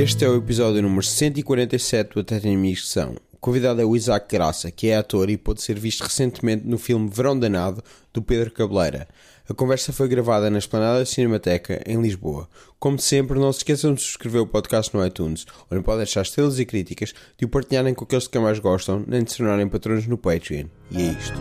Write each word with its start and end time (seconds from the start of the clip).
Este 0.00 0.24
é 0.24 0.28
o 0.30 0.36
episódio 0.38 0.80
número 0.80 1.02
147 1.02 2.14
do 2.14 2.20
Até 2.20 2.40
Tem 2.40 2.56
Amigos 2.56 2.80
que 2.80 2.88
São. 2.88 3.16
O 3.34 3.36
convidado 3.38 3.82
é 3.82 3.84
o 3.84 3.94
Isaac 3.94 4.34
Graça, 4.34 4.70
que 4.70 4.88
é 4.88 4.96
ator 4.96 5.28
e 5.28 5.36
pôde 5.36 5.60
ser 5.60 5.78
visto 5.78 6.00
recentemente 6.00 6.66
no 6.66 6.78
filme 6.78 7.10
Verão 7.12 7.38
Danado, 7.38 7.84
do 8.10 8.22
Pedro 8.22 8.50
Cabeleira. 8.50 9.06
A 9.46 9.52
conversa 9.52 9.92
foi 9.92 10.08
gravada 10.08 10.48
na 10.48 10.56
Esplanada 10.56 11.04
Cinemateca, 11.04 11.82
em 11.86 12.00
Lisboa. 12.00 12.48
Como 12.78 12.98
sempre, 12.98 13.38
não 13.38 13.52
se 13.52 13.58
esqueçam 13.58 13.92
de 13.92 14.00
subscrever 14.00 14.40
o 14.40 14.46
podcast 14.46 14.96
no 14.96 15.06
iTunes, 15.06 15.44
onde 15.70 15.82
podem 15.82 15.98
deixar 15.98 16.22
estrelas 16.22 16.58
e 16.58 16.64
críticas, 16.64 17.12
de 17.36 17.44
o 17.44 17.48
partilharem 17.50 17.92
com 17.92 18.04
aqueles 18.04 18.26
que 18.26 18.38
mais 18.38 18.58
gostam, 18.58 19.04
nem 19.06 19.22
de 19.22 19.30
se 19.30 19.36
tornarem 19.36 19.68
patronos 19.68 20.06
no 20.06 20.16
Patreon. 20.16 20.64
E 20.90 21.02
é 21.02 21.12
isto. 21.12 21.38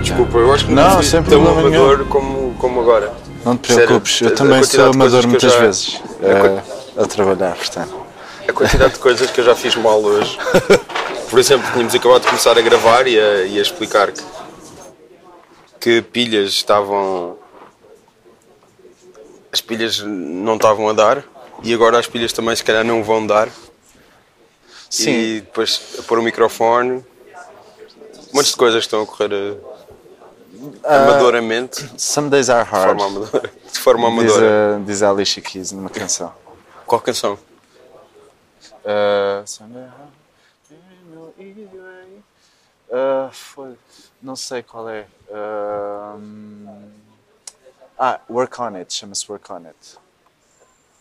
Desculpa, 0.00 0.38
eu 0.38 0.52
acho 0.52 0.66
que 0.66 0.72
Não, 0.72 0.90
fui 0.94 1.02
sem 1.04 1.22
tão 1.22 1.46
amador 1.48 2.04
como, 2.06 2.54
como 2.58 2.80
agora. 2.80 3.12
Não 3.44 3.56
te 3.56 3.68
Sério, 3.72 3.86
preocupes, 3.86 4.22
a- 4.22 4.24
eu 4.26 4.34
também 4.34 4.62
sou 4.62 4.84
amador 4.86 5.26
muitas 5.26 5.52
já- 5.52 5.58
vezes 5.60 6.00
a 6.96 7.00
a, 7.00 7.02
a 7.02 7.06
trabalhar, 7.06 7.56
portanto. 7.56 7.94
A 8.48 8.52
quantidade 8.52 8.92
de 8.94 8.98
coisas 8.98 9.30
que 9.30 9.40
eu 9.40 9.44
já 9.44 9.54
fiz 9.54 9.74
mal 9.76 10.00
hoje. 10.02 10.36
Por 11.30 11.38
exemplo, 11.38 11.66
tínhamos 11.72 11.94
acabado 11.94 12.20
de 12.22 12.26
começar 12.28 12.58
a 12.58 12.60
gravar 12.60 13.06
e 13.06 13.18
a, 13.18 13.42
e 13.44 13.58
a 13.58 13.62
explicar 13.62 14.12
que, 14.12 14.22
que 15.80 16.02
pilhas 16.02 16.50
estavam. 16.50 17.36
As 19.52 19.60
pilhas 19.60 20.00
não 20.00 20.56
estavam 20.56 20.88
a 20.88 20.92
dar 20.92 21.24
e 21.62 21.72
agora 21.74 21.98
as 21.98 22.06
pilhas 22.06 22.32
também 22.32 22.54
se 22.54 22.62
calhar 22.64 22.84
não 22.84 23.02
vão 23.02 23.26
dar. 23.26 23.48
Sim. 24.92 25.10
E 25.10 25.40
depois 25.40 25.96
a 25.98 26.02
pôr 26.02 26.18
o 26.18 26.22
microfone. 26.22 27.04
Montes 28.32 28.50
de 28.52 28.56
coisas 28.56 28.84
estão 28.84 29.02
a 29.02 29.06
correr 29.06 29.32
eh, 29.32 29.56
Ah, 30.84 31.04
amadoramente. 31.04 31.88
Some 32.00 32.28
days 32.30 32.48
are 32.50 32.64
De 32.64 32.70
hard. 32.70 32.98
forma 32.98 33.06
amadora. 33.06 33.50
De 33.72 33.78
forma 33.78 34.10
Diz, 34.10 34.32
amadora. 34.32 34.76
a, 34.76 34.78
diz 34.80 35.02
a 35.02 35.10
Alicia 35.10 35.42
Keys 35.42 35.72
numa 35.72 35.90
canção. 35.90 36.32
Qual 36.86 37.00
canção? 37.00 37.38
Uh, 38.84 39.46
hard. 39.46 39.88
Uh, 42.90 43.30
foi- 43.32 43.76
não 44.22 44.36
sei 44.36 44.62
qual 44.62 44.88
é. 44.88 45.06
Um, 45.30 46.90
ah, 47.98 48.20
Work 48.28 48.60
on 48.60 48.76
It, 48.76 48.92
chama-se 48.92 49.24
Work 49.30 49.50
on 49.52 49.66
It. 49.66 49.98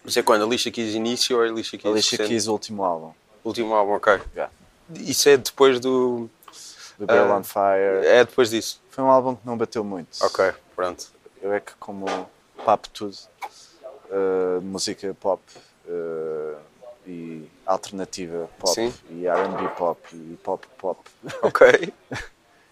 Isso 0.06 0.18
é 0.20 0.24
quando? 0.24 0.44
Alicia 0.46 0.72
Keys 0.72 0.96
início 0.96 1.38
ou 1.38 1.44
Keys 1.78 1.92
Alicia 1.94 2.18
recente? 2.18 2.30
Keys, 2.30 2.48
o 2.48 2.54
último 2.54 2.84
álbum. 2.84 3.14
Último 3.44 3.74
álbum, 3.74 3.94
ok. 3.94 4.20
Yeah. 4.36 4.54
Isso 4.96 5.30
é 5.30 5.38
depois 5.38 5.80
do. 5.80 6.30
The 7.00 7.06
Girl 7.12 7.32
Ah, 7.32 7.38
on 7.38 7.44
Fire. 7.44 8.06
É 8.06 8.24
depois 8.24 8.50
disso. 8.52 8.80
Foi 8.90 9.04
um 9.04 9.10
álbum 9.10 9.36
que 9.36 9.46
não 9.46 9.58
bateu 9.58 9.84
muito. 9.84 10.24
Ok, 10.24 10.54
pronto. 10.76 11.08
Eu 11.42 11.52
é 11.54 11.60
que 11.60 11.74
como 11.80 12.06
papo 12.64 12.90
tudo, 12.90 13.18
uh, 14.12 14.62
música 14.62 15.16
pop 15.20 15.42
uh, 15.88 16.58
e 17.08 17.50
alternativa 17.66 18.48
pop 18.60 18.74
Sim. 18.76 18.94
e 19.10 19.26
R&B 19.26 19.68
pop 19.70 20.00
e 20.14 20.38
pop 20.44 20.68
pop. 20.78 21.00
Ok. 21.42 21.92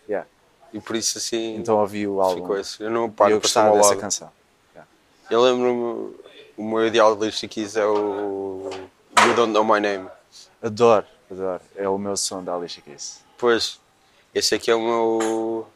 yeah. 0.08 0.28
E 0.72 0.80
por 0.80 0.96
isso 0.96 1.18
assim. 1.18 1.56
Então 1.56 1.78
ouvi 1.80 2.08
o 2.08 2.22
álbum 2.22 2.42
ficou 2.42 2.58
esse. 2.60 2.84
Eu 2.84 2.92
não 2.92 3.08
e 3.08 3.12
paro 3.12 3.32
eu 3.32 3.42
gostava 3.42 3.70
ao 3.70 3.78
dessa 3.78 3.90
lado. 3.90 4.00
canção. 4.00 4.32
Eu 5.30 5.42
lembro-me. 5.42 6.16
O 6.58 6.64
meu 6.64 6.86
ideal 6.86 7.16
de 7.16 7.32
Keys 7.48 7.76
é 7.78 7.86
o. 7.86 8.70
You 9.26 9.34
Don't 9.36 9.54
Know 9.54 9.64
My 9.64 9.80
Name. 9.80 10.10
Adoro, 10.62 11.06
adoro. 11.32 11.62
É 11.76 11.88
o 11.88 11.98
meu 11.98 12.18
som 12.18 12.44
da 12.44 12.54
Alicia 12.56 12.82
Keys. 12.84 13.24
Pois. 13.38 13.80
Esse 14.36 14.56
aqui 14.56 14.70
é 14.70 14.76
o 14.76 14.82
meu. 14.82 15.68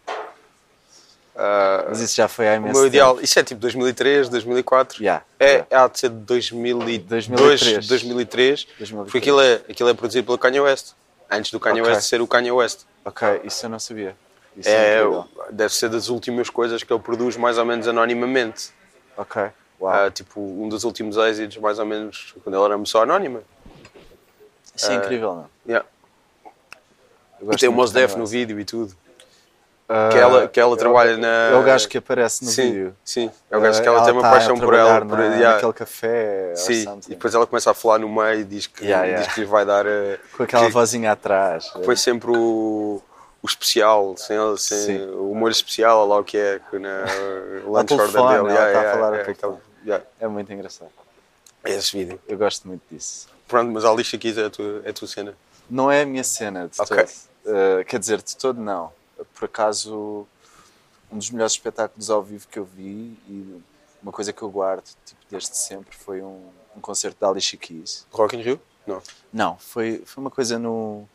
ah, 1.35 1.85
Mas 1.89 2.01
isso 2.01 2.15
já 2.15 2.27
foi 2.27 2.47
há 2.47 2.53
o 2.53 2.55
imenso 2.57 2.73
meu 2.79 2.87
ideal. 2.87 3.13
tempo. 3.13 3.25
Isso 3.25 3.39
é 3.39 3.43
tipo 3.43 3.61
2003, 3.61 4.29
2004. 4.29 5.01
Yeah, 5.01 5.23
É, 5.39 5.45
yeah. 5.51 5.83
há 5.83 5.87
de 5.87 5.99
ser 5.99 6.09
de 6.09 6.15
2002, 6.17 6.99
2003. 7.07 7.87
2003. 7.87 8.67
2003. 8.77 9.05
Porque 9.05 9.17
aquilo 9.17 9.41
é, 9.41 9.53
aquilo 9.69 9.89
é 9.89 9.93
produzido 9.93 10.25
pelo 10.25 10.37
Kanye 10.37 10.59
West. 10.59 10.91
Antes 11.31 11.51
do 11.51 11.59
Kanye 11.59 11.81
Ok. 11.81 11.93
West 11.93 12.07
ser 12.07 12.21
o 12.21 12.27
Kanye 12.27 12.51
West. 12.51 12.81
Ok, 13.05 13.41
isso 13.43 13.65
eu 13.65 13.69
não 13.69 13.79
sabia. 13.79 14.15
Isso 14.55 14.69
É, 14.69 14.99
incrível. 14.99 15.25
deve 15.49 15.73
ser 15.73 15.89
das 15.89 16.09
últimas 16.09 16.47
coisas 16.49 16.83
que 16.83 16.93
ele 16.93 17.01
produz 17.01 17.35
mais 17.37 17.57
ou 17.57 17.65
menos 17.65 17.87
anonimamente. 17.87 18.69
Ok. 19.17 19.41
Ah, 19.85 20.09
tipo, 20.11 20.39
um 20.39 20.69
dos 20.69 20.83
últimos 20.85 21.17
êxitos, 21.17 21.57
mais 21.57 21.77
ou 21.79 21.85
menos, 21.85 22.33
quando 22.43 22.55
ele 22.55 22.63
era 22.73 22.85
só 22.85 23.01
anónima. 23.03 23.41
Isso 24.75 24.91
é 24.91 24.95
incrível, 24.95 25.35
não? 25.35 25.49
Yeah. 25.67 25.87
Eu 26.45 26.51
E 27.41 27.45
gosto 27.45 27.59
tem 27.59 27.69
o 27.69 27.71
muito 27.71 27.81
Mos 27.81 27.89
de 27.91 27.95
Kanye 27.95 28.07
Def 28.07 28.15
no 28.17 28.25
vídeo 28.25 28.59
e 28.59 28.65
tudo. 28.65 28.95
Ah, 29.89 30.09
que 30.11 30.17
ela, 30.17 30.47
que 30.47 30.59
ela 30.59 30.73
é 30.73 30.77
trabalha 30.77 31.17
na. 31.17 31.27
É 31.27 31.55
o 31.55 31.63
gajo 31.63 31.87
que 31.89 31.97
aparece 31.97 32.43
no 32.45 32.49
sim, 32.49 32.63
vídeo. 32.71 32.95
Sim, 33.03 33.29
é 33.51 33.57
o 33.57 33.61
gajo 33.61 33.81
que 33.81 33.87
Ah, 33.87 33.91
ela, 33.91 34.03
tem 34.05 34.13
uma 34.13 34.21
tá 34.21 34.31
paixão 34.31 34.57
por 34.57 34.73
ela. 34.73 34.99
trabalhar 35.01 35.05
Por, 35.05 35.17
na, 35.17 35.35
yeah. 35.35 35.53
naquele 35.55 35.73
café 35.73 36.53
Sim, 36.55 36.99
e 37.05 37.09
depois 37.09 37.35
ela 37.35 37.45
começa 37.45 37.69
a 37.69 37.73
falar 37.73 37.99
no 37.99 38.07
meio 38.09 38.39
e 38.39 38.43
diz 38.45 38.65
que, 38.65 38.85
Yeah, 38.85 39.05
yeah. 39.05 39.25
Diz 39.25 39.33
que 39.35 39.41
lhe 39.41 39.45
vai 39.45 39.65
dar. 39.65 39.85
eh, 39.85 40.19
Com 40.37 40.43
aquela 40.43 40.65
que 40.65 40.71
vozinha 40.71 41.11
atrás. 41.11 41.67
Foi 41.83 41.97
sempre 41.97 42.31
o, 42.31 43.01
o 43.41 43.45
especial, 43.45 44.15
sem, 44.17 44.37
sem, 44.57 44.77
Sim. 44.99 45.09
o 45.15 45.35
molho 45.35 45.51
especial, 45.51 46.07
lá 46.07 46.17
o 46.17 46.23
que 46.23 46.37
é, 46.37 46.61
que 46.71 46.79
na 46.79 47.03
lunch 47.65 47.93
order 47.93 48.07
dele. 48.07 48.57
ela 48.57 48.71
tá 48.73 48.79
a 48.79 48.93
falar 48.93 49.13
yeah, 49.15 49.59
yeah. 49.85 50.05
É 50.19 50.27
muito 50.29 50.51
engraçado. 50.51 50.89
É 51.61 51.71
esse 51.73 51.95
vídeo. 51.95 52.19
Eu 52.27 52.37
gosto 52.37 52.67
muito 52.67 52.81
disso. 52.89 53.27
Pronto, 53.47 53.71
mas 53.71 53.85
a 53.85 53.89
Alicia 53.89 54.17
Keys 54.17 54.37
é 54.37 54.45
a 54.45 54.49
tua, 54.49 54.81
é 54.85 54.89
a 54.89 54.93
tua 54.93 55.07
cena. 55.07 55.35
Não 55.69 55.91
é 55.91 56.01
a 56.01 56.05
minha 56.05 56.23
cena 56.23 56.67
de 56.67 56.79
Ok. 56.81 56.97
todo. 56.97 57.09
Uh, 57.45 57.85
quer 57.85 57.99
dizer, 57.99 58.21
de 58.21 58.35
todo 58.37 58.59
não. 58.61 58.91
Por 59.35 59.45
acaso, 59.45 60.25
um 61.11 61.17
dos 61.17 61.29
melhores 61.29 61.53
espetáculos 61.53 62.09
ao 62.09 62.21
vivo 62.23 62.47
que 62.47 62.57
eu 62.57 62.65
vi 62.65 63.17
e 63.27 63.61
uma 64.01 64.11
coisa 64.11 64.33
que 64.33 64.41
eu 64.41 64.49
guardo 64.49 64.83
tipo, 65.05 65.21
desde 65.29 65.55
sempre 65.57 65.95
foi 65.95 66.21
um, 66.21 66.49
um 66.75 66.81
concerto 66.81 67.17
da 67.19 67.29
Alicia 67.29 67.57
Keys. 67.57 68.05
Rock 68.11 68.35
in 68.35 68.41
Rio? 68.41 68.61
Não. 68.87 69.01
Não, 69.31 69.57
foi, 69.57 70.03
foi 70.05 70.21
uma 70.21 70.31
coisa 70.31 70.57
no, 70.59 71.07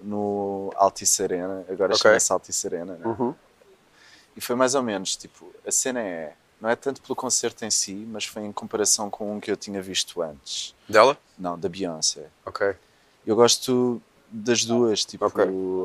no 0.00 0.72
Altice 0.76 1.22
Arena, 1.22 1.64
agora 1.68 1.92
Ok. 1.94 1.98
chama-se 2.02 2.32
Altice 2.32 2.66
Arena, 2.66 2.94
né? 2.94 3.06
Uhum. 3.06 3.34
E 4.36 4.40
foi 4.40 4.54
mais 4.54 4.74
ou 4.74 4.82
menos, 4.82 5.16
tipo, 5.16 5.50
a 5.66 5.70
cena 5.72 6.00
é, 6.00 6.34
não 6.60 6.68
é 6.68 6.76
tanto 6.76 7.00
pelo 7.02 7.16
concerto 7.16 7.64
em 7.64 7.70
si, 7.70 7.94
mas 7.94 8.24
foi 8.26 8.42
em 8.42 8.52
comparação 8.52 9.08
com 9.10 9.34
um 9.34 9.40
que 9.40 9.50
eu 9.50 9.56
tinha 9.56 9.80
visto 9.80 10.20
antes. 10.22 10.74
Dela? 10.88 11.18
Não, 11.38 11.58
da 11.58 11.68
Beyoncé. 11.68 12.28
Ok. 12.44 12.74
Eu 13.26 13.36
gosto 13.36 14.00
das 14.30 14.64
duas, 14.64 15.04
tipo, 15.04 15.24
Ok. 15.24 15.44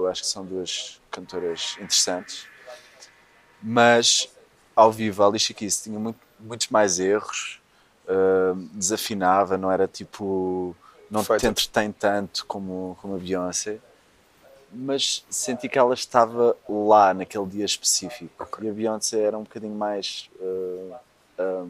acho 0.09 0.21
que 0.21 0.27
são 0.27 0.45
duas 0.45 1.01
cantoras 1.11 1.75
interessantes. 1.79 2.47
Mas 3.61 4.29
ao 4.75 4.91
vivo 4.91 5.23
a 5.23 5.27
Alicia 5.27 5.53
Keys 5.53 5.81
tinha 5.81 5.99
muito, 5.99 6.19
muitos 6.39 6.67
mais 6.69 6.99
erros, 6.99 7.61
ah, 8.07 8.53
desafinava, 8.73 9.57
não 9.57 9.71
era 9.71 9.87
tipo, 9.87 10.75
não 11.09 11.23
te 11.23 11.45
entretém 11.45 11.91
tanto 11.91 12.45
como, 12.45 12.97
como 13.01 13.15
a 13.15 13.17
Beyoncé. 13.17 13.79
Mas 14.73 15.25
senti 15.29 15.67
que 15.67 15.77
ela 15.77 15.93
estava 15.93 16.55
lá 16.67 17.13
naquele 17.13 17.45
dia 17.45 17.65
específico. 17.65 18.31
Ok. 18.39 18.65
E 18.65 18.69
a 18.69 18.73
Beyoncé 18.73 19.19
era 19.19 19.37
um 19.37 19.43
bocadinho 19.43 19.75
mais 19.75 20.29
ah, 20.41 20.99
ah, 21.39 21.65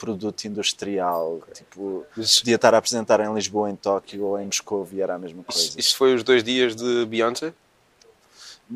produto 0.00 0.44
industrial. 0.46 1.40
Tipo, 1.52 2.06
podia 2.14 2.56
estar 2.56 2.74
a 2.74 2.78
apresentar 2.78 3.20
em 3.20 3.32
Lisboa, 3.32 3.70
em 3.70 3.76
Tóquio 3.76 4.24
ou 4.24 4.40
em 4.40 4.46
Moscou 4.46 4.88
e 4.90 5.00
era 5.00 5.14
a 5.14 5.18
mesma 5.18 5.44
coisa. 5.44 5.60
isso, 5.60 5.78
isso 5.78 5.96
foi 5.96 6.14
os 6.14 6.22
dois 6.24 6.42
dias 6.42 6.74
de 6.74 7.04
Beyoncé? 7.04 7.52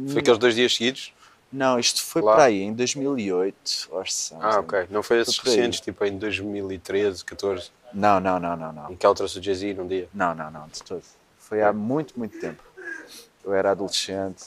Foi 0.09 0.21
aqueles 0.21 0.39
dois 0.39 0.55
dias 0.55 0.75
seguidos? 0.75 1.13
Não, 1.53 1.79
isto 1.79 2.03
foi 2.03 2.21
Lá? 2.21 2.35
para 2.35 2.45
aí, 2.45 2.63
em 2.63 2.73
2008 2.75 3.89
or 3.91 4.11
something. 4.11 4.45
Ah, 4.45 4.59
ok. 4.59 4.89
Não 4.91 5.03
foi 5.05 5.21
esses 5.21 5.39
recentes, 5.39 5.81
tipo 5.81 6.05
em 6.05 6.19
2013, 6.19 7.25
14, 7.25 7.71
Não, 7.93 8.19
não, 8.19 8.41
não, 8.41 8.57
não, 8.57 8.73
não. 8.73 8.93
em 8.93 8.97
que 8.97 9.07
ela 9.07 9.15
trouxe 9.15 9.39
o 9.39 9.43
Jay-Z 9.43 9.75
num 9.75 9.87
dia. 9.87 10.09
Não, 10.13 10.35
não, 10.35 10.51
não, 10.51 10.67
de 10.67 10.83
todo. 10.83 11.05
Foi 11.39 11.63
há 11.63 11.73
muito, 11.73 12.19
muito 12.19 12.39
tempo. 12.41 12.63
Eu 13.45 13.55
era 13.55 13.71
adolescente 13.71 14.43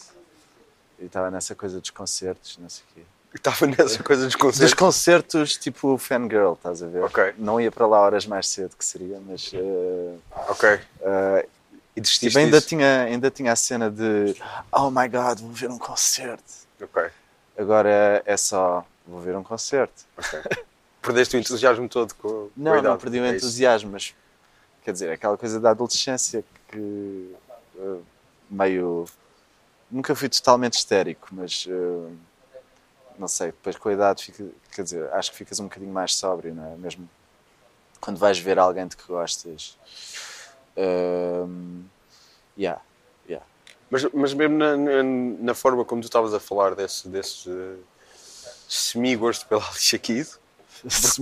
e 0.99 1.05
estava 1.05 1.31
nessa 1.31 1.55
coisa 1.55 1.79
dos 1.79 1.91
concertos, 1.91 2.57
não 2.57 2.69
sei 2.69 2.83
o 2.91 2.95
quê. 2.95 3.01
Estava 3.33 3.67
nessa 3.67 4.01
coisa 4.03 4.23
dos 4.25 4.33
Dos 4.33 4.41
concertos. 4.41 4.73
concertos 4.73 5.57
tipo 5.57 5.97
fangirl, 5.97 6.53
estás 6.53 6.81
a 6.81 6.87
ver? 6.87 7.35
Não 7.37 7.59
ia 7.61 7.71
para 7.71 7.85
lá 7.85 7.99
horas 8.01 8.25
mais 8.25 8.47
cedo 8.47 8.75
que 8.75 8.83
seria, 8.83 9.19
mas 9.25 9.51
eh, 9.53 10.15
Ok. 10.49 10.79
eh, 11.01 11.47
E 11.95 12.01
desististe 12.01 12.29
tipo, 12.29 12.39
ainda, 12.39 12.57
disso? 12.57 12.69
tinha, 12.69 13.03
ainda 13.03 13.29
tinha 13.29 13.51
a 13.51 13.55
cena 13.55 13.91
de 13.91 14.35
Oh 14.71 14.89
my 14.89 15.07
god, 15.07 15.39
vou 15.39 15.51
ver 15.51 15.69
um 15.69 15.77
concerto. 15.77 16.43
Ok. 16.81 17.09
Agora 17.57 18.23
é 18.25 18.37
só 18.37 18.85
vou 19.05 19.19
ver 19.21 19.35
um 19.35 19.43
concerto. 19.43 20.03
ok. 20.17 20.39
Perdeste 21.01 21.37
o 21.37 21.39
entusiasmo 21.39 21.87
todo 21.87 22.13
com, 22.15 22.27
com 22.29 22.49
Não, 22.57 22.73
não 22.73 22.79
idade. 22.79 23.01
perdi 23.01 23.19
o 23.19 23.25
É 23.25 23.29
entusiasmo, 23.35 23.91
mas 23.91 24.13
quer 24.83 24.91
dizer, 24.91 25.11
aquela 25.11 25.37
coisa 25.37 25.59
da 25.59 25.69
adolescência 25.71 26.43
que 26.69 27.35
eh, 27.77 27.97
meio. 28.49 29.05
Nunca 29.89 30.13
fui 30.15 30.27
totalmente 30.27 30.73
histérico, 30.73 31.29
mas 31.31 31.65
eh, 31.69 32.11
não 33.19 33.27
sei, 33.27 33.47
depois 33.47 33.75
com 33.77 33.89
a 33.89 33.93
idade 33.93 34.23
fica, 34.23 34.45
quer 34.73 34.83
dizer, 34.83 35.09
acho 35.13 35.31
que 35.31 35.37
ficas 35.37 35.59
um 35.59 35.65
bocadinho 35.65 35.91
mais 35.93 36.15
sóbrio, 36.15 36.53
não 36.53 36.65
é? 36.73 36.75
Mesmo 36.75 37.09
quando 37.99 38.17
vais 38.17 38.37
ver 38.37 38.59
alguém 38.59 38.87
de 38.87 38.95
que 38.95 39.07
gostas, 39.07 39.77
Um, 40.79 41.85
yeah, 42.55 42.79
yeah. 43.27 43.43
Mas, 43.89 44.03
mas 44.13 44.33
mesmo 44.33 44.57
na, 44.57 44.77
na, 44.77 45.03
na 45.03 45.53
forma 45.55 45.83
como 45.83 46.01
tu 46.01 46.05
estavas 46.05 46.33
a 46.35 46.39
falar 46.39 46.75
desse, 46.75 47.07
desse 47.07 47.49
uh, 47.49 47.79
semi-gosto 48.69 49.47
pela 49.47 49.65
Alicia 49.65 49.97
Keys, 49.97 50.39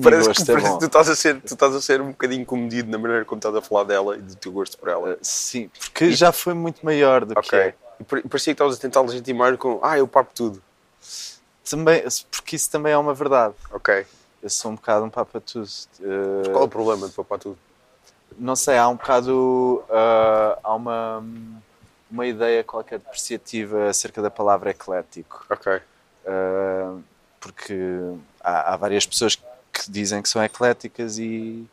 parece, 0.03 0.27
gosto 0.27 0.44
que, 0.45 0.51
é 0.51 0.56
parece 0.56 0.74
que 0.74 0.80
tu 0.80 0.86
estás, 0.88 1.09
a 1.09 1.15
ser, 1.15 1.39
tu 1.41 1.53
estás 1.53 1.74
a 1.74 1.80
ser 1.81 2.01
um 2.01 2.09
bocadinho 2.09 2.45
comedido 2.45 2.91
na 2.91 2.98
maneira 2.98 3.24
como 3.24 3.39
estás 3.39 3.56
a 3.56 3.62
falar 3.62 3.86
dela 3.86 4.18
e 4.18 4.21
do 4.21 4.36
teu 4.36 4.51
gosto 4.51 4.77
por 4.77 4.89
ela. 4.89 5.13
Uh, 5.13 5.18
Sim, 5.21 5.69
porque 5.69 6.12
já 6.12 6.33
foi 6.33 6.53
muito 6.53 6.86
maior 6.86 7.24
do 7.24 7.33
que 7.33 7.39
Ok. 7.39 7.57
é. 7.57 7.74
E 7.98 8.03
par- 8.03 8.21
parecia 8.24 8.53
que 8.53 8.56
estavas 8.56 8.75
a 8.75 8.80
tentar 8.81 9.00
legitimar 9.01 9.57
com 9.57 9.80
ah, 9.81 9.98
eu 9.98 10.06
papo 10.06 10.31
tudo. 10.36 10.62
Também, 11.69 12.03
porque 12.31 12.56
isso 12.56 12.69
também 12.69 12.94
é 12.94 12.97
uma 12.97 13.13
verdade. 13.13 13.56
Ok. 13.71 14.06
Eu 14.41 14.50
sou 14.50 14.71
um 14.71 14.75
bocado 14.75 15.06
um 15.06 15.09
papa 15.09 15.41
tudo. 15.41 15.67
Uh, 16.00 16.51
Qual 16.51 16.63
é 16.63 16.65
o 16.65 16.69
problema 16.69 17.07
de 17.07 17.13
papar 17.13 17.39
tudo? 17.39 17.57
não 18.38 18.56
sei, 18.56 18.77
há 18.77 18.88
um 18.88 18.95
bocado. 18.95 19.83
uh, 19.89 20.59
há 20.63 20.75
uma, 20.75 21.23
uma 22.12 22.27
ideia 22.27 22.63
qualquer 22.63 23.00
depreciativa 23.00 23.89
acerca 23.89 24.21
da 24.21 24.29
palavra 24.29 24.71
eclético. 24.71 25.45
Ok. 25.50 25.77
Uh, 26.25 27.03
porque 27.39 27.75
há, 28.41 28.73
há 28.73 28.77
várias 28.77 29.06
pessoas 29.06 29.35
que 29.35 29.89
dizem 29.89 30.21
que 30.21 30.29
são 30.29 30.44
ecléticas 30.44 31.17
e, 31.17 31.65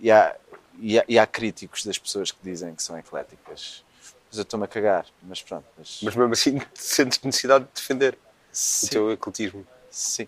e, 0.00 0.10
há, 0.10 0.34
e, 0.78 0.98
há, 0.98 1.04
e 1.08 1.18
há 1.18 1.26
críticos 1.26 1.84
das 1.84 1.98
pessoas 1.98 2.32
que 2.32 2.38
dizem 2.42 2.74
que 2.74 2.82
são 2.82 2.98
ecléticas. 2.98 3.84
Mas 4.28 4.38
eu 4.38 4.42
estou-me 4.42 4.64
a 4.64 4.68
cagar, 4.68 5.06
mas 5.22 5.40
pronto. 5.42 5.64
Mas, 5.78 6.00
Mas 6.02 6.16
mesmo 6.16 6.32
assim 6.32 6.60
sentes 6.74 7.20
necessidade 7.22 7.64
de 7.64 7.70
defender 7.74 8.18
sim, 8.56 8.86
o 8.86 8.90
teu 8.90 9.10
ecletismo. 9.12 9.66
sim. 9.90 10.26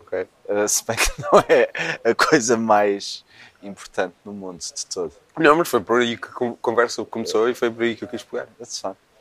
Ok. 0.00 0.26
Uh, 0.48 0.68
se 0.68 0.84
bem 0.84 0.96
que 0.96 1.10
não 1.22 1.38
é 1.48 1.70
a 2.10 2.14
coisa 2.14 2.56
mais 2.56 3.24
importante 3.62 4.14
no 4.24 4.32
mundo 4.32 4.58
de 4.60 4.86
todo. 4.86 5.12
Não, 5.38 5.54
mas 5.56 5.68
foi 5.68 5.80
por 5.80 6.00
aí 6.00 6.16
que 6.16 6.26
a 6.28 6.32
con- 6.32 6.56
conversa 6.60 7.04
começou 7.04 7.48
e 7.48 7.54
foi 7.54 7.70
por 7.70 7.82
aí 7.84 7.94
que 7.94 8.02
eu 8.04 8.08
quis 8.08 8.22
pegar. 8.22 8.48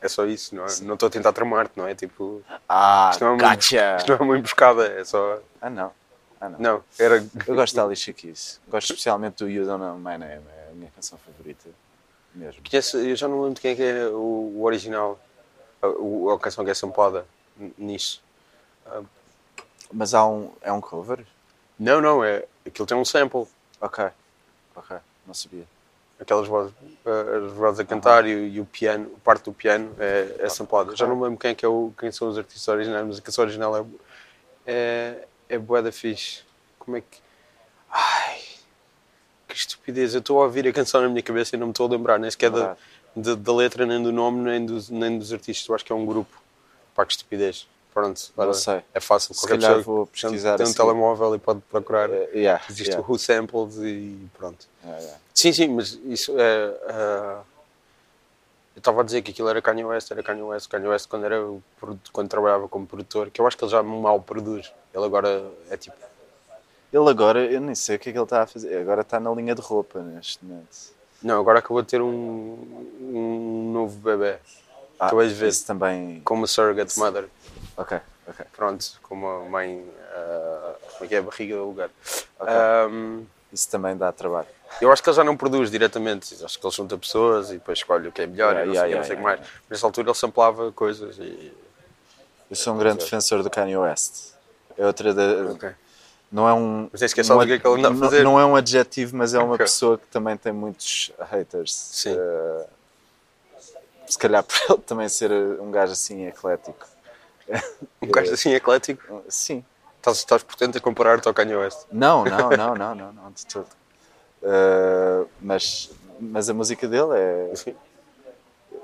É 0.02 0.08
só 0.08 0.26
isso, 0.26 0.56
não 0.56 0.64
é? 0.66 0.68
Não 0.82 0.94
estou 0.94 1.08
a 1.08 1.10
tentar 1.10 1.34
tramar-te, 1.34 1.74
não 1.78 1.86
é? 1.88 1.94
Tipo, 1.94 2.42
Ah, 2.68 3.10
isto 3.12 3.22
não 3.24 3.32
é, 3.32 3.34
uma, 3.36 3.50
gotcha! 3.56 3.98
isto 4.00 4.08
não 4.10 4.16
é 4.18 4.22
uma 4.22 4.38
emboscada, 4.38 4.88
é 4.88 5.04
só. 5.04 5.40
Ah, 5.62 5.70
não. 5.70 5.92
Ah, 6.42 6.48
não. 6.50 6.60
Não, 6.60 6.84
era. 6.98 7.24
Eu 7.46 7.54
gosto 7.54 7.76
da 7.76 7.84
Alicia 7.84 8.14
Keys. 8.14 8.62
Gosto 8.70 8.92
especialmente 8.94 9.44
do 9.44 9.50
You 9.50 9.66
Don't 9.66 9.80
Know 9.84 9.98
My 9.98 10.18
Name. 10.18 10.42
É 10.58 10.70
a 10.72 10.74
minha 10.74 10.90
canção 10.96 11.20
favorita. 11.20 11.70
Mesmo. 12.34 12.62
Eu 13.06 13.16
já 13.16 13.28
não 13.28 13.42
lembro 13.42 13.56
de 13.56 13.62
quem 13.62 13.72
é 13.72 13.76
que 13.76 13.84
é 13.84 14.08
o, 14.08 14.62
original, 14.64 15.20
a, 15.82 16.34
a 16.34 16.40
canção 16.40 16.64
que 16.64 16.72
é 16.72 16.74
samplada 16.74 17.26
n- 17.60 17.74
Mas 19.92 20.14
há 20.14 20.26
um, 20.28 20.52
é 20.62 20.72
um 20.72 20.82
cover? 20.82 21.26
Não, 21.80 22.00
não, 22.02 22.24
é. 22.24 22.46
Aquilo 22.66 22.86
tem 22.86 22.98
um 22.98 23.06
sample. 23.06 23.48
Ok. 23.82 24.06
Ok. 24.76 24.98
Não 25.26 25.34
sabia. 25.34 25.66
Aquelas 26.20 26.48
vozes, 26.48 26.74
eh, 27.06 27.46
as 27.46 27.52
vozes 27.54 27.80
a 27.80 27.86
cantar 27.86 28.26
e, 28.28 28.36
o- 28.36 28.48
e 28.48 28.60
o 28.60 28.66
piano, 28.66 29.10
parte 29.24 29.46
do 29.46 29.54
piano 29.54 29.96
é, 29.98 30.36
é 30.40 30.50
samplada. 30.50 30.96
Já 30.96 31.08
não 31.08 31.16
me 31.16 31.24
lembro 31.24 31.40
quem, 31.40 31.52
é 31.52 31.56
que 31.56 31.64
é 31.64 31.68
o, 31.68 31.94
quem 31.98 32.12
são 32.12 32.28
os 32.28 32.38
artistas 32.38 32.68
originais, 32.68 33.08
mas 33.08 33.18
a 33.20 33.22
canção 33.22 33.44
original 33.46 33.78
é, 33.78 33.86
é, 34.68 35.28
é 35.50 35.58
bué 35.58 35.82
da 35.82 35.92
fixe. 35.92 36.44
Como 36.78 36.98
é 36.98 37.02
que. 37.02 37.18
Ai, 37.90 38.42
que 39.48 39.56
estupidez. 39.56 40.14
Eu 40.14 40.20
estou 40.20 40.42
a 40.42 40.44
ouvir 40.46 40.68
a 40.68 40.74
canção 40.74 41.02
na 41.02 41.08
minha 41.10 41.24
cabeça 41.24 41.56
e 41.56 41.60
não 41.60 41.68
me 41.68 41.72
estou 41.72 41.88
a 41.88 41.90
lembrar, 41.92 42.20
nem 42.20 42.30
sequer 42.30 42.52
da, 42.52 42.76
da, 43.16 43.36
da 43.36 43.54
letra, 43.54 43.86
nem 43.86 44.04
do 44.04 44.12
nome, 44.12 44.42
nem 44.42 44.66
dos, 44.66 44.90
nem 44.90 45.18
dos 45.18 45.32
artistas. 45.32 45.68
Eu 45.68 45.76
acho 45.76 45.86
que 45.86 45.92
é 45.92 45.96
um 45.96 46.06
grupo. 46.06 46.38
Pá, 46.94 47.06
que 47.06 47.14
estupidez. 47.14 47.66
Pronto, 47.94 48.32
olha, 48.38 48.54
sei. 48.54 48.82
é 48.94 49.00
fácil. 49.00 49.34
Se 49.34 49.42
Qualquer 49.42 49.60
calhar 49.60 49.78
pessoa 49.78 49.96
vou 49.96 50.08
pesquisar 50.08 50.58
tem 50.58 50.66
um 50.66 50.70
assim. 50.70 50.78
telemóvel 50.78 51.36
e 51.36 51.40
pode 51.40 51.60
procurar. 51.62 52.10
Eh, 52.10 52.30
yeah, 52.36 52.64
Existe 52.70 52.92
yeah. 52.92 53.08
o 53.08 53.12
Who 53.12 53.18
Sampled 53.18 53.76
e 53.84 54.30
pronto. 54.38 54.68
Yeah, 54.84 55.02
yeah. 55.02 55.20
Sim, 55.34 55.54
sim, 55.54 55.68
mas 55.70 56.00
isso 56.06 56.36
é. 56.38 56.78
ah, 56.88 57.42
eu 58.76 58.80
estava 58.80 59.02
a 59.02 59.04
dizer 59.04 59.22
que 59.22 59.32
aquilo 59.32 59.50
era 59.50 59.62
Kanye 59.62 59.84
West, 59.84 60.10
era 60.12 60.24
Kanye 60.24 60.44
West. 60.44 60.70
Kanye 60.70 60.88
West, 60.88 61.10
quando, 61.10 61.26
era, 61.26 61.36
quando 62.14 62.30
trabalhava 62.30 62.68
como 62.70 62.88
produtor, 62.88 63.30
que 63.30 63.42
eu 63.42 63.48
acho 63.48 63.58
que 63.58 63.64
ele 63.66 63.72
já 63.72 63.84
mal 63.84 64.22
produz. 64.22 64.72
Ele 64.94 65.06
agora 65.06 65.44
é 65.70 65.76
tipo. 65.76 65.98
Ele 66.94 67.10
agora, 67.10 67.44
eu 67.44 67.60
nem 67.60 67.76
sei 67.76 67.98
o 67.98 68.00
que 68.00 68.10
é 68.10 68.12
que 68.14 68.18
ele 68.18 68.24
está 68.24 68.44
a 68.44 68.48
fazer. 68.48 68.78
Agora 68.78 69.02
está 69.02 69.20
na 69.20 69.32
linha 69.32 69.54
de 69.54 69.62
roupa 69.62 70.00
neste 70.00 70.44
momento. 70.46 70.94
Não, 71.22 71.40
agora 71.40 71.60
acabou 71.60 71.82
de 71.82 71.90
ter 71.90 72.02
um, 72.02 72.86
um 73.02 73.72
novo 73.74 74.00
bebê. 74.00 74.38
Ah, 75.00 75.10
Tu 75.10 75.16
ver. 75.16 75.48
isso 75.48 75.66
também. 75.66 76.22
Como 76.26 76.46
surrogate 76.48 76.98
mother. 77.00 77.26
Ok, 77.78 78.00
ok. 78.28 78.46
Pronto, 78.56 78.86
como 79.02 79.26
uma 79.28 79.50
mãe. 79.50 79.86
ah, 80.14 80.74
como 80.94 81.06
é 81.06 81.08
que 81.08 81.16
é? 81.16 81.22
Barriga 81.22 81.56
do 81.56 81.66
lugar. 81.66 81.90
Ok. 82.40 82.54
Ahm, 82.54 83.24
Isso 83.54 83.70
também 83.70 83.96
dá 83.98 84.12
trabalho. 84.12 84.48
eu 84.82 84.92
acho 84.92 85.02
que 85.02 85.10
ele 85.10 85.16
já 85.16 85.24
não 85.24 85.36
produz 85.38 85.72
diretamente. 85.72 86.36
Acho 86.44 86.60
que 86.60 86.66
ele 86.68 86.74
junta 86.76 86.98
pessoas 86.98 87.50
e 87.50 87.54
depois 87.54 87.80
escolhe 87.80 88.08
o 88.08 88.12
que 88.12 88.22
é 88.22 88.28
melhor 88.28 88.54
Yeah, 88.54 88.64
e 88.64 88.68
não 88.68 88.74
yeah, 88.74 88.82
sei, 88.90 88.90
que, 88.90 88.96
não 88.96 89.02
yeah, 89.02 89.08
sei 89.08 89.16
o 89.16 89.18
que 89.20 89.24
yeah, 89.24 89.42
mais. 89.42 89.70
Nessa 89.70 89.86
altura 89.88 90.10
ele 90.10 90.18
samplava 90.18 90.72
coisas 90.72 91.18
e. 91.18 91.54
Eu 92.50 92.56
sou 92.56 92.74
um 92.74 92.78
grande 92.78 93.04
defensor 93.04 93.42
do 93.44 93.50
Kanye 93.50 93.78
West. 93.78 94.34
É 94.78 94.86
outra 94.86 95.14
da. 95.14 95.52
Ok. 95.52 95.70
Não 96.32 96.48
é 96.48 96.54
um. 96.54 96.90
Mas 96.92 97.14
que 97.14 97.22
é 97.22 97.60
que 97.60 97.68
ele 97.68 97.80
anda 97.80 97.88
a 97.88 97.92
não- 97.92 98.00
fazer. 98.00 98.24
Não 98.24 98.40
é 98.40 98.46
um 98.46 98.56
adjetivo, 98.56 99.16
mas 99.18 99.34
é 99.34 99.40
uma 99.40 99.54
Ok. 99.56 99.66
pessoa 99.66 99.98
que 99.98 100.06
também 100.08 100.36
tem 100.38 100.52
muitos 100.52 101.12
haters. 101.32 101.74
Sim. 101.74 102.16
Eh, 102.18 102.66
se 104.10 104.18
calhar 104.18 104.44
por 104.44 104.58
ele 104.70 104.82
também 104.82 105.08
ser 105.08 105.32
um 105.32 105.72
gajo 105.72 105.94
assim 105.94 106.26
eclético. 106.26 106.86
Um 108.02 108.08
gajo 108.08 108.34
assim 108.34 108.52
eclético. 108.54 109.24
Sim. 109.30 109.64
Estás, 109.98 110.18
estás 110.18 110.44
portanto 110.44 110.78
a 110.78 110.82
comparar-te 110.82 111.28
ao 111.28 111.34
Kanye 111.34 111.56
West. 111.56 111.86
Não, 111.92 112.24
não, 112.24 112.50
não, 112.56 112.76
não, 112.76 112.96
não, 112.96 113.14
não, 113.14 113.32
de 113.32 113.46
todo. 113.46 113.68
Eh, 114.42 115.26
mas, 115.42 115.92
mas 116.20 116.50
a 116.50 116.54
música 116.54 116.88
dele 116.88 117.12
é. 117.16 117.56
Sim. 117.56 117.76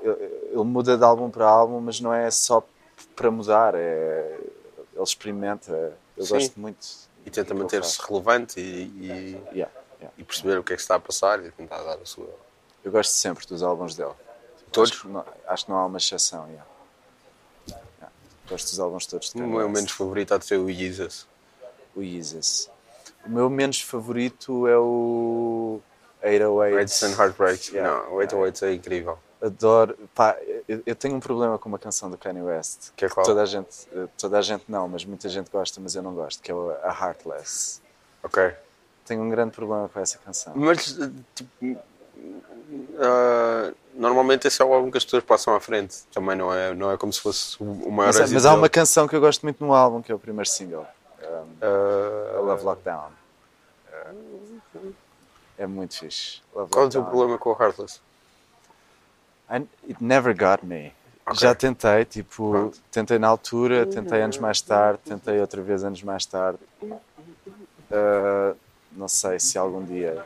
Ele 0.02 0.64
muda 0.64 0.96
de 0.96 1.02
álbum 1.02 1.30
para 1.30 1.46
álbum, 1.46 1.80
mas 1.80 2.00
não 2.00 2.12
é 2.12 2.30
só 2.30 2.62
para 3.14 3.30
mudar, 3.30 3.74
é, 3.74 4.38
ele 4.94 5.02
experimenta. 5.02 5.96
Eu 6.16 6.24
Sim. 6.24 6.34
gosto 6.34 6.60
muito. 6.60 6.86
E 7.24 7.30
tenta 7.30 7.52
ele 7.52 7.62
manter-se 7.62 8.00
relevante 8.06 8.60
e, 8.60 8.62
e, 8.62 9.42
Yeah, 9.52 9.72
yeah. 9.98 10.12
e 10.16 10.22
perceber 10.22 10.58
o 10.58 10.62
que 10.62 10.74
é 10.74 10.76
que 10.76 10.82
está 10.82 10.94
a 10.94 11.00
passar 11.00 11.44
e 11.44 11.50
tentar 11.50 11.82
dar 11.82 11.94
a 11.94 12.06
sua. 12.06 12.28
Eu 12.84 12.92
gosto 12.92 13.10
sempre 13.10 13.44
dos 13.46 13.62
álbuns 13.62 13.96
dele. 13.96 14.12
Todos? 14.76 14.92
Acho 14.92 15.02
que 15.02 15.08
não, 15.08 15.24
acho 15.48 15.64
que 15.64 15.70
não 15.70 15.78
há 15.78 15.86
uma 15.86 15.98
exceção. 15.98 16.46
yeah. 16.46 16.66
Yeah. 17.66 18.12
Gosto 18.48 18.68
dos 18.68 18.78
álbuns 18.78 19.06
todos. 19.06 19.34
O 19.34 19.38
meu 19.38 19.68
menos 19.68 19.90
favorito 19.90 20.34
há 20.34 20.38
de 20.38 20.44
ser 20.44 20.58
o 20.58 20.70
Jesus. 20.70 21.26
O 21.94 22.02
Yeezus. 22.02 22.70
O 23.24 23.30
meu 23.30 23.48
menos 23.48 23.80
favorito 23.80 24.68
é 24.68 24.76
o 24.76 25.80
808. 26.22 26.76
Reds 26.76 27.02
and 27.02 27.16
Heartbreaks. 27.18 27.68
Yeah. 27.68 28.02
Não, 28.04 28.12
o 28.12 28.16
808 28.16 28.64
é 28.66 28.74
incrível. 28.74 29.18
Adoro. 29.40 29.96
Pá, 30.14 30.36
eu, 30.68 30.82
eu 30.84 30.94
tenho 30.94 31.14
um 31.14 31.20
problema 31.20 31.58
com 31.58 31.68
uma 31.68 31.78
canção 31.78 32.10
do 32.10 32.18
Kanye 32.18 32.42
West. 32.42 32.90
Que 32.94 33.06
é 33.06 33.08
qual? 33.08 33.24
Toda 33.24 33.42
a 33.42 33.46
gente, 33.46 33.88
toda 34.18 34.38
a 34.38 34.42
gente 34.42 34.64
não, 34.68 34.88
mas 34.88 35.04
muita 35.04 35.28
gente 35.28 35.50
gosta, 35.50 35.80
mas 35.80 35.94
eu 35.94 36.02
não 36.02 36.14
gosto, 36.14 36.42
que 36.42 36.52
é 36.52 36.54
a 36.54 36.90
Heartless. 36.90 37.80
Ok. 38.22 38.54
Tenho 39.04 39.22
um 39.22 39.28
grande 39.28 39.52
problema 39.52 39.88
com 39.88 40.00
essa 40.00 40.18
canção. 40.18 40.52
Mas, 40.56 40.98
tipo. 41.34 41.80
ah, 42.98 43.72
normalmente 43.96 44.46
esse 44.46 44.60
é 44.60 44.64
o 44.64 44.72
álbum 44.72 44.90
que 44.90 44.98
as 44.98 45.04
pessoas 45.04 45.24
passam 45.24 45.54
à 45.54 45.60
frente. 45.60 46.04
Também 46.12 46.36
não 46.36 46.52
é, 46.52 46.74
não 46.74 46.90
é 46.92 46.96
como 46.96 47.12
se 47.12 47.20
fosse 47.20 47.56
o 47.60 47.90
maior 47.90 48.12
Mas, 48.14 48.30
mas 48.32 48.46
há 48.46 48.54
uma 48.54 48.68
canção 48.68 49.08
que 49.08 49.16
eu 49.16 49.20
gosto 49.20 49.42
muito 49.42 49.64
no 49.64 49.72
álbum, 49.74 50.00
que 50.02 50.12
é 50.12 50.14
o 50.14 50.18
primeiro 50.18 50.48
single, 50.48 50.86
um, 51.22 51.46
Ah, 51.60 52.36
a 52.36 52.40
Love 52.40 52.64
Lockdown. 52.64 53.10
É 55.58 55.66
muito 55.66 55.98
fixe. 55.98 56.40
Love 56.54 56.70
Qual 56.70 56.84
é 56.84 56.88
o 56.88 56.90
teu 56.90 57.00
Lockdown. 57.00 57.18
problema 57.18 57.38
com 57.38 57.50
o 57.50 57.56
Heartless? 57.62 58.00
I- 59.50 59.66
it 59.88 60.02
never 60.04 60.34
got 60.36 60.64
me. 60.64 60.92
Ok. 61.24 61.40
Já 61.40 61.54
tentei, 61.54 62.04
tipo, 62.04 62.50
Pronto. 62.50 62.78
tentei 62.90 63.18
na 63.18 63.26
altura, 63.28 63.84
tentei 63.86 64.20
anos 64.22 64.38
mais 64.38 64.60
tarde, 64.60 65.00
tentei 65.04 65.40
outra 65.40 65.60
vez 65.62 65.82
anos 65.82 66.02
mais 66.02 66.24
tarde. 66.26 66.58
Uh, 66.82 68.56
não 68.92 69.08
sei 69.08 69.38
se 69.40 69.56
algum 69.58 69.84
dia. 69.84 70.24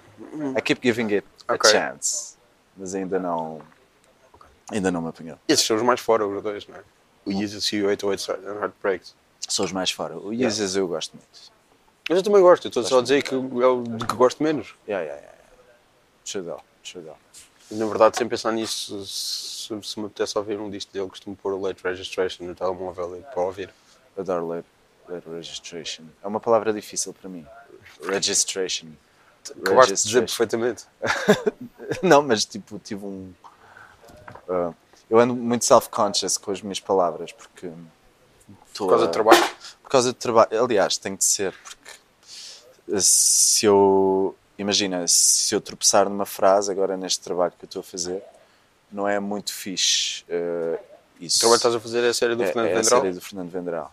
I 0.57 0.61
keep 0.61 0.81
giving 0.83 1.13
it 1.15 1.27
a 1.49 1.55
Ok. 1.55 1.71
chance, 1.71 2.37
mas 2.81 2.95
ainda 2.95 3.19
não. 3.19 3.61
Ainda 4.73 4.91
não 4.91 5.03
me 5.03 5.09
apanhou. 5.09 5.39
Esses 5.47 5.67
são 5.67 5.77
os 5.77 5.83
mais 5.83 6.01
fora, 6.01 6.27
os 6.27 6.43
dois, 6.43 6.67
não 6.67 6.77
é? 6.77 6.83
O 7.27 7.33
Jesus 7.33 7.65
e 7.65 7.83
o 7.83 7.87
808 7.87 8.49
and 8.49 8.61
Heartbreaks. 8.61 9.15
Sou 9.47 9.67
os 9.67 9.73
mais 9.73 9.91
fora. 9.91 10.17
O 10.17 10.33
Yeezus 10.33 10.75
eu 10.77 10.89
gosto 10.89 11.17
muito. 11.17 11.53
Mas 12.09 12.19
eu 12.19 12.25
também 12.25 12.41
gosto, 12.41 12.65
eu 12.67 12.69
estou 12.69 12.83
só 12.83 13.01
a 13.01 13.03
dizer 13.03 13.23
que 13.23 13.35
é 13.35 13.37
o 13.37 13.83
de 13.83 14.07
que 14.07 14.15
gosto 14.15 14.43
menos. 14.43 14.75
Yeah, 14.89 15.05
yeah, 15.05 15.21
yeah. 15.21 15.39
Chudel, 16.25 16.61
chudel. 16.83 17.17
Na 17.71 17.87
verdade, 17.87 18.17
sem 18.17 18.29
pensar 18.29 18.53
nisso, 18.53 19.05
se, 19.05 19.81
se 19.83 20.01
me 20.01 20.07
apetece 20.07 20.37
ouvir 20.39 20.59
um 20.59 20.71
disco 20.71 20.93
dele, 20.93 21.09
costumo 21.09 21.37
pôr 21.37 21.53
o 21.53 21.61
Late 21.61 21.83
Registration 21.85 22.45
no 22.45 22.55
telemóvel 22.55 23.23
para 23.33 23.43
ouvir. 23.43 23.71
Adoro 24.17 24.47
late, 24.49 24.67
late 25.09 25.29
registration. 25.29 26.05
É 26.23 26.27
uma 26.27 26.41
palavra 26.41 26.73
difícil 26.73 27.13
para 27.13 27.29
mim. 27.29 27.47
Registration. 28.03 28.89
Acabaste 29.63 29.95
de 29.95 30.03
dizer 30.03 30.21
perfeitamente. 30.21 30.85
Não, 32.03 32.23
mas 32.23 32.45
tipo, 32.45 32.79
tive 32.79 33.05
um. 33.05 33.33
ah, 34.49 34.73
eu 35.09 35.19
ando 35.19 35.35
muito 35.35 35.65
self-conscious 35.65 36.39
com 36.39 36.51
as 36.51 36.63
minhas 36.63 36.81
palavras 36.81 37.33
porque. 37.33 37.71
Por 38.77 38.89
causa 38.89 39.07
do 39.07 39.13
trabalho. 39.13 39.45
Por 39.83 39.91
causa 39.91 40.13
do 40.13 40.15
trabalho. 40.15 40.65
Aliás, 40.65 40.97
tem 40.97 41.15
de 41.15 41.25
ser, 41.25 41.53
porque 41.63 43.01
se 43.01 43.67
eu 43.67 44.35
imagina, 44.59 45.07
se 45.07 45.55
eu 45.55 45.61
tropeçar 45.61 46.09
numa 46.09 46.27
frase, 46.27 46.71
agora 46.71 46.97
neste 46.97 47.21
trabalho 47.21 47.53
que 47.59 47.65
eu 47.65 47.67
estou 47.67 47.81
a 47.81 47.83
fazer, 47.83 48.23
não 48.91 49.07
é 49.09 49.19
muito 49.19 49.53
fixe. 49.53 50.25
Uh, 50.25 50.79
isso. 51.21 51.39
O 51.39 51.41
trabalho 51.41 51.61
que 51.61 51.67
estás 51.67 51.75
a 51.75 51.81
fazer 51.81 52.05
é 52.05 52.09
a 52.09 52.15
série 52.15 52.35
do 52.35 52.43
é, 52.43 52.47
Fernando 52.47 52.67
é 52.67 52.75
Vendral? 52.75 52.99
a 52.99 53.03
série 53.03 53.15
do 53.15 53.21
Fernando 53.21 53.51
Vendral. 53.51 53.93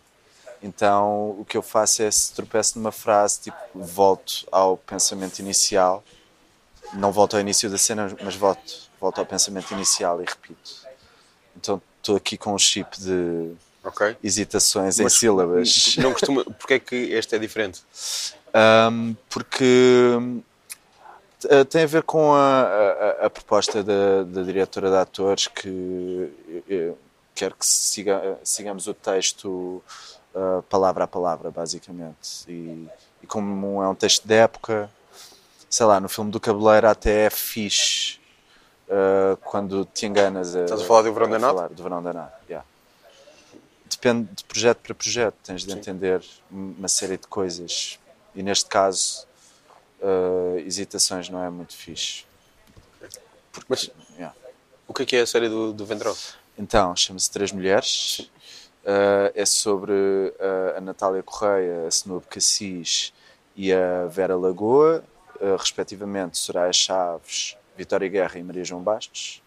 Então, 0.62 1.32
o 1.40 1.46
que 1.48 1.56
eu 1.58 1.62
faço 1.62 2.02
é, 2.02 2.10
se 2.10 2.34
tropeço 2.34 2.78
numa 2.80 2.92
frase, 2.92 3.42
tipo, 3.42 3.58
volto 3.76 4.48
ao 4.52 4.76
pensamento 4.78 5.40
inicial. 5.40 6.04
Não 6.94 7.12
volto 7.12 7.36
ao 7.36 7.42
início 7.42 7.70
da 7.70 7.78
cena, 7.78 8.16
mas 8.24 8.36
volto, 8.36 8.90
volto 9.00 9.20
ao 9.20 9.26
pensamento 9.26 9.72
inicial 9.72 10.22
e 10.22 10.26
repito. 10.26 10.88
Então, 11.56 11.82
estou 11.98 12.16
aqui 12.16 12.38
com 12.38 12.54
um 12.54 12.58
chip 12.58 13.00
de 13.00 13.52
Ok. 13.84 14.18
hesitações 14.24 15.00
em 15.00 15.04
Mas 15.04 15.14
sílabas. 15.14 15.96
Não 15.98 16.12
costuma... 16.14 16.44
Porquê 16.44 16.76
é 16.76 16.80
que 16.80 16.96
este 16.96 17.36
é 17.36 17.40
diferente? 17.40 17.84
Um, 18.92 19.16
porque 19.30 20.18
uh, 21.46 21.66
tem 21.66 21.84
a 21.84 21.88
ver 21.88 22.04
com 22.04 22.34
a, 22.34 22.62
a- 23.22 23.26
a 23.26 23.30
proposta 23.30 23.84
da, 23.84 24.24
da 24.24 24.42
diretora 24.44 24.90
de 24.90 24.96
atores 24.98 25.48
que 25.48 25.68
uh, 25.70 26.98
quer 27.36 27.54
que 27.54 27.66
siga- 27.66 28.40
sigamos 28.44 28.88
o 28.88 28.94
texto 28.94 29.84
uh, 30.38 30.62
palavra 30.64 31.06
a 31.06 31.08
palavra, 31.08 31.50
basicamente. 31.50 32.46
E, 32.48 32.88
e 33.24 33.28
como 33.28 33.82
é 33.82 33.88
um 33.88 33.96
texto 33.96 34.28
de 34.28 34.36
época, 34.36 34.90
sei 35.70 35.86
lá, 35.86 36.00
no 36.00 36.08
filme 36.08 36.32
do 36.32 36.40
Cabeleiro 36.40 36.88
até 36.88 37.26
é 37.26 37.30
fixe 37.30 38.20
uh, 38.88 39.36
quando 39.38 39.86
te 39.86 40.06
enganas 40.06 40.56
a, 40.56 40.64
Estás 40.64 40.82
a 40.82 40.86
falar 40.86 41.02
do 41.02 41.14
Verão 41.14 41.30
Danado? 41.30 41.56
falar 41.56 41.70
do 41.70 41.84
Verão 41.84 42.04
Danado, 42.04 42.32
yeah. 42.48 42.66
Depende 43.90 44.30
de 44.32 44.44
projeto 44.44 44.78
para 44.80 44.94
projeto, 44.94 45.36
tens 45.44 45.64
de 45.64 45.74
entender 45.74 46.24
uma 46.52 46.88
série 46.88 47.18
de 47.18 47.26
coisas. 47.26 47.98
E 48.36 48.44
neste 48.44 48.70
caso, 48.70 49.26
uh, 50.02 50.60
hesitações 50.60 51.30
não 51.30 51.44
é 51.44 51.50
muito 51.50 51.74
fixe. 51.74 52.26
Mas 53.68 53.90
Yeah. 54.18 54.36
o 54.88 54.94
que 54.94 55.04
é 55.04 55.06
que 55.06 55.16
é 55.16 55.22
a 55.22 55.28
série 55.28 55.48
do, 55.48 55.72
do? 55.74 55.88
Então, 56.58 56.96
chama-se 56.96 57.30
Três 57.30 57.52
Mulheres. 57.52 58.30
Uh, 58.88 59.28
é 59.36 59.46
sobre 59.46 59.92
uh, 59.92 60.78
a 60.78 60.80
Natália 60.80 61.22
Correia, 61.22 61.84
a 61.86 61.90
Snoop 61.90 62.26
Cassis 62.28 63.12
e 63.54 63.74
a 63.74 64.06
Vera 64.06 64.38
Lagoa, 64.38 65.04
uh, 65.42 65.58
respectivamente 65.58 66.38
Soraya 66.38 66.72
Chaves, 66.72 67.58
Vitória 67.76 68.08
Guerra 68.08 68.40
e 68.40 68.44
Maria 68.44 68.64
João 68.64 68.82
Bastos. 68.82 69.44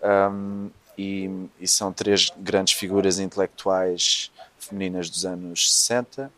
Um, 0.00 0.70
e, 0.96 1.28
e 1.58 1.66
são 1.66 1.92
três 1.92 2.30
grandes 2.36 2.74
figuras 2.74 3.18
intelectuais 3.18 4.30
femininas 4.56 5.10
dos 5.10 5.24
anos 5.24 5.74
60. 5.74 6.30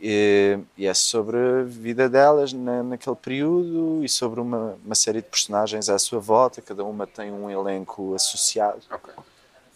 E, 0.00 0.56
e 0.78 0.86
é 0.86 0.94
sobre 0.94 1.36
a 1.36 1.62
vida 1.64 2.08
delas 2.08 2.52
na, 2.52 2.84
naquele 2.84 3.16
período 3.16 4.04
e 4.04 4.08
sobre 4.08 4.40
uma, 4.40 4.78
uma 4.84 4.94
série 4.94 5.20
de 5.20 5.28
personagens 5.28 5.88
à 5.88 5.98
sua 5.98 6.20
volta. 6.20 6.62
Cada 6.62 6.84
uma 6.84 7.08
tem 7.08 7.32
um 7.32 7.50
elenco 7.50 8.14
associado. 8.14 8.82
Ok. 8.88 9.12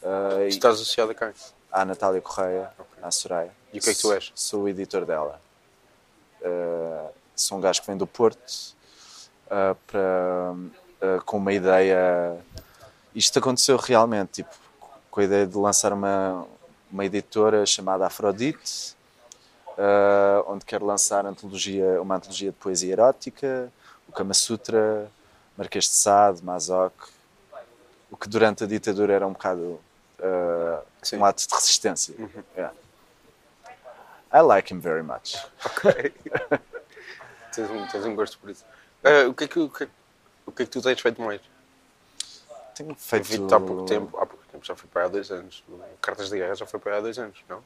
Uh, 0.04 0.46
Estás 0.46 0.74
associado 0.74 1.10
a 1.10 1.14
quem? 1.14 1.32
À 1.74 1.84
Natália 1.84 2.20
Correia, 2.20 2.70
à 3.02 3.10
Soraya. 3.10 3.50
E 3.72 3.78
o 3.78 3.82
que 3.82 3.90
é 3.90 3.94
que 3.94 4.00
tu 4.00 4.12
és? 4.12 4.30
Sou 4.32 4.62
o 4.62 4.68
editor 4.68 5.04
dela. 5.04 5.40
Uh, 6.40 7.10
sou 7.34 7.58
um 7.58 7.60
gajo 7.60 7.80
que 7.80 7.86
vem 7.88 7.96
do 7.96 8.06
Porto 8.06 8.38
uh, 9.46 9.74
para, 9.88 10.52
uh, 10.54 11.24
com 11.24 11.38
uma 11.38 11.52
ideia. 11.52 12.38
Isto 13.12 13.40
aconteceu 13.40 13.76
realmente, 13.76 14.44
tipo, 14.44 14.54
com 15.10 15.20
a 15.20 15.24
ideia 15.24 15.46
de 15.48 15.56
lançar 15.56 15.92
uma, 15.92 16.46
uma 16.92 17.04
editora 17.04 17.66
chamada 17.66 18.06
Afrodite, 18.06 18.94
onde 20.46 20.64
quero 20.64 20.86
lançar 20.86 21.26
antologia, 21.26 22.00
uma 22.00 22.16
antologia 22.16 22.50
de 22.50 22.56
poesia 22.56 22.92
erótica, 22.92 23.72
o 24.08 24.12
Kama 24.12 24.34
Sutra, 24.34 25.08
Marquês 25.56 25.84
de 25.84 25.94
Sade, 25.94 26.44
Mazok, 26.44 26.94
o 28.10 28.16
que 28.16 28.28
durante 28.28 28.64
a 28.64 28.66
ditadura 28.66 29.12
era 29.12 29.26
um 29.26 29.32
bocado 29.32 29.80
uh, 30.18 30.82
Sim. 31.04 31.16
um 31.18 31.24
ato 31.24 31.46
de 31.46 31.54
resistência. 31.54 32.14
Yeah. 32.56 32.74
I 34.32 34.40
like 34.40 34.72
him 34.72 34.80
very 34.80 35.02
much. 35.02 35.36
Tens 37.54 37.70
um, 37.70 37.86
tens 37.86 38.04
um 38.04 38.14
gosto 38.16 38.36
por 38.38 38.50
isso. 38.50 38.64
Ah, 39.04 39.28
o, 39.28 39.34
que 39.34 39.44
é 39.44 39.48
que, 39.48 39.58
o, 39.60 39.68
que 39.70 39.84
é, 39.84 39.88
o 40.46 40.50
que 40.52 40.62
é 40.62 40.66
que 40.66 40.72
tu 40.72 40.82
tens 40.82 41.00
feito 41.00 41.22
mais? 41.22 41.40
Tenho 42.74 42.94
feito 42.96 43.24
vi-te 43.28 43.54
há 43.54 43.60
pouco 43.60 43.84
tempo, 43.84 44.16
há 44.18 44.26
pouco 44.26 44.44
tempo, 44.50 44.64
já 44.66 44.74
foi 44.74 44.88
para 44.90 45.04
há 45.04 45.08
dois 45.08 45.30
anos. 45.30 45.62
Cartas 46.02 46.28
de 46.30 46.36
Guerra 46.36 46.56
já 46.56 46.66
foi 46.66 46.80
para 46.80 46.96
há 46.96 47.00
dois 47.00 47.16
anos, 47.16 47.38
não? 47.48 47.62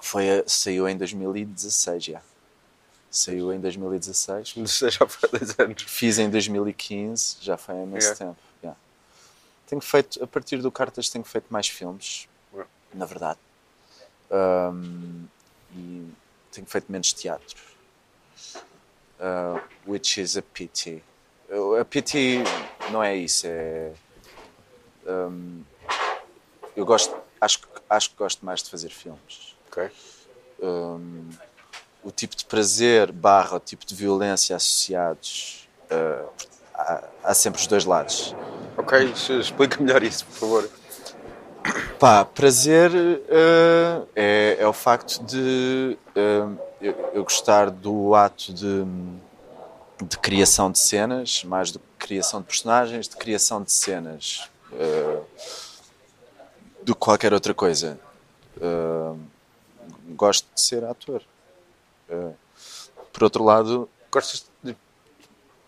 Foi 0.00 0.30
a- 0.40 0.44
saiu 0.46 0.88
em 0.88 0.96
2016 0.96 2.04
já. 2.04 2.22
Saiu 3.10 3.52
em 3.52 3.58
2016. 3.60 4.54
Mas 4.56 4.78
já 4.78 5.06
foi 5.08 5.28
há 5.28 5.38
dois 5.38 5.58
anos. 5.58 5.82
Fiz 5.82 6.18
em 6.20 6.30
2015, 6.30 7.38
já 7.40 7.56
foi 7.56 7.74
há 7.74 7.82
imenso 7.82 8.06
Yeah. 8.06 8.18
tempo. 8.26 8.38
yeah. 8.62 8.80
Tenho 9.66 9.80
feito, 9.80 10.22
a 10.22 10.26
partir 10.28 10.58
do 10.58 10.70
Cartas, 10.70 11.08
tenho 11.08 11.24
feito 11.24 11.46
mais 11.50 11.66
filmes. 11.68 12.28
Na 12.96 13.06
verdade. 13.06 13.38
Um, 14.30 15.26
e 15.74 16.08
tenho 16.50 16.66
feito 16.66 16.90
menos 16.90 17.12
teatro. 17.12 17.56
Uh, 19.18 19.60
which 19.86 20.20
is 20.20 20.36
a 20.36 20.42
pity. 20.42 21.02
A 21.80 21.84
pity 21.84 22.38
não 22.90 23.02
é 23.02 23.16
isso, 23.16 23.46
é. 23.46 23.92
um, 25.06 25.62
eu 26.74 26.84
gosto, 26.84 27.16
acho, 27.40 27.60
que- 27.60 27.68
acho 27.88 28.10
que 28.10 28.16
gosto 28.16 28.44
mais 28.44 28.62
de 28.62 28.68
fazer 28.68 28.90
filmes 28.90 29.56
Ok. 29.68 29.88
um, 30.60 31.30
o 32.02 32.10
tipo 32.10 32.34
de 32.36 32.44
prazer 32.44 33.10
barra 33.12 33.56
o 33.56 33.60
tipo 33.60 33.86
de 33.86 33.94
violência 33.94 34.54
associados 34.56 35.66
uh, 35.90 36.28
há, 36.74 37.04
há 37.24 37.34
sempre 37.34 37.60
os 37.60 37.66
dois 37.66 37.84
lados 37.86 38.34
Ok, 38.76 39.12
explica 39.40 39.80
melhor 39.82 40.02
isso, 40.02 40.26
por 40.26 40.34
favor. 40.34 40.70
Pá, 41.98 42.24
prazer 42.24 42.90
uh, 42.90 44.08
é, 44.14 44.56
é 44.60 44.66
o 44.66 44.72
facto 44.72 45.22
de 45.24 45.96
uh, 46.10 46.58
eu, 46.80 47.10
eu 47.14 47.24
gostar 47.24 47.70
do 47.70 48.14
ato 48.14 48.52
de, 48.52 48.84
de 50.04 50.18
criação 50.18 50.70
de 50.70 50.78
cenas 50.78 51.44
mais 51.44 51.70
do 51.70 51.78
que 51.78 52.06
criação 52.06 52.40
de 52.40 52.46
personagens 52.46 53.08
de 53.08 53.16
criação 53.16 53.62
de 53.62 53.72
cenas 53.72 54.48
uh, 54.72 55.24
do 56.82 56.94
que 56.94 57.00
qualquer 57.00 57.32
outra 57.32 57.52
coisa. 57.52 57.98
Gosto 60.10 60.46
de 60.54 60.60
ser 60.60 60.84
ator. 60.84 61.20
Por 63.12 63.24
outro 63.24 63.42
lado 63.42 63.88
Gostas 64.16 64.46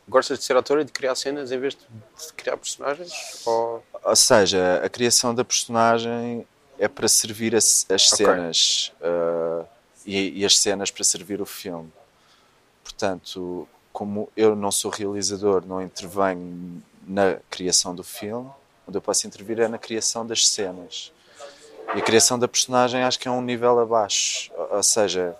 gostas 0.08 0.38
de 0.38 0.44
ser 0.44 0.56
ator 0.56 0.80
e 0.80 0.84
de 0.84 0.92
criar 0.92 1.14
cenas 1.14 1.52
em 1.52 1.58
vez 1.58 1.74
de, 1.74 2.32
criar 2.34 2.56
personagens? 2.56 3.12
Ou... 3.46 3.84
Ou 4.02 4.16
seja, 4.16 4.82
a 4.84 4.88
criação 4.88 5.34
da 5.34 5.44
personagem 5.44 6.46
é 6.78 6.88
para 6.88 7.08
servir 7.08 7.54
as, 7.54 7.86
as 7.90 8.12
Ok. 8.12 8.24
cenas 8.24 8.92
uh, 9.00 9.66
e, 10.06 10.40
e 10.40 10.44
as 10.44 10.58
cenas 10.58 10.90
para 10.90 11.04
servir 11.04 11.40
o 11.40 11.46
filme. 11.46 11.92
Portanto, 12.82 13.68
como 13.92 14.30
eu 14.36 14.54
não 14.54 14.70
sou 14.70 14.90
realizador, 14.90 15.64
não 15.66 15.82
intervenho 15.82 16.82
na 17.06 17.36
criação 17.50 17.94
do 17.94 18.04
filme, 18.04 18.50
onde 18.86 18.96
eu 18.96 19.02
posso 19.02 19.26
intervir 19.26 19.60
é 19.60 19.68
na 19.68 19.78
criação 19.78 20.26
das 20.26 20.48
cenas. 20.48 21.12
E 21.94 21.98
a 21.98 22.02
criação 22.02 22.38
da 22.38 22.46
personagem 22.46 23.02
acho 23.02 23.18
que 23.18 23.28
é 23.28 23.30
um 23.30 23.42
nível 23.42 23.78
abaixo. 23.78 24.50
Ou, 24.56 24.76
ou 24.76 24.82
seja, 24.82 25.36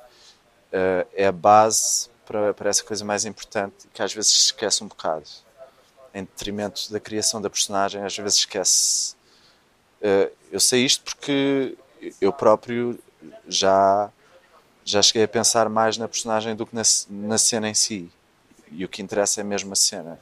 uh, 0.73 1.09
é 1.15 1.27
a 1.27 1.33
base 1.33 2.09
para, 2.29 2.53
para 2.53 2.69
essa 2.69 2.85
coisa 2.85 3.03
mais 3.07 3.25
importante 3.25 3.89
que 3.93 4.03
às 4.03 4.13
vezes 4.13 4.31
se 4.31 4.39
esquece 4.47 4.85
um 4.85 4.87
bocado 4.87 5.25
em 6.15 6.23
detrimento 6.23 6.93
da 6.93 7.01
criação 7.01 7.41
da 7.41 7.49
personagem, 7.49 8.05
às 8.05 8.17
vezes 8.17 8.41
esquece. 8.41 9.17
Eh, 10.03 10.31
eu 10.53 10.61
sei 10.61 10.85
isto 10.85 11.03
porque 11.05 11.77
eu 12.21 12.33
próprio 12.33 12.99
já 13.49 14.11
já 14.85 15.03
cheguei 15.03 15.25
a 15.25 15.29
pensar 15.29 15.69
mais 15.69 15.97
na 15.97 16.07
personagem 16.07 16.55
do 16.55 16.67
que 16.67 16.75
na, 16.75 16.83
na 17.11 17.39
cena 17.39 17.69
em 17.69 17.75
si. 17.75 18.11
E 18.71 18.85
o 18.85 18.89
que 18.89 19.03
interessa 19.03 19.41
é 19.41 19.45
mesmo 19.45 19.73
a 19.73 19.77
cena. 19.77 20.19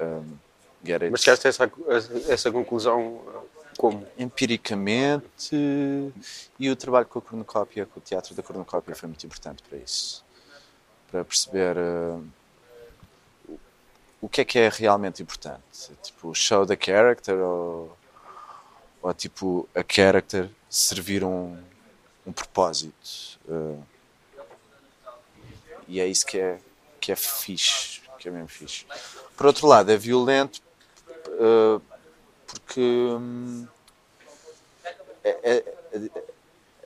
Um, 0.00 0.36
it? 0.84 1.10
Mas 1.10 1.20
chegaste 1.20 1.46
a 1.46 1.50
essa, 1.50 1.72
essa 2.28 2.50
conclusão 2.50 3.16
uh, 3.16 3.48
como? 3.76 4.06
Empiricamente, 4.18 5.56
e 6.58 6.70
o 6.70 6.76
trabalho 6.76 7.06
com 7.06 7.18
a 7.18 7.22
cornucópia, 7.22 7.86
com 7.86 8.00
o 8.00 8.02
teatro 8.02 8.34
da 8.34 8.42
cornucópia, 8.42 8.94
foi 8.94 9.08
muito 9.08 9.24
importante 9.26 9.62
para 9.62 9.78
isso. 9.78 10.23
Para 11.14 11.24
perceber 11.24 11.76
eh, 11.76 12.18
o- 14.20 14.28
que 14.28 14.40
é 14.40 14.44
que 14.44 14.58
é 14.58 14.68
realmente 14.68 15.22
importante. 15.22 15.92
Tipo, 16.02 16.34
show 16.34 16.66
the 16.66 16.76
character 16.76 17.36
ou, 17.38 17.96
ou 19.00 19.14
tipo, 19.14 19.68
a 19.76 19.84
character 19.88 20.50
servir 20.68 21.22
um, 21.22 21.56
um 22.26 22.32
propósito. 22.32 23.38
eh. 23.48 23.78
e 25.86 26.00
é 26.00 26.06
isso 26.08 26.26
que 26.26 26.36
é, 26.36 26.58
que 27.00 27.12
é 27.12 27.16
fixe, 27.16 28.00
que 28.18 28.26
é 28.26 28.32
mesmo 28.32 28.48
fixe. 28.48 28.84
Por 29.36 29.46
outro 29.46 29.68
lado, 29.68 29.92
é 29.92 29.96
violento 29.96 30.60
eh, 31.28 31.80
porque 32.48 32.80
hum, 32.80 33.68
é- 35.22 35.38
é- 35.44 35.64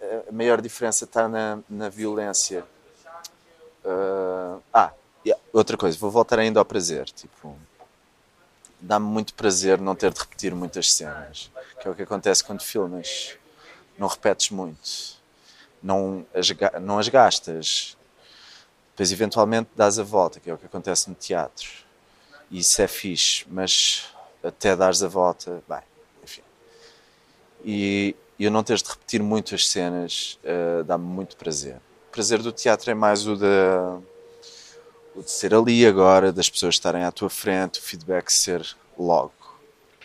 é- 0.02 0.24
a 0.28 0.32
maior 0.32 0.60
diferença 0.60 1.06
está 1.06 1.26
na, 1.26 1.60
na 1.66 1.88
violência. 1.88 2.62
Ah, 3.88 4.58
ah, 4.72 4.92
outra 5.52 5.76
coisa, 5.76 5.98
vou 5.98 6.10
voltar 6.10 6.38
ainda 6.38 6.60
ao 6.60 6.64
prazer. 6.64 7.06
Tipo, 7.06 7.56
dá-me 8.80 9.06
muito 9.06 9.34
prazer 9.34 9.80
não 9.80 9.94
ter 9.94 10.12
de 10.12 10.20
repetir 10.20 10.54
muitas 10.54 10.92
cenas, 10.92 11.50
que 11.80 11.88
é 11.88 11.90
o 11.90 11.94
que 11.94 12.02
acontece 12.02 12.44
quando 12.44 12.62
filmas. 12.62 13.36
Não 13.98 14.06
repetes 14.06 14.50
muito, 14.50 15.18
não 15.82 16.24
as, 16.32 16.48
não 16.80 16.98
as 17.00 17.08
gastas, 17.08 17.96
depois 18.90 19.10
eventualmente 19.10 19.70
dás 19.74 19.98
a 19.98 20.04
volta, 20.04 20.38
que 20.38 20.48
é 20.48 20.54
o 20.54 20.58
que 20.58 20.66
acontece 20.66 21.08
no 21.08 21.16
teatro. 21.16 21.68
Isso 22.50 22.80
é 22.80 22.86
fixe, 22.86 23.44
mas 23.48 24.06
até 24.42 24.76
dares 24.76 25.02
a 25.02 25.08
volta, 25.08 25.62
bem, 25.68 25.82
enfim. 26.22 26.42
E 27.64 28.14
eu 28.38 28.52
não 28.52 28.62
teres 28.62 28.82
de 28.82 28.90
repetir 28.90 29.20
muito 29.20 29.54
as 29.54 29.68
cenas 29.68 30.38
eh, 30.44 30.84
dá-me 30.84 31.04
muito 31.04 31.36
prazer. 31.36 31.80
O 32.18 32.20
prazer 32.20 32.42
do 32.42 32.50
teatro 32.50 32.90
é 32.90 32.94
mais 32.94 33.28
o 33.28 33.36
da 33.36 33.96
o 35.14 35.22
de 35.22 35.30
ser 35.30 35.54
ali 35.54 35.86
agora, 35.86 36.32
das 36.32 36.50
pessoas 36.50 36.74
estarem 36.74 37.04
à 37.04 37.12
tua 37.12 37.30
frente, 37.30 37.78
o 37.78 37.82
feedback 37.82 38.32
ser 38.32 38.66
logo. 38.98 39.32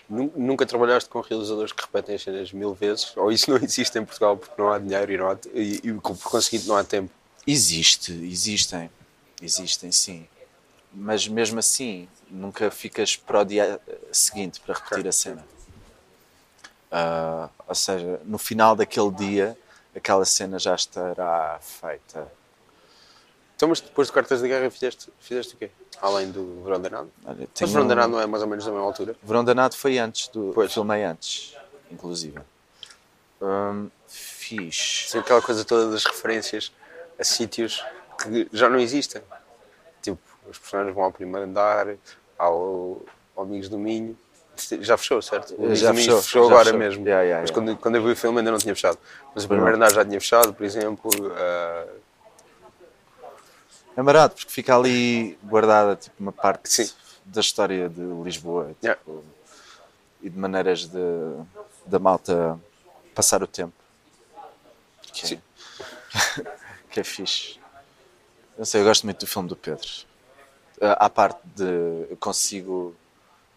Nu- 0.08 0.32
Nunca 0.36 0.64
trabalhaste 0.64 1.10
com 1.10 1.22
realizadores 1.22 1.72
que 1.72 1.82
repetem 1.82 2.14
as 2.14 2.22
cenas 2.22 2.54
mil 2.54 2.72
vezes? 2.76 3.18
Ou 3.18 3.32
isso 3.32 3.50
não 3.50 3.58
existe 3.58 3.98
em 3.98 4.06
Portugal 4.06 4.38
porque 4.38 4.54
não 4.62 4.72
há 4.72 4.78
dinheiro 4.78 5.12
e, 5.12 5.18
não 5.18 5.32
há, 5.32 5.38
e, 5.56 5.82
e 5.84 5.94
por 5.94 6.16
conseguinte 6.30 6.68
não 6.68 6.78
há 6.78 6.84
tempo? 6.84 7.10
Existe, 7.48 8.12
existem, 8.12 8.92
existem 9.42 9.92
sim. 9.92 10.28
Mas 10.94 11.28
mesmo 11.28 11.58
assim, 11.58 12.08
nunca 12.30 12.70
ficas 12.70 13.16
para 13.16 13.42
o 13.42 13.44
dia 13.44 13.82
seguinte 14.12 14.62
para 14.62 14.76
repetir 14.76 15.08
a 15.08 15.12
cena. 15.12 15.44
Ah, 16.92 17.50
ou 17.68 17.74
seja, 17.74 18.22
no 18.24 18.38
final 18.38 18.76
daquele 18.76 19.10
dia, 19.10 19.58
aquela 19.96 20.26
cena 20.26 20.60
já 20.60 20.76
estará 20.76 21.60
feita. 21.62 22.28
Então, 23.56 23.70
mas 23.70 23.80
depois 23.80 24.08
de 24.08 24.14
Cartas 24.14 24.42
de 24.42 24.48
Guerra 24.48 24.70
fizeste, 24.70 25.10
fizeste 25.20 25.56
o 25.56 25.58
quê? 25.58 25.70
Além 26.02 26.32
do 26.32 26.64
Verão 26.64 26.82
Danado? 26.82 27.12
Olha, 27.26 27.48
Mas 27.62 27.72
Verão 27.72 27.88
Danado 27.88 28.12
não 28.12 28.20
é 28.20 28.26
mais 28.26 28.44
ou 28.44 28.50
menos 28.50 28.66
da 28.66 28.72
mesma 28.72 28.86
altura? 28.86 29.16
Verão 29.24 29.44
Danado 29.44 29.76
foi 29.76 29.98
antes 29.98 30.28
do. 30.28 30.52
Pois. 30.54 30.74
Filmei 30.74 31.04
antes, 31.04 31.56
inclusive. 31.92 32.40
Hum, 33.42 33.90
fiz. 34.08 35.06
Sim, 35.10 35.20
aquela 35.20 35.42
coisa 35.42 35.64
toda 35.64 35.92
das 35.92 36.04
referências 36.04 36.72
a 37.18 37.24
sítios 37.24 37.84
que 38.22 38.50
já 38.52 38.70
não 38.70 38.80
existem. 38.80 39.22
Tipo, 40.02 40.20
os 40.50 40.58
personagens 40.58 40.96
vão 40.96 41.06
ao 41.06 41.12
primeiro 41.12 41.48
andar, 41.48 41.96
ao, 42.38 43.02
ao 43.36 43.44
Amigos 43.44 43.70
do 43.70 43.78
Minho. 43.78 44.18
Já 44.82 44.98
fechou, 44.98 45.22
certo? 45.22 45.56
O 45.58 45.76
Já 45.76 45.94
fechou, 45.94 46.22
fechou 46.22 46.44
já 46.44 46.48
agora 46.50 46.66
fechou. 46.66 46.80
mesmo. 46.80 47.04
Yeah, 47.06 47.24
yeah, 47.24 47.42
Mas 47.42 47.50
yeah. 47.50 47.54
Quando, 47.74 47.78
quando 47.82 47.96
eu 47.96 48.04
vi 48.04 48.12
o 48.12 48.16
filme 48.16 48.38
ainda 48.40 48.52
não 48.52 48.58
tinha 48.60 48.76
fechado. 48.76 48.98
Mas 49.34 49.44
o 49.46 49.48
primeiro 49.48 49.76
andar 49.76 49.92
já 49.92 50.06
tinha 50.06 50.20
fechado, 50.22 50.54
por 50.54 50.64
exemplo. 50.64 51.10
ah, 51.36 51.86
É 53.98 54.02
barato, 54.04 54.36
porque 54.36 54.52
fica 54.52 54.76
ali 54.76 55.38
guardada 55.44 55.96
tipo, 55.96 56.16
uma 56.20 56.32
parte 56.32 56.72
Sim. 56.72 56.90
da 57.26 57.42
história 57.42 57.90
de 57.90 58.02
Lisboa 58.24 58.76
tipo, 58.82 59.24
e 60.22 60.30
de 60.30 60.38
maneiras 60.38 60.86
de, 60.88 61.00
da 61.86 62.00
malta 62.00 62.60
passar 63.14 63.44
o 63.44 63.48
tempo. 63.48 63.74
Que 65.12 65.28
Sim. 65.28 65.42
é, 66.38 66.42
que 66.92 67.00
é 67.00 67.04
fixe. 67.04 67.60
Eu 68.58 68.66
sei, 68.66 68.82
eu 68.82 68.86
gosto 68.86 69.04
muito 69.06 69.20
do 69.20 69.28
filme 69.28 69.48
do 69.50 69.56
Pedro. 69.56 69.88
À 70.82 71.06
à 71.06 71.10
parte 71.10 71.40
de 71.56 72.08
eu 72.10 72.18
consigo 72.20 72.96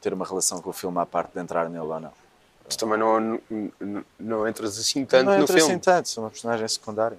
ter 0.06 0.12
uma 0.14 0.24
relação 0.24 0.62
com 0.62 0.70
o 0.70 0.72
filme, 0.72 0.96
à 1.00 1.04
parte 1.04 1.32
de 1.32 1.40
entrar 1.40 1.68
nele 1.68 1.80
ou 1.84 1.98
não. 1.98 2.12
tu 2.68 2.78
também 2.78 2.96
não, 2.96 3.40
não, 3.80 4.04
não 4.20 4.46
entras 4.46 4.78
assim 4.78 5.04
tanto 5.04 5.24
não 5.28 5.40
no 5.40 5.46
filme. 5.48 5.62
assim 5.62 5.78
tanto, 5.80 6.08
sou 6.08 6.22
uma 6.22 6.30
personagem 6.30 6.68
secundária. 6.68 7.18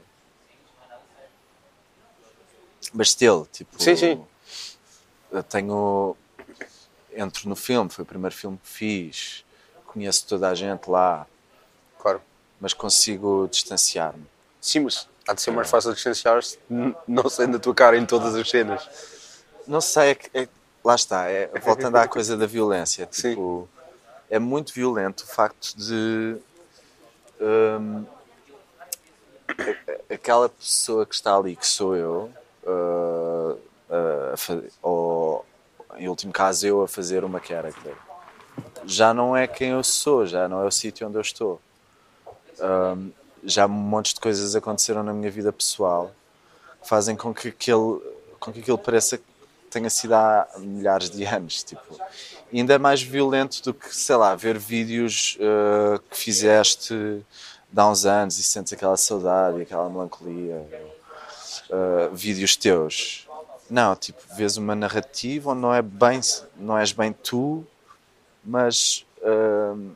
Mas 2.93 3.11
still, 3.11 3.45
tipo. 3.51 3.81
Sim, 3.83 3.97
sim. 3.97 4.25
Eu 5.29 5.43
tenho. 5.43 6.15
Entro 7.13 7.49
no 7.49 7.57
filme, 7.57 7.89
foi 7.89 8.03
o 8.03 8.05
primeiro 8.05 8.33
filme 8.33 8.57
que 8.63 8.69
fiz, 8.69 9.43
conheço 9.87 10.25
toda 10.27 10.47
a 10.47 10.55
gente 10.55 10.87
lá, 10.89 11.27
Claro. 11.99 12.21
mas 12.61 12.73
consigo 12.73 13.49
distanciar-me. 13.51 14.23
Sim, 14.61 14.81
mas 14.81 15.09
há 15.27 15.33
de 15.33 15.41
ser 15.41 15.51
mais 15.51 15.69
fácil 15.69 15.93
distanciar-se 15.93 16.57
não 17.05 17.27
sendo 17.29 17.57
a 17.57 17.59
tua 17.59 17.73
cara 17.75 17.97
em 17.97 18.05
todas 18.05 18.33
as 18.33 18.49
cenas. 18.49 18.87
Não 19.67 19.81
sei, 19.81 20.11
é 20.11 20.15
que- 20.15 20.29
é- 20.37 20.47
lá 20.87 20.95
está, 20.95 21.29
é, 21.29 21.47
voltando 21.61 21.97
à 21.97 22.07
coisa 22.07 22.37
da 22.37 22.45
violência. 22.45 23.05
Tipo, 23.05 23.67
é 24.29 24.39
muito 24.39 24.73
violento 24.73 25.23
o 25.23 25.27
facto 25.27 25.75
de. 25.75 26.37
a- 27.41 28.07
aquela 30.13 30.49
pessoa 30.49 31.05
que 31.05 31.13
está 31.15 31.35
ali, 31.35 31.55
que 31.55 31.67
sou 31.67 31.95
eu, 31.95 32.31
uh, 32.63 33.59
uh, 33.89 34.71
ou 34.81 35.45
em 35.97 36.07
último 36.07 36.31
caso 36.31 36.65
eu 36.65 36.81
a 36.81 36.87
fazer 36.87 37.23
uma 37.23 37.41
character, 37.41 37.95
já 38.85 39.13
não 39.13 39.35
é 39.35 39.47
quem 39.47 39.69
eu 39.71 39.83
sou, 39.83 40.25
já 40.25 40.47
não 40.47 40.61
é 40.61 40.65
o 40.65 40.71
sítio 40.71 41.07
onde 41.07 41.17
eu 41.17 41.21
estou. 41.21 41.61
Um, 42.59 43.11
já 43.43 43.65
um 43.65 43.69
monte 43.69 44.13
de 44.13 44.19
coisas 44.19 44.55
aconteceram 44.55 45.03
na 45.03 45.13
minha 45.13 45.29
vida 45.31 45.51
pessoal 45.53 46.11
que 46.81 46.87
fazem 46.89 47.15
com 47.15 47.33
que 47.33 47.49
aquele, 47.49 47.99
com 48.39 48.51
que 48.51 48.59
aquilo 48.59 48.77
pareça 48.77 49.19
tenha 49.77 49.89
sido 49.89 50.13
há 50.13 50.47
milhares 50.57 51.09
de 51.09 51.23
anos. 51.23 51.63
Tipo, 51.63 51.99
ainda 52.51 52.79
mais 52.79 53.01
violento 53.01 53.61
do 53.63 53.73
que, 53.73 53.95
sei 53.95 54.15
lá, 54.15 54.35
ver 54.35 54.57
vídeos 54.57 55.37
uh, 55.39 55.99
que 56.09 56.17
fizeste 56.17 57.23
há 57.75 57.89
uns 57.89 58.05
anos 58.05 58.39
e 58.39 58.43
sentes 58.43 58.73
aquela 58.73 58.97
saudade 58.97 59.61
aquela 59.61 59.89
melancolia. 59.89 60.65
Uh, 61.69 62.15
vídeos 62.15 62.55
teus. 62.55 63.27
Não, 63.69 63.95
tipo, 63.95 64.21
vês 64.35 64.55
uma 64.55 64.73
narrativa 64.73 65.51
onde 65.51 65.61
não, 65.61 65.73
é 65.73 65.81
bem, 65.81 66.21
não 66.55 66.77
és 66.77 66.93
bem 66.93 67.11
tu, 67.11 67.65
mas 68.43 69.05
uh, 69.17 69.91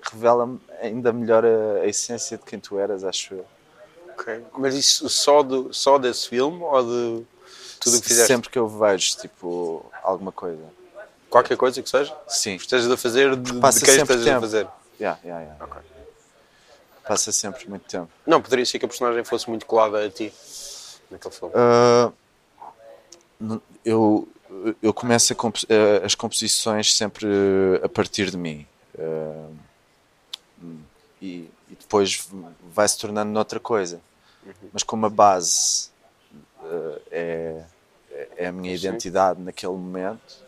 revela 0.00 0.56
ainda 0.80 1.12
melhor 1.12 1.44
a, 1.44 1.80
a 1.82 1.86
essência 1.86 2.38
de 2.38 2.44
quem 2.44 2.60
tu 2.60 2.78
eras, 2.78 3.02
acho 3.02 3.34
eu. 3.34 3.46
Ok. 4.10 4.44
Mas 4.56 4.76
isso 4.76 5.08
só, 5.08 5.42
do, 5.42 5.74
só 5.74 5.98
desse 5.98 6.28
filme 6.28 6.62
ou 6.62 6.82
de 6.82 7.26
tudo 7.80 7.96
o 7.96 8.00
que 8.00 8.06
fizeste? 8.08 8.28
Sempre 8.28 8.50
que 8.50 8.58
eu 8.58 8.68
vejo, 8.68 9.16
tipo, 9.16 9.84
alguma 10.02 10.30
coisa. 10.30 10.62
Qualquer 11.28 11.56
coisa 11.56 11.82
que 11.82 11.88
seja? 11.88 12.14
Sim. 12.28 12.56
Estejas 12.56 12.90
a 12.90 12.96
fazer, 12.96 13.34
de, 13.36 13.52
de 13.52 13.60
Passa 13.60 13.80
quem 13.84 13.94
sempre 13.94 14.14
estejas 14.14 14.26
a 14.26 14.30
tempo. 14.30 14.40
fazer. 14.42 14.68
Yeah, 15.00 15.18
yeah, 15.24 15.42
yeah. 15.44 15.64
Ok. 15.64 15.80
Passa 17.06 17.32
sempre 17.32 17.68
muito 17.68 17.84
tempo. 17.86 18.08
Não, 18.26 18.40
poderia 18.42 18.64
ser 18.66 18.78
que 18.78 18.84
a 18.84 18.88
personagem 18.88 19.24
fosse 19.24 19.48
muito 19.48 19.64
colada 19.66 20.04
a 20.04 20.10
ti 20.10 20.32
naquele 21.10 21.34
filme. 21.34 21.54
Ah, 21.56 22.12
n- 23.40 23.60
eu, 23.84 24.28
eu 24.82 24.92
começo 24.94 25.32
a 25.32 25.36
comp- 25.36 25.64
eh, 25.68 26.02
as 26.04 26.14
composições 26.14 26.94
sempre 26.96 27.26
a 27.82 27.88
partir 27.88 28.30
de 28.30 28.36
mim. 28.36 28.66
Ah, 28.98 29.48
e, 31.22 31.48
e 31.68 31.74
depois 31.78 32.28
vai 32.72 32.86
se 32.88 32.98
tornando 32.98 33.30
noutra 33.32 33.58
coisa. 33.60 34.00
Mas 34.72 34.82
como 34.82 35.06
a 35.06 35.10
base 35.10 35.88
ah, 35.88 35.89
é, 37.10 37.64
é 38.36 38.46
a 38.46 38.52
minha 38.52 38.74
identidade 38.74 39.40
naquele 39.40 39.72
momento, 39.72 40.38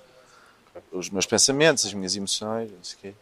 os 0.91 1.11
meus 1.11 1.27
pensamentos, 1.27 1.85
as 1.85 1.95
minhas 1.95 2.17
emoções, 2.17 2.71
não 2.71 2.83
sei 2.83 2.97
o 2.97 3.01
quê, 3.01 3.15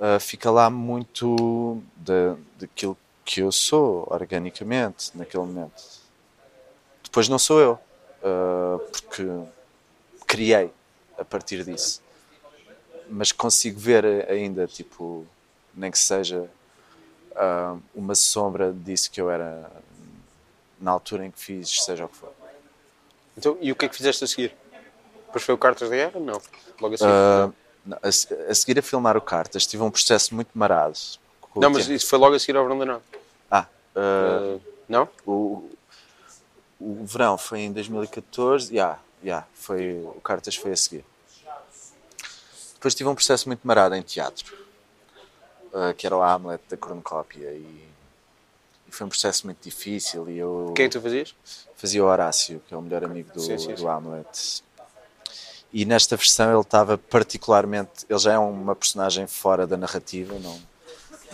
ah, 0.00 0.18
fica 0.20 0.50
lá 0.50 0.70
muito 0.70 1.82
da, 1.96 2.36
daquilo 2.58 2.96
que 3.24 3.40
eu 3.40 3.50
sou 3.50 4.06
organicamente 4.10 5.16
naquele 5.16 5.44
momento. 5.44 5.82
Depois 7.02 7.28
não 7.28 7.38
sou 7.38 7.60
eu, 7.60 7.78
ah, 8.22 8.78
porque 8.92 9.26
criei 10.26 10.70
a 11.18 11.24
partir 11.24 11.64
disso. 11.64 12.02
Mas 13.10 13.32
consigo 13.32 13.80
ver 13.80 14.04
ainda, 14.30 14.66
tipo, 14.66 15.26
nem 15.74 15.90
que 15.90 15.98
seja 15.98 16.48
ah, 17.34 17.76
uma 17.94 18.14
sombra 18.14 18.72
disso 18.72 19.10
que 19.10 19.20
eu 19.20 19.30
era 19.30 19.70
na 20.80 20.90
altura 20.90 21.26
em 21.26 21.30
que 21.30 21.38
fiz, 21.40 21.84
seja 21.84 22.04
o 22.04 22.08
que 22.08 22.16
for. 22.16 22.32
Então, 23.36 23.56
e 23.60 23.70
o 23.70 23.76
que 23.76 23.84
é 23.86 23.88
que 23.88 23.96
fizeste 23.96 24.24
a 24.24 24.26
seguir? 24.26 24.54
Depois 25.26 25.44
foi 25.44 25.54
o 25.54 25.58
Cartas 25.58 25.90
da 25.90 25.96
Guerra? 25.96 26.18
Não. 26.18 26.40
Logo 26.80 26.94
a 26.94 26.98
seguir. 26.98 27.10
Ah, 27.12 27.50
não, 27.84 27.98
a, 28.02 28.08
a 28.08 28.54
seguir 28.54 28.78
a 28.78 28.82
filmar 28.82 29.16
o 29.16 29.20
Cartas, 29.20 29.66
tive 29.66 29.82
um 29.82 29.90
processo 29.90 30.34
muito 30.34 30.50
marado. 30.54 30.98
não, 31.54 31.70
mas 31.70 31.84
tempo. 31.84 31.96
isso 31.96 32.06
foi 32.06 32.18
logo 32.18 32.34
a 32.34 32.38
seguir 32.38 32.56
ao 32.56 32.64
Verão 32.64 32.78
Danado. 32.78 33.02
Ah, 33.50 33.66
ah, 33.94 34.56
Ah, 34.56 34.58
não? 34.88 35.08
o, 35.26 35.70
o 36.80 37.04
verão 37.04 37.36
foi 37.38 37.60
em 37.60 37.72
2014, 37.72 38.72
yeah, 38.74 38.98
yeah, 39.22 39.46
foi, 39.54 40.00
o 40.04 40.20
Cartas 40.22 40.56
foi 40.56 40.72
a 40.72 40.76
seguir. 40.76 41.04
Depois 42.74 42.94
tive 42.94 43.08
um 43.08 43.14
processo 43.14 43.48
muito 43.48 43.60
marado 43.64 43.94
em 43.94 44.02
teatro, 44.02 44.56
ah, 45.74 45.92
que 45.96 46.06
era 46.06 46.16
o 46.16 46.22
Hamlet 46.22 46.62
da 46.68 46.76
cornucópia, 46.76 47.48
e, 47.52 47.56
e 47.60 47.88
foi 48.90 49.06
um 49.06 49.10
processo 49.10 49.46
muito 49.46 49.62
difícil. 49.62 50.28
E 50.30 50.38
eu 50.38 50.72
Quem 50.74 50.86
é 50.86 50.88
tu 50.88 51.00
fazias? 51.00 51.34
fazia 51.76 52.02
o 52.02 52.06
Horácio, 52.06 52.60
que 52.66 52.74
é 52.74 52.76
o 52.76 52.82
melhor 52.82 53.04
amigo 53.04 53.32
do, 53.32 53.40
Sim, 53.40 53.58
sim, 53.58 53.74
do. 53.74 53.88
Hamlet. 53.88 54.62
E 55.72 55.84
nesta 55.84 56.16
versão 56.16 56.50
ele 56.50 56.60
estava 56.60 56.96
particularmente. 56.96 58.06
Ele 58.08 58.18
já 58.18 58.32
é 58.32 58.38
uma 58.38 58.74
personagem 58.74 59.26
fora 59.26 59.66
da 59.66 59.76
narrativa, 59.76 60.34
não, 60.38 60.58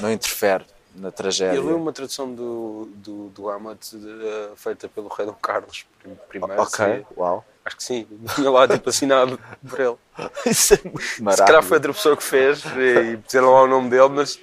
não 0.01 0.11
interfere 0.11 0.65
na 0.97 1.11
tragédia. 1.11 1.57
Eu 1.59 1.69
li 1.69 1.73
uma 1.73 1.93
tradução 1.93 2.33
do, 2.35 2.89
do, 2.97 3.29
do 3.29 3.49
Hamlet 3.49 3.97
de- 3.97 4.57
feita 4.57 4.89
pelo 4.89 5.09
rei 5.09 5.27
Dom 5.27 5.35
Carlos 5.35 5.87
I. 6.05 6.39
Ok, 6.59 7.07
uau. 7.17 7.45
Acho 7.65 7.77
que 7.77 7.85
sim. 7.85 8.07
Tinha 8.35 8.51
lá 8.51 8.69
tipo 8.69 8.91
assinado 8.91 9.41
por 9.69 9.81
ele. 9.81 9.97
Isso 10.47 10.75
é 10.75 10.81
muito 10.85 11.01
Se 11.01 11.45
calhar 11.45 11.63
foi 11.63 11.79
outra 11.79 11.93
pessoa 11.95 12.17
que 12.17 12.23
fez 12.23 12.63
e 12.77 13.17
puseram 13.17 13.53
lá 13.53 13.63
o 13.63 13.67
nome 13.67 13.89
dele, 13.89 14.09
mas 14.11 14.39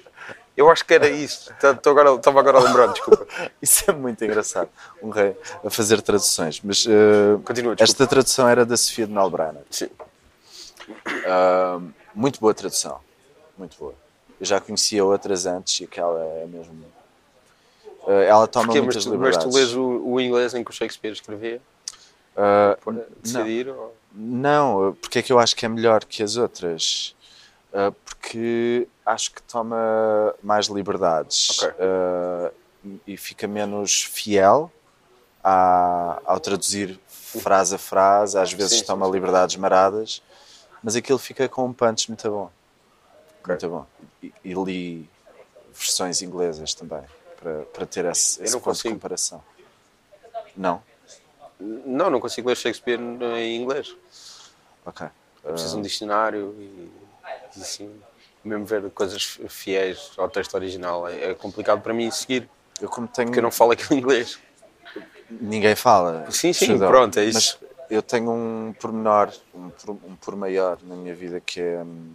eu 0.56 0.70
acho 0.70 0.84
que 0.84 0.94
era 0.94 1.08
isso. 1.08 1.52
Tô 1.82 1.90
agora- 1.90 2.14
Estava 2.14 2.40
agora 2.40 2.58
a 2.58 2.62
lembrar, 2.62 2.88
desculpa. 2.88 3.26
Isso 3.62 3.90
é 3.90 3.94
muito 3.94 4.24
engraçado. 4.24 4.68
Um 5.02 5.10
rei 5.10 5.36
a 5.64 5.70
fazer 5.70 6.00
traduções. 6.02 6.60
Mas 6.62 6.84
eh, 6.86 7.38
Continua, 7.44 7.74
esta 7.78 8.06
tradução 8.06 8.48
era 8.48 8.64
da 8.66 8.76
Sofia 8.76 9.06
de 9.06 9.12
Nalbrana. 9.12 9.60
Sim. 9.70 9.88
Ah, 11.26 11.80
muito 12.14 12.40
boa 12.40 12.54
tradução. 12.54 13.00
Muito 13.56 13.76
boa. 13.78 13.94
Eu 14.40 14.46
já 14.46 14.60
conhecia 14.60 15.04
outras 15.04 15.46
antes 15.46 15.80
e 15.80 15.84
aquela 15.84 16.20
é 16.22 16.46
mesmo. 16.46 16.84
Ah, 18.06 18.12
ela 18.22 18.46
toma 18.46 18.66
Porquê? 18.66 18.80
Mas, 18.80 18.86
muitas 18.96 19.04
tu, 19.04 19.10
mas 19.10 19.18
liberdades. 19.36 19.52
tu 19.52 19.56
lês 19.56 19.74
o, 19.74 19.82
o 20.04 20.20
inglês 20.20 20.54
em 20.54 20.64
que 20.64 20.70
o 20.70 20.74
Shakespeare 20.74 21.12
escrevia? 21.12 21.60
Ah, 22.36 22.76
Para 22.82 22.92
não, 22.94 23.04
decidir? 23.22 23.68
Ou... 23.68 23.94
não, 24.12 24.96
porque 25.00 25.18
é 25.20 25.22
que 25.22 25.32
eu 25.32 25.38
acho 25.38 25.54
que 25.54 25.64
é 25.64 25.68
melhor 25.68 26.04
que 26.04 26.22
as 26.22 26.36
outras? 26.36 27.14
Ah, 27.74 27.92
porque 28.04 28.86
acho 29.06 29.32
que 29.32 29.42
toma 29.42 30.34
mais 30.42 30.66
liberdades 30.66 31.58
Ok. 31.62 31.74
ah, 31.80 32.50
e 33.06 33.16
fica 33.16 33.46
menos 33.48 34.02
fiel 34.02 34.70
à- 35.42 36.20
ao 36.24 36.38
traduzir 36.40 37.00
frase 37.08 37.74
a 37.74 37.78
frase. 37.78 38.36
Às 38.38 38.52
vezes 38.52 38.80
Sim, 38.80 38.84
toma 38.84 39.06
sim. 39.06 39.12
liberdades 39.12 39.56
maradas, 39.56 40.22
mas 40.82 40.96
aquilo 40.96 41.18
fica 41.18 41.48
com 41.48 41.64
um 41.66 41.72
punch 41.72 42.08
muito 42.08 42.28
bom. 42.30 42.50
Ok. 43.40 43.48
Muito 43.48 43.68
bom. 43.68 43.86
E, 44.22 44.32
e 44.44 44.54
li 44.54 45.08
versões 45.72 46.20
inglesas 46.22 46.74
também, 46.74 47.02
para, 47.40 47.62
para 47.72 47.86
ter 47.86 48.04
esse, 48.04 48.42
esse 48.42 48.52
ponto 48.52 48.58
de 48.58 48.64
consigo. 48.64 48.94
comparação. 48.94 49.42
Não? 50.56 50.82
Não, 51.58 52.10
não 52.10 52.20
consigo 52.20 52.48
ler 52.48 52.56
Shakespeare 52.56 53.00
em 53.00 53.62
inglês. 53.62 53.96
Ok. 54.84 55.06
Preciso 55.42 55.70
de 55.70 55.76
Ah. 55.76 55.78
um 55.78 55.82
dicionário 55.82 56.54
e, 56.58 56.62
e 56.62 57.01
assim, 57.60 57.90
mesmo 58.44 58.64
ver 58.64 58.90
coisas 58.90 59.38
fiéis 59.48 60.12
ao 60.16 60.28
texto 60.28 60.54
original 60.54 61.08
é, 61.08 61.30
é 61.30 61.34
complicado 61.34 61.80
para 61.80 61.92
mim 61.94 62.10
seguir, 62.10 62.48
Eu 62.80 62.88
como 62.88 63.06
tenho... 63.06 63.28
porque 63.28 63.38
eu 63.38 63.42
não 63.42 63.50
falo 63.50 63.72
aquilo 63.72 63.94
em 63.94 63.98
inglês. 63.98 64.38
Ninguém 65.30 65.74
fala. 65.74 66.30
Sim, 66.30 66.52
sim, 66.52 66.66
Judão. 66.66 66.90
pronto, 66.90 67.18
é 67.18 67.24
isso. 67.24 67.58
Mas 67.60 67.70
eu 67.90 68.02
tenho 68.02 68.30
um 68.30 68.74
pormenor, 68.78 69.32
um, 69.54 69.70
por, 69.70 69.90
um 69.90 70.16
por 70.16 70.36
maior 70.36 70.78
na 70.82 70.94
minha 70.94 71.14
vida 71.14 71.40
que 71.40 71.60
é 71.60 71.82
hum, 71.82 72.12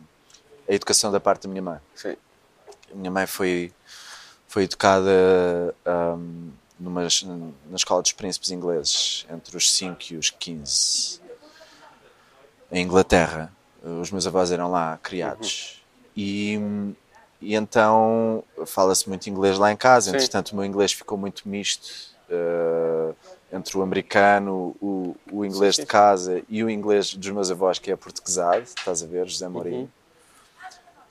a 0.68 0.74
educação 0.74 1.12
da 1.12 1.20
parte 1.20 1.44
da 1.44 1.50
minha 1.50 1.62
mãe. 1.62 1.80
Sim. 1.96 2.16
A 2.92 2.96
minha 2.96 3.12
mãe 3.12 3.26
foi, 3.26 3.72
foi 4.48 4.64
educada 4.64 5.12
hum, 5.86 6.52
numa, 6.80 7.02
na 7.02 7.76
escola 7.76 8.02
dos 8.02 8.12
príncipes 8.12 8.52
ingleses 8.52 9.26
entre 9.32 9.58
os 9.58 9.72
5 9.74 9.98
e 10.12 10.18
os 10.18 10.30
15 10.30 11.22
em 12.72 12.84
Inglaterra. 12.84 13.52
Os 13.84 14.12
meus 14.12 14.28
avós 14.28 14.52
eram 14.52 14.72
lá 14.72 15.00
criados. 15.02 15.84
E, 16.16 16.60
e 17.42 17.56
então 17.56 18.44
fala-se 18.66 19.08
muito 19.08 19.30
inglês 19.30 19.58
lá 19.58 19.72
em 19.72 19.78
casa. 19.78 20.12
Sim. 20.12 20.18
Entretanto, 20.18 20.52
o 20.52 20.56
meu 20.56 20.66
inglês 20.66 20.92
ficou 20.92 21.18
muito 21.18 21.48
misto 21.48 22.16
eh, 22.30 23.14
entre 23.54 23.78
o 23.78 23.82
americano, 23.82 24.76
o, 24.82 25.16
o 25.32 25.46
inglês 25.46 25.76
Sim, 25.76 25.82
sim, 25.82 25.86
de 25.86 25.88
casa 25.88 26.44
e 26.50 26.64
o 26.64 26.70
inglês 26.70 27.14
dos 27.14 27.30
meus 27.30 27.50
avós, 27.50 27.80
que 27.80 27.92
é 27.92 27.96
portuguesado. 27.96 28.64
Estás 28.64 29.04
a 29.04 29.06
ver, 29.06 29.28
José 29.28 29.48
Mourinho. 29.48 29.82
Uhum. 29.82 29.90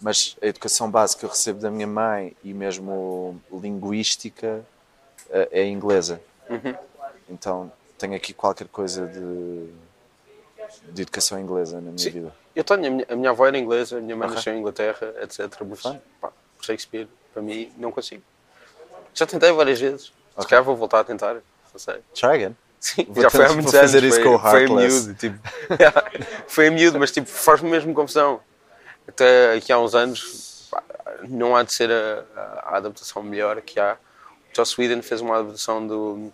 Mas 0.00 0.36
a 0.42 0.46
educação 0.46 0.90
básica 0.90 1.20
que 1.20 1.24
eu 1.24 1.30
recebo 1.30 1.60
da 1.60 1.70
minha 1.70 1.86
mãe 1.86 2.36
e 2.44 2.52
mesmo 2.52 3.40
linguística 3.50 4.64
eh, 5.30 5.48
é 5.52 5.66
inglesa. 5.66 6.20
Uhum. 6.50 6.74
Então 7.28 7.72
tenho 7.96 8.14
aqui 8.14 8.34
qualquer 8.34 8.68
coisa 8.68 9.06
de, 9.06 9.70
de 10.92 11.02
educação 11.02 11.38
inglesa 11.38 11.76
na 11.76 11.82
minha 11.90 11.98
Sim. 11.98 12.10
vida. 12.10 12.34
Eu 12.54 12.64
tenho, 12.64 12.86
a 12.86 12.90
minha, 12.90 13.06
a 13.10 13.16
minha 13.16 13.30
avó 13.30 13.46
era 13.46 13.58
inglesa, 13.58 13.98
a 13.98 14.00
minha 14.00 14.16
mãe 14.16 14.26
Ok. 14.26 14.36
nasceu 14.36 14.54
em 14.54 14.58
Inglaterra, 14.60 15.14
etc. 15.22 15.40
Mas 15.68 15.82
pá, 16.20 16.30
Shakespeare, 16.62 17.06
para 17.32 17.42
mim, 17.42 17.72
não 17.76 17.92
consigo. 17.92 18.22
Já 19.14 19.26
tentei 19.26 19.52
várias 19.52 19.78
vezes. 19.80 20.06
Se 20.06 20.12
Ok. 20.36 20.48
calhar 20.50 20.64
vou 20.64 20.76
voltar 20.76 21.00
a 21.00 21.04
tentar, 21.04 21.34
não 21.34 21.40
sei. 21.78 21.96
Try 22.14 22.26
again. 22.28 22.56
Sim, 22.78 23.06
Vou 23.08 23.22
já 23.22 23.30
foi 23.30 23.44
há 23.46 23.52
muitos 23.52 23.74
anos. 23.74 23.90
fazer 23.90 24.04
isso 24.04 24.16
foi, 24.20 24.24
com 24.24 24.34
o 24.36 24.38
foi 24.38 24.66
miúdo, 24.68 25.14
tipo, 25.14 25.38
foi 26.46 26.70
miúdo, 26.70 26.98
mas 26.98 27.10
tipo, 27.10 27.26
faz-me 27.26 27.70
mesmo 27.70 27.92
confusão. 27.94 28.40
Até 29.08 29.54
aqui 29.54 29.72
há 29.72 29.78
uns 29.78 29.94
anos, 29.94 30.68
pá, 30.70 30.82
não 31.28 31.56
há 31.56 31.62
de 31.62 31.72
ser 31.74 31.90
a, 31.90 32.24
a- 32.36 32.76
adaptação 32.76 33.22
melhor 33.22 33.60
que 33.62 33.80
há. 33.80 33.96
O 34.52 34.56
Joss 34.56 34.80
Whedon 34.80 35.02
fez 35.02 35.20
uma 35.20 35.38
adaptação 35.38 35.86
do. 35.86 36.32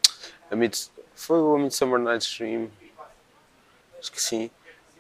A 0.51 0.57
Mid, 0.57 0.75
foi 1.15 1.39
o 1.41 1.55
A 1.55 1.59
Midsummer 1.59 1.99
Night's 2.01 2.37
Dream. 2.39 2.69
Acho 4.03 4.11
que 4.11 4.21
sim. 4.21 4.51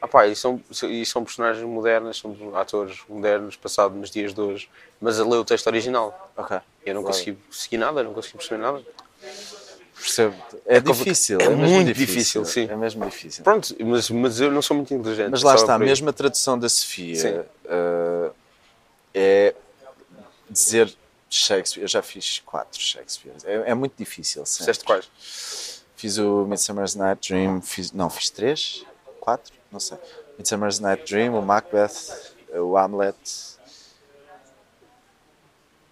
Ah 0.01 0.07
pá, 0.09 0.27
e 0.27 0.35
são, 0.37 0.61
e 0.85 1.05
são 1.05 1.25
personagens 1.25 1.65
modernas, 1.65 2.17
são 2.19 2.37
atores 2.57 2.99
modernos, 3.09 3.57
passados 3.57 3.97
nos 3.99 4.11
dias 4.11 4.33
de 4.33 4.41
hoje, 4.41 4.69
mas 5.01 5.19
a 5.21 5.25
ler 5.25 5.37
o 5.37 5.45
texto 5.45 5.67
original. 5.67 6.33
Ok. 6.37 6.57
Eu 6.87 6.95
não 6.95 7.03
Claro. 7.03 7.17
consegui 7.17 7.38
seguir 7.51 7.77
nada, 7.79 8.03
não 8.03 8.12
consegui 8.15 8.38
perceber 8.38 8.61
nada. 8.62 8.83
Percebo. 9.95 10.37
É, 10.67 10.81
compli- 10.81 11.05
difícil. 11.05 11.41
é 11.41 11.49
mesmo 11.51 11.75
muito 11.77 11.93
difícil, 11.93 12.45
sim. 12.45 12.69
É 12.69 12.75
mesmo 12.75 13.05
difícil. 13.05 13.45
Pronto, 13.45 13.75
mas, 13.85 14.11
mas 14.11 14.41
eu 14.41 14.51
não 14.51 14.61
sou 14.62 14.77
muito 14.77 14.93
inteligente. 14.93 15.31
Mas 15.31 15.43
lá 15.43 15.55
está, 15.55 15.79
mesmo 15.79 16.09
a 16.09 16.12
tradução 16.12 16.59
da 16.59 16.69
Sofia 16.69 17.47
eh, 17.65 18.31
é 19.15 19.55
dizer 20.51 20.93
Shakespeare. 21.31 21.85
Eu 21.85 21.88
já 21.88 22.03
fiz 22.03 22.41
quatro 22.45 22.81
Shakespeare. 22.81 23.35
É, 23.45 23.71
é 23.71 23.75
muito 23.75 23.95
difícil. 23.97 24.45
sempre. 24.45 24.65
Fizeste 24.75 24.85
quais? 24.85 25.83
Fiz 25.97 26.19
o 26.19 26.45
Midsummer's 26.47 26.97
Night 26.97 27.29
Dream, 27.31 27.62
fiz, 27.62 27.93
não, 27.93 28.11
fiz 28.11 28.29
três, 28.29 28.85
quatro, 29.23 29.55
não 29.71 29.79
sei. 29.79 29.97
Midsummer's 30.37 30.81
Night 30.81 31.05
Dream, 31.05 31.35
o 31.39 31.43
Macbeth, 31.43 32.33
o 32.55 32.77
Hamlet. 32.77 33.17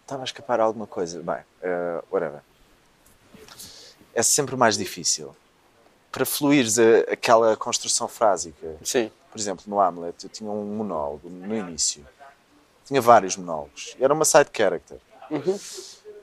Estava 0.03 0.23
a 0.23 0.25
escapar 0.25 0.59
alguma 0.61 0.87
coisa. 0.87 1.23
Bem, 1.23 1.39
eh, 1.63 2.03
whatever. 2.11 2.41
É 4.13 4.23
sempre 4.23 4.57
mais 4.57 4.77
difícil. 4.77 5.35
Para 6.11 6.27
fluires 6.27 6.79
a- 6.79 7.13
aquela 7.13 7.57
construção 7.57 8.09
frásica, 8.09 8.77
Sim. 8.85 9.11
por 9.31 9.39
exemplo, 9.39 9.65
no 9.69 9.81
Hamlet, 9.81 10.25
eu 10.25 10.31
tinha 10.31 10.51
um 10.51 10.65
monólogo 10.65 11.31
no 11.31 11.55
início. 11.55 12.05
Tinha 12.85 13.01
vários 13.01 13.37
monólogos. 13.37 13.97
Era 14.01 14.13
uma 14.13 14.25
side 14.25 14.51
character. 14.53 14.99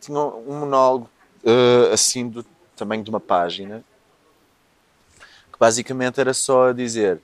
Tinha 0.02 0.20
um 0.20 0.60
monólogo 0.60 1.10
eh, 1.46 1.94
assim 1.94 2.28
do 2.28 2.44
tamanho 2.76 3.02
de 3.04 3.10
uma 3.10 3.22
página 3.22 3.86
basicamente 5.60 6.20
era 6.20 6.34
só 6.34 6.72
dizer 6.72 7.22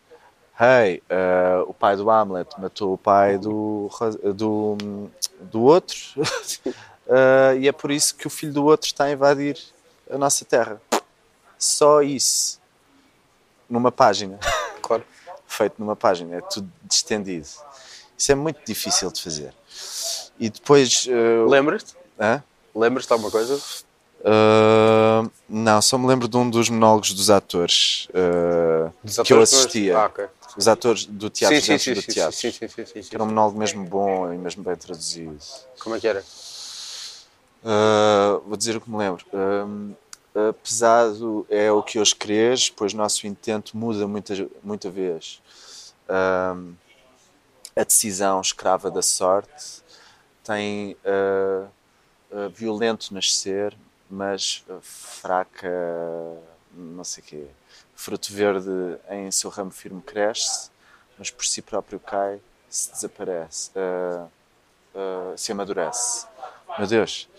Hey, 0.60 1.02
eh, 1.10 1.64
o 1.68 1.74
pai 1.74 1.96
do 1.96 2.10
Hamlet 2.12 2.48
matou 2.60 2.94
o 2.94 2.98
pai 2.98 3.40
do, 3.40 3.90
do, 4.36 5.10
do 5.42 5.62
outro 5.64 5.98
eh, 7.08 7.58
e 7.62 7.68
é 7.68 7.72
por 7.72 7.90
isso 7.90 8.14
que 8.16 8.28
o 8.28 8.30
filho 8.30 8.54
do 8.54 8.64
outro 8.66 8.86
está 8.86 9.06
a 9.06 9.12
invadir 9.12 9.58
a 10.10 10.16
nossa 10.18 10.46
terra. 10.46 10.80
Só 11.58 12.04
isso. 12.04 12.62
Numa 13.68 13.92
página 13.92 14.38
Claro. 14.84 15.04
feito 15.48 15.76
numa 15.80 15.96
página, 15.96 16.36
é 16.36 16.42
tudo 16.42 16.72
distendido. 16.84 17.48
Isso 18.16 18.32
é 18.32 18.36
muito 18.36 18.60
difícil 18.64 19.12
de 19.12 19.22
fazer. 19.24 19.54
E 20.40 20.50
depois. 20.52 21.08
eh, 21.10 21.50
Lembras-te? 21.50 21.96
Lembras-te 22.76 23.08
de 23.08 23.14
alguma 23.14 23.32
coisa? 23.32 23.60
Uh, 24.24 25.30
não, 25.50 25.82
só 25.82 25.98
me 25.98 26.08
lembro 26.08 26.30
de 26.30 26.38
um 26.38 26.50
dos 26.50 26.70
monólogos 26.70 27.14
dos 27.14 27.30
atores 27.30 28.08
uh, 28.12 28.94
Dos 29.04 29.16
que 29.16 29.34
eu 29.34 29.38
atores, 29.38 29.52
mas- 29.52 29.60
assistia. 29.62 29.98
Ah, 30.00 30.06
ok. 30.06 30.26
Os 30.56 30.68
atores 30.68 31.06
do 31.06 31.30
teatro 31.30 31.58
Sim, 31.60 31.62
sim, 31.62 31.78
sim, 31.78 31.94
do 31.94 32.02
sim, 32.02 32.12
teatro. 32.12 32.38
sim, 32.38 32.52
sim, 32.52 32.68
sim, 32.68 32.86
sim, 32.86 33.10
era 33.12 33.24
um 33.24 33.26
monólogo 33.26 33.58
mesmo 33.60 33.84
bom 33.84 34.32
e 34.32 34.38
mesmo 34.38 34.64
bem 34.64 34.76
traduzido. 34.78 35.38
Como 35.80 35.96
é 35.96 36.00
que 36.00 36.08
era? 36.08 36.24
Uh, 37.64 38.40
vou 38.48 38.56
dizer 38.56 38.78
o 38.78 38.82
que 38.82 38.90
me 38.90 38.98
lembro. 38.98 39.26
Um, 39.34 39.94
pesado 40.64 41.46
é 41.50 41.72
o 41.72 41.82
que 41.84 42.00
hoje 42.00 42.16
crês, 42.16 42.70
pois 42.70 42.94
nosso 42.94 43.28
intento 43.28 43.76
muda 43.76 44.08
muita, 44.08 44.34
muita 44.64 44.90
vez. 44.90 45.42
Um, 46.10 46.74
a 47.76 47.84
decisão 47.84 48.40
escrava 48.42 48.90
da 48.92 49.02
sorte 49.02 49.82
tem 50.44 50.96
uh, 51.06 51.68
uh, 52.32 52.50
violento 52.50 53.14
nascer, 53.14 53.76
mas 54.10 54.64
uh, 54.70 54.80
fraca, 54.82 55.70
não 56.74 57.04
sei 57.04 57.24
quê. 57.24 57.46
Fruto 57.96 58.34
verde 58.34 58.70
em 59.10 59.32
seu 59.32 59.50
ramo 59.50 59.72
firme 59.72 60.02
cresce, 60.02 60.70
mas 61.18 61.30
por 61.30 61.46
si 61.46 61.62
próprio 61.62 62.00
cai, 62.00 62.40
se 62.70 62.92
desaparece, 62.92 63.72
uh, 63.76 64.26
uh, 64.96 65.38
se 65.38 65.52
amadurece. 65.52 66.26
Meu 66.78 66.88
Deus. 66.88 67.30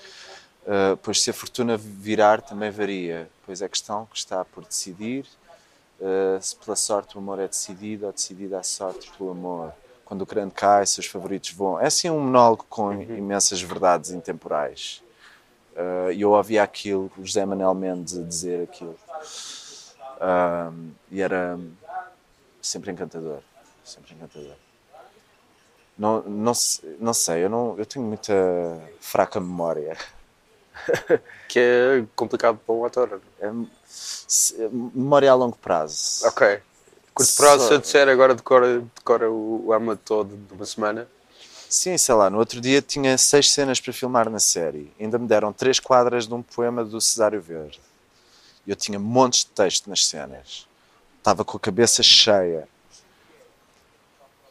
Uh, 0.62 0.96
pois 1.03 1.20
se 1.22 1.29
a 1.31 1.35
fortuna 1.35 1.77
virar 1.77 2.40
também 2.40 2.70
varia, 2.70 3.29
pois 3.44 3.61
é 3.61 3.68
questão 3.68 4.07
que 4.07 4.16
está 4.16 4.44
por 4.44 4.64
decidir 4.64 5.27
se 6.40 6.57
pela 6.57 6.77
sorte 6.77 7.16
o 7.16 7.20
amor 7.20 7.38
é 7.38 7.46
decidido 7.48 8.05
ou 8.07 8.12
decidida 8.12 8.59
a 8.59 8.62
sorte 8.62 9.11
pelo 9.16 9.31
amor. 9.31 9.72
quando 10.05 10.20
o 10.22 10.27
crânio 10.27 10.53
cai, 10.53 10.85
seus 10.85 11.07
favoritos 11.07 11.53
voam. 11.53 11.81
É 11.81 11.87
assim 11.87 12.11
um 12.11 12.20
monólogo 12.20 12.66
com 12.68 12.88
Uhum. 12.88 13.16
imensas 13.16 13.62
verdades 13.62 14.11
intemporais. 14.11 15.03
Uh, 15.76 16.12
E 16.12 16.20
eu 16.20 16.30
ouvia 16.30 16.62
aquilo, 16.62 17.10
o 17.18 17.24
José 17.24 17.44
Manuel 17.44 17.74
Mendes 17.74 18.16
a 18.16 18.22
dizer 18.22 18.62
aquilo. 18.64 18.96
Um, 20.20 20.92
e 21.10 21.20
era 21.20 21.58
sempre 22.62 22.90
encantador. 22.92 23.40
Sempre 23.84 24.14
encantador. 24.14 24.54
Não, 25.98 26.22
não, 26.22 26.52
não 26.98 27.14
sei, 27.14 27.44
eu, 27.44 27.48
não, 27.50 27.76
eu 27.78 27.87
tenho 27.87 28.04
muita 28.04 28.32
fraca 29.00 29.40
memória. 29.40 29.96
Que 31.48 31.60
é 31.60 32.04
complicado 32.16 32.58
para 32.66 32.74
um 32.74 32.84
ator. 32.84 33.20
É, 33.40 33.48
se- 33.87 34.56
memória 34.72 35.30
a 35.30 35.34
longo 35.34 35.56
prazo. 35.56 36.26
Ok. 36.26 36.60
Curto 37.14 37.37
prazo, 37.37 37.60
Só- 37.62 37.68
se 37.68 37.74
eu 37.74 37.78
disser 37.78 38.08
agora 38.08 38.34
decora, 38.34 38.80
decora 38.80 39.30
o, 39.30 39.66
o 39.66 39.72
arma 39.72 39.94
todo 39.94 40.37
de 40.37 40.52
uma 40.52 40.66
semana. 40.66 41.06
Sim, 41.74 41.98
sei 41.98 42.14
lá, 42.14 42.30
no 42.30 42.38
outro 42.38 42.60
dia 42.60 42.80
tinha 42.80 43.18
seis 43.18 43.50
cenas 43.50 43.80
para 43.80 43.92
filmar 43.92 44.30
na 44.30 44.38
série. 44.38 44.92
Ainda 44.98 45.18
me 45.18 45.26
deram 45.26 45.52
três 45.52 45.80
quadras 45.80 46.24
de 46.24 46.32
um 46.32 46.40
poema 46.40 46.84
do 46.84 47.00
Cesário 47.00 47.42
Verde. 47.42 47.80
E 48.64 48.70
eu 48.70 48.76
tinha 48.76 48.96
montes 48.96 49.40
de 49.40 49.46
texto 49.46 49.90
nas 49.90 50.06
cenas. 50.06 50.68
Estava 51.18 51.44
com 51.44 51.56
a 51.56 51.60
cabeça 51.60 52.00
cheia. 52.00 52.68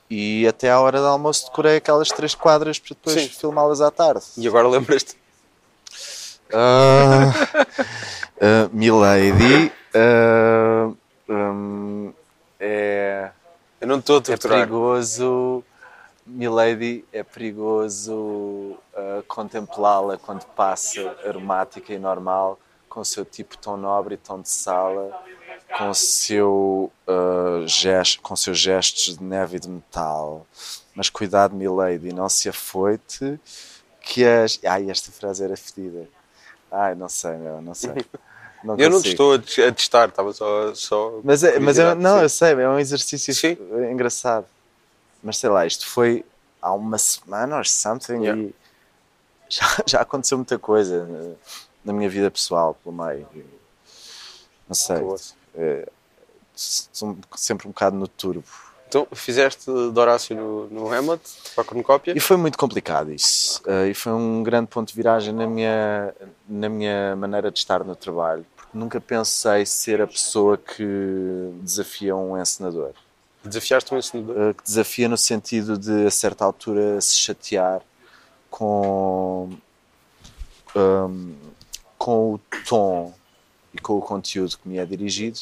E 0.10 0.46
até 0.46 0.70
à 0.70 0.82
hora 0.82 1.00
do 1.00 1.06
almoço 1.06 1.46
decorei 1.46 1.78
aquelas 1.78 2.10
três 2.10 2.36
quadras 2.36 2.78
para 2.78 2.90
depois 2.90 3.38
filmá-las 3.38 3.80
à 3.80 3.90
tarde. 3.90 4.26
E 4.36 4.46
agora 4.46 4.68
lembras-te? 4.68 5.16
Ah, 6.54 7.32
ah, 8.42 8.70
Milady 8.74 9.72
ah, 9.96 10.92
hum, 11.30 12.12
é, 12.60 13.32
Eu 13.80 13.88
não 13.88 14.00
estou 14.00 14.18
a 14.18 14.20
é 14.20 14.22
torturar. 14.24 14.60
perigoso. 14.60 15.64
Milady 16.26 17.04
é 17.12 17.24
perigoso 17.24 18.78
ah, 18.96 19.22
contemplá-la 19.28 20.18
quando 20.18 20.46
passa 20.48 21.16
aromática 21.26 21.94
e 21.94 22.00
normal, 22.00 22.60
com 22.90 23.02
o 23.02 23.06
seu 23.06 23.26
tipo 23.26 23.58
tão 23.58 23.76
nobre 23.78 24.16
e 24.16 24.18
tão 24.18 24.40
de 24.42 24.50
sala, 24.50 25.12
com 25.78 25.90
o 25.90 25.94
seu 25.96 26.92
ah, 27.08 27.64
gesto, 27.66 28.22
com 28.22 28.36
seus 28.36 28.58
gestos 28.58 29.18
de 29.18 29.24
neve 29.24 29.58
e 29.58 29.60
de 29.60 29.70
metal. 29.70 30.46
Mas 30.96 31.10
cuidado, 31.10 31.56
Milady, 31.56 32.14
não 32.14 32.30
se 32.30 32.48
afoite 32.50 33.40
que 34.02 34.24
as. 34.26 34.60
Ai, 34.66 34.90
esta 34.90 35.12
frase 35.12 35.44
era 35.44 35.58
fedida. 35.58 36.08
Ai, 36.72 36.96
não 36.96 37.10
sei, 37.10 37.34
meu, 37.34 37.62
não 37.62 37.74
sei. 37.74 37.92
Não 38.64 38.78
eu 38.78 38.90
não 38.90 39.02
te 39.02 39.10
estou 39.10 39.34
a 39.34 39.40
tes- 39.40 39.60
a 39.60 39.70
testar, 39.74 40.08
estava 40.08 40.32
só. 40.32 40.74
só 40.74 41.20
Mas, 41.22 41.44
é, 41.44 41.60
mas 41.60 41.78
eu, 41.78 41.84
curiosidade, 41.84 42.00
não, 42.00 42.22
eu 42.22 42.30
sei, 42.30 42.54
é 42.54 42.70
um 42.70 42.80
exercício 42.80 43.34
Sim. 43.34 43.58
engraçado. 43.92 44.46
Mas 45.24 45.38
sei 45.38 45.50
lá, 45.50 45.66
isto 45.66 45.88
foi 45.88 46.26
há 46.62 46.74
uma 46.74 46.98
semana 46.98 47.58
ou 47.58 47.64
something 47.64 48.24
Yeah. 48.24 48.42
e 48.42 48.56
já, 49.50 49.66
já 49.88 50.02
aconteceu 50.02 50.38
muita 50.38 50.60
coisa 50.60 51.08
eh, 51.10 51.36
na 51.84 51.94
minha 51.94 52.10
vida 52.10 52.30
pessoal, 52.30 52.76
pelo 52.84 52.96
meio. 52.96 53.28
Não 54.68 54.76
sei, 54.76 54.98
sou 56.56 57.18
sempre 57.36 57.68
um 57.68 57.72
bocado 57.72 57.96
no 57.96 58.08
turbo. 58.08 58.44
Então, 58.88 59.08
fizeste 59.14 59.66
de 59.66 60.00
Horácio 60.00 60.36
no, 60.36 60.68
no 60.68 60.94
Hamlet, 60.94 61.22
para 61.56 61.64
a 61.64 61.66
cornucópia. 61.66 62.14
E 62.16 62.20
foi 62.20 62.38
muito 62.38 62.60
complicado 62.60 63.12
isso. 63.12 63.60
Eh, 63.66 63.88
e 63.90 63.94
foi 63.96 64.14
um 64.14 64.44
grande 64.44 64.68
ponto 64.68 64.90
de 64.90 64.96
viragem 64.96 65.34
na 65.34 65.48
minha, 65.48 66.14
na 66.48 66.70
minha 66.70 67.16
maneira 67.16 67.50
de 67.50 67.58
estar 67.58 67.84
no 67.84 67.96
trabalho. 67.96 68.46
Porque 68.56 68.78
nunca 68.78 69.02
pensei 69.02 69.66
ser 69.66 70.00
a 70.00 70.06
pessoa 70.06 70.58
que 70.60 70.86
desafia 71.62 72.16
um 72.16 72.40
encenador. 72.40 72.92
Desafiaste 73.44 73.94
um 73.94 73.98
encenador. 73.98 74.50
Uh, 74.50 74.54
que 74.54 74.64
desafia 74.64 75.10
no 75.10 75.18
sentido 75.18 75.78
de 75.78 76.06
a 76.06 76.12
certa 76.12 76.46
altura 76.46 77.00
se 77.02 77.16
chatear 77.16 77.82
com 78.50 79.50
um, 80.76 81.36
com 81.98 82.34
o 82.34 82.40
tom 82.68 83.14
e 83.74 83.80
com 83.80 83.98
o 83.98 84.02
conteúdo 84.02 84.58
que 84.58 84.68
me 84.68 84.78
é 84.78 84.86
dirigido 84.86 85.40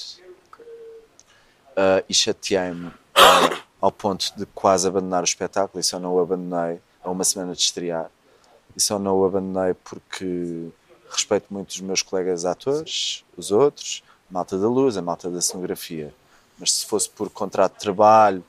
Uh, 1.71 2.03
e 2.09 2.13
chateei-me 2.13 2.87
uh, 2.87 3.61
ao 3.79 3.93
ponto 3.93 4.33
de 4.35 4.45
quase 4.47 4.85
abandonar 4.85 5.21
o 5.21 5.25
espetáculo 5.25 5.79
e 5.79 5.83
só 5.83 5.97
não 5.97 6.13
o 6.13 6.19
abandonei 6.19 6.81
a 7.01 7.09
uma 7.09 7.23
semana 7.23 7.53
de 7.53 7.61
estrear 7.61 8.11
e 8.75 8.81
só 8.81 8.99
não 8.99 9.15
o 9.15 9.25
abandonei 9.25 9.73
porque 9.73 10.67
respeito 11.09 11.45
muito 11.49 11.69
os 11.69 11.79
meus 11.79 12.01
colegas 12.01 12.43
atores, 12.43 13.23
os 13.37 13.51
outros, 13.51 14.03
a 14.29 14.33
malta 14.33 14.57
da 14.57 14.67
luz, 14.67 14.97
a 14.97 15.01
malta 15.01 15.29
da 15.29 15.39
cenografia 15.39 16.13
mas 16.61 16.71
se 16.71 16.85
fosse 16.85 17.09
por 17.09 17.29
contrato 17.29 17.73
de 17.73 17.79
trabalho, 17.79 18.43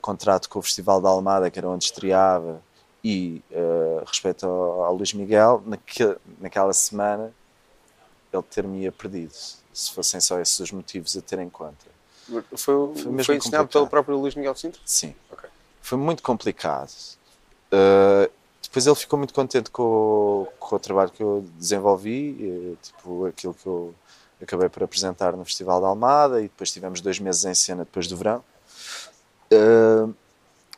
contrato 0.00 0.50
com 0.50 0.58
o 0.58 0.62
Festival 0.62 1.00
da 1.00 1.08
Almada, 1.08 1.48
que 1.48 1.58
era 1.58 1.68
onde 1.68 1.84
estreava, 1.84 2.60
e 3.02 3.40
uh, 3.52 4.04
respeito 4.04 4.44
ao, 4.44 4.84
ao 4.84 4.96
Luís 4.96 5.14
Miguel, 5.14 5.62
naque, 5.64 6.16
naquela 6.40 6.72
semana 6.72 7.32
ele 8.32 8.42
ter-me 8.42 8.90
perdido, 8.90 9.32
se 9.72 9.90
fossem 9.92 10.20
só 10.20 10.40
esses 10.40 10.58
os 10.58 10.72
motivos 10.72 11.16
a 11.16 11.20
ter 11.20 11.38
em 11.38 11.48
conta. 11.48 11.92
Foi, 12.26 12.44
Foi 12.56 12.94
foi, 12.94 13.10
ensinado 13.12 13.38
complicado. 13.38 13.68
pelo 13.68 13.86
próprio 13.86 14.18
Luís 14.18 14.34
Miguel 14.34 14.54
Sintra? 14.56 14.80
Sim. 14.84 15.14
Ok. 15.30 15.48
Foi 15.80 15.98
muito 15.98 16.22
complicado. 16.22 16.92
Uh, 17.72 18.30
depois 18.62 18.86
ele 18.86 18.96
ficou 18.96 19.18
muito 19.18 19.34
contente 19.34 19.70
com 19.70 19.82
o, 19.82 20.48
com 20.58 20.76
o 20.76 20.78
trabalho 20.78 21.10
que 21.10 21.22
eu 21.22 21.44
desenvolvi, 21.58 22.38
eh, 22.40 22.76
tipo 22.82 23.26
aquilo 23.26 23.52
que 23.52 23.66
eu 23.66 23.94
acabei 24.42 24.68
por 24.68 24.82
apresentar 24.82 25.36
no 25.36 25.44
Festival 25.44 25.80
da 25.80 25.86
Almada 25.86 26.40
e 26.40 26.44
depois 26.44 26.72
tivemos 26.72 27.00
dois 27.00 27.18
meses 27.18 27.44
em 27.44 27.54
cena 27.54 27.84
depois 27.84 28.06
do 28.06 28.16
verão. 28.16 28.44
Uh, 29.52 30.14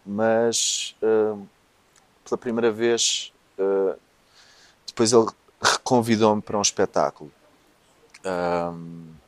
mas 0.04 0.94
uh, 1.02 1.46
pela 2.24 2.38
primeira 2.38 2.70
vez, 2.70 3.32
uh, 3.58 3.98
depois 4.86 5.12
ele 5.12 5.26
reconvidou-me 5.60 6.42
para 6.42 6.58
um 6.58 6.62
espetáculo 6.62 7.32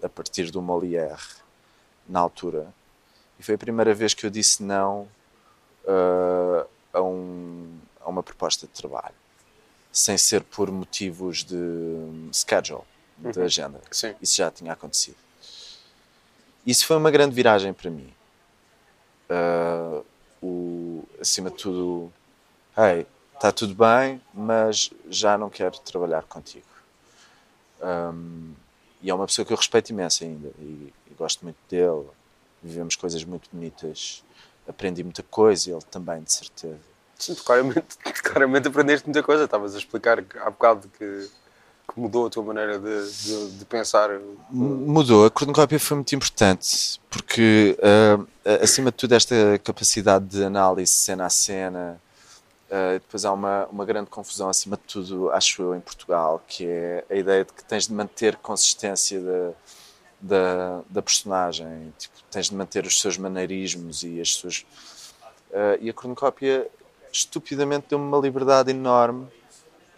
a 0.02 0.08
partir 0.08 0.50
do 0.50 0.62
Molière, 0.62 1.20
na 2.08 2.18
altura. 2.18 2.72
E 3.38 3.42
foi 3.42 3.54
a 3.54 3.58
primeira 3.58 3.92
vez 3.92 4.14
que 4.14 4.24
eu 4.24 4.30
disse 4.30 4.62
não 4.62 5.06
a, 6.94 7.02
um, 7.02 7.78
a 8.00 8.08
uma 8.08 8.22
proposta 8.22 8.66
de 8.66 8.72
trabalho, 8.72 9.14
sem 9.92 10.16
ser 10.16 10.42
por 10.42 10.70
motivos 10.70 11.44
de 11.44 11.54
um, 11.54 12.30
schedule, 12.32 12.84
Uhum. 13.22 13.44
agenda. 13.44 13.80
Sim. 13.90 14.14
Isso 14.20 14.36
já 14.36 14.50
tinha 14.50 14.72
acontecido. 14.72 15.16
Isso 16.66 16.86
foi 16.86 16.96
uma 16.96 17.10
grande 17.10 17.34
viragem 17.34 17.72
para 17.72 17.90
mim. 17.90 18.12
Uh, 19.30 20.04
o, 20.42 21.04
acima 21.20 21.50
de 21.50 21.56
tudo, 21.56 22.12
hey, 22.76 23.06
está 23.34 23.52
tudo 23.52 23.74
bem, 23.74 24.20
mas 24.34 24.90
já 25.08 25.38
não 25.38 25.48
quero 25.48 25.78
trabalhar 25.80 26.22
contigo. 26.24 26.66
Um, 27.80 28.54
e 29.02 29.10
é 29.10 29.14
uma 29.14 29.26
pessoa 29.26 29.44
que 29.44 29.52
eu 29.52 29.56
respeito 29.56 29.90
imenso 29.90 30.24
ainda 30.24 30.48
e, 30.58 30.92
e 31.10 31.14
gosto 31.16 31.44
muito 31.44 31.58
dele. 31.68 32.06
Vivemos 32.62 32.96
coisas 32.96 33.22
muito 33.24 33.48
bonitas, 33.52 34.24
aprendi 34.66 35.04
muita 35.04 35.22
coisa, 35.22 35.70
ele 35.70 35.82
também, 35.90 36.22
de 36.22 36.32
certeza. 36.32 36.80
Sim, 37.18 37.34
claramente, 37.36 37.96
claramente 38.22 38.68
aprendeste 38.68 39.06
muita 39.06 39.22
coisa. 39.22 39.44
Estavas 39.44 39.74
a 39.74 39.78
explicar 39.78 40.18
há 40.18 40.50
bocado 40.50 40.88
que, 40.88 41.28
que 41.88 42.00
mudou 42.00 42.26
a 42.26 42.30
tua 42.30 42.42
maneira 42.42 42.78
de, 42.78 43.12
de, 43.12 43.50
de 43.58 43.64
pensar. 43.64 44.10
Mudou, 44.50 45.26
a 45.26 45.30
cornucópia 45.30 45.78
foi 45.78 45.96
muito 45.96 46.14
importante 46.14 47.00
porque, 47.10 47.78
ah, 47.82 48.54
acima 48.62 48.90
de 48.90 48.96
tudo, 48.96 49.14
esta 49.14 49.34
capacidade 49.62 50.26
de 50.26 50.44
análise 50.44 50.92
cena 50.92 51.26
a 51.26 51.30
cena. 51.30 52.00
ah, 52.70 52.92
depois 52.94 53.24
há 53.24 53.32
uma, 53.32 53.66
uma 53.66 53.84
grande 53.84 54.10
confusão, 54.10 54.48
acima 54.48 54.76
de 54.76 54.82
tudo, 54.82 55.30
acho 55.30 55.62
eu, 55.62 55.74
em 55.74 55.80
Portugal, 55.80 56.42
que 56.46 56.66
é 56.66 57.04
a 57.08 57.14
ideia 57.14 57.44
de 57.44 57.52
que 57.52 57.64
tens 57.64 57.86
de 57.86 57.92
manter 57.94 58.36
consistência 58.36 59.20
da, 59.20 59.52
da, 60.20 60.82
da 60.90 61.02
personagem, 61.02 61.92
tipo, 61.98 62.14
tens 62.30 62.50
de 62.50 62.54
manter 62.54 62.84
os 62.84 63.00
seus 63.00 63.16
maneirismos 63.16 64.02
e 64.02 64.20
as 64.20 64.34
suas. 64.34 64.66
ah, 65.54 65.78
e 65.80 65.88
a 65.88 65.92
cornucópia, 65.92 66.68
estupidamente, 67.12 67.86
deu-me 67.88 68.04
uma 68.06 68.18
liberdade 68.18 68.70
enorme 68.70 69.28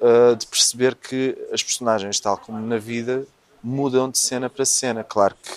uh, 0.01 0.37
de 0.37 0.47
perceber 0.47 0.95
que 0.95 1.37
as 1.53 1.63
personagens, 1.63 2.19
tal 2.21 2.37
como 2.37 2.59
na 2.59 2.79
vida, 2.79 3.27
mudam 3.63 4.11
de 4.11 4.19
cena 4.19 4.49
para 4.49 4.65
cena. 4.65 5.05
Claro 5.05 5.35
que 5.43 5.51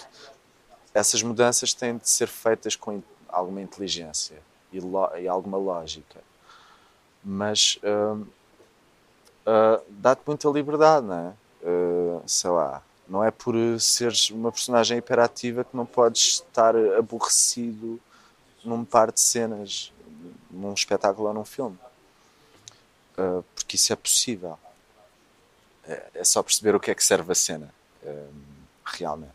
essas 0.94 1.22
mudanças 1.24 1.74
têm 1.74 1.98
de 1.98 2.10
ser 2.10 2.28
feitas 2.28 2.76
com 2.76 3.02
alguma 3.30 3.62
inteligência 3.62 4.36
e, 4.72 4.80
e 5.22 5.28
alguma 5.28 5.58
lógica. 5.58 6.20
Mas 7.24 7.80
uh, 7.84 8.20
uh, 8.20 9.84
dá-te 9.90 10.22
muita 10.26 10.50
liberdade, 10.50 11.06
não 11.06 11.16
é? 11.16 11.34
Sei 12.26 12.50
lá, 12.50 12.82
não 13.08 13.24
é 13.24 13.30
por 13.30 13.56
seres 13.80 14.32
uma 14.32 14.52
personagem 14.52 14.98
hiperativa 14.98 15.64
que 15.64 15.78
não 15.78 15.86
podes 15.86 16.44
estar 16.48 16.76
aborrecido 16.98 18.00
num 18.64 18.84
par 18.84 19.12
de 19.12 19.20
cenas, 19.20 19.94
num 20.50 20.74
espetáculo 20.74 21.28
ou 21.28 21.34
num 21.34 21.46
filme. 21.46 21.78
Uh, 23.22 23.44
porque 23.56 23.76
isso 23.76 23.94
é 23.94 23.96
possível. 23.96 24.58
É, 25.88 26.04
é 26.16 26.24
só 26.24 26.42
perceber 26.44 26.76
o 26.76 26.80
que 26.80 26.92
é 26.92 26.96
que 26.96 27.04
serve 27.04 27.32
a 27.32 27.36
cena, 27.36 27.74
um, 28.04 28.32
realmente. 28.86 29.34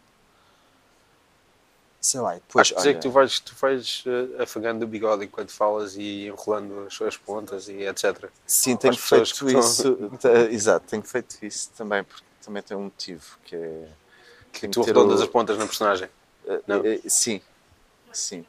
sei 2.00 2.20
lá, 2.20 2.36
e 2.36 2.40
depois. 2.40 2.66
Acho 2.68 2.76
dizer 2.76 2.88
olha, 2.90 2.94
que 2.98 3.02
tu 3.02 3.10
vais, 3.10 3.40
tu 3.40 3.54
vais 3.56 4.04
eh, 4.06 4.42
afagando 4.42 4.84
o 4.84 4.88
bigode 4.88 5.24
enquanto 5.24 5.50
falas 5.50 5.96
e 5.96 6.26
enrolando 6.26 6.86
as 6.86 6.94
suas 6.94 7.16
pontas 7.16 7.68
e 7.68 7.82
etc. 7.82 8.30
Sim, 8.46 8.76
tenho 8.76 8.96
feito 8.96 9.34
que 9.34 9.52
isso. 9.52 9.98
Exato, 10.50 10.86
tenho 10.86 11.02
feito 11.02 11.44
isso 11.44 11.70
também, 11.76 12.04
porque 12.04 12.24
também 12.44 12.62
tem 12.62 12.76
um 12.76 12.84
motivo 12.84 13.24
que 13.44 13.56
é. 13.56 13.88
tenho 14.52 14.72
Tu 14.72 14.82
arredondas 14.82 15.20
o- 15.20 15.24
as 15.24 15.28
pontas 15.28 15.58
na 15.58 15.66
personagem. 15.66 16.08
eh, 16.46 16.60
não? 16.68 16.86
eh, 16.86 17.00
sim, 17.08 17.40
sim. 18.12 18.44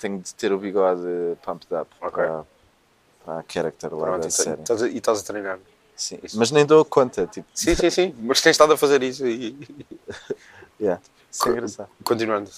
Tenho 0.00 0.20
de 0.20 0.34
ter 0.34 0.52
o 0.52 0.58
bigode 0.58 1.06
pumped 1.42 1.72
up 1.72 1.88
Ok. 2.00 2.16
para, 2.16 2.44
a 3.26 3.44
character 3.48 3.94
lá 3.94 4.06
Pronto, 4.06 4.22
da 4.22 4.28
e, 4.28 4.30
série. 4.30 4.60
estás 4.60 4.82
a, 4.82 4.88
e 4.88 4.98
estás 4.98 5.20
a 5.20 5.22
treinar. 5.24 5.58
Sim. 5.96 6.18
isso. 6.22 6.38
Mas 6.38 6.50
nem 6.50 6.66
dou 6.66 6.84
conta, 6.84 7.26
tipo, 7.26 7.46
Sim, 7.54 7.74
sim, 7.74 7.90
sim. 7.90 8.14
Mas 8.20 8.40
tens 8.42 8.52
estado 8.52 8.72
a 8.72 8.76
fazer 8.76 9.02
isso 9.02 9.26
e. 9.26 9.56
yeah. 10.80 11.00
Isso 11.30 11.48
é 11.48 11.52
engraçado. 11.52 11.88
Continuando. 12.04 12.50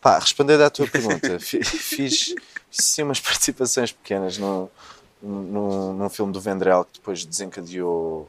Pá, 0.00 0.18
respondendo 0.18 0.62
à 0.62 0.70
tua 0.70 0.86
pergunta, 0.86 1.38
fi- 1.40 1.64
fiz, 1.64 2.34
sim 2.70 3.02
umas 3.02 3.18
participações 3.20 3.90
pequenas 3.92 4.38
no, 4.38 4.70
no, 5.22 5.92
num 5.94 6.08
filme 6.08 6.32
do 6.32 6.40
Vendrell 6.40 6.84
que 6.84 6.92
depois 6.94 7.24
desencadeou 7.24 8.28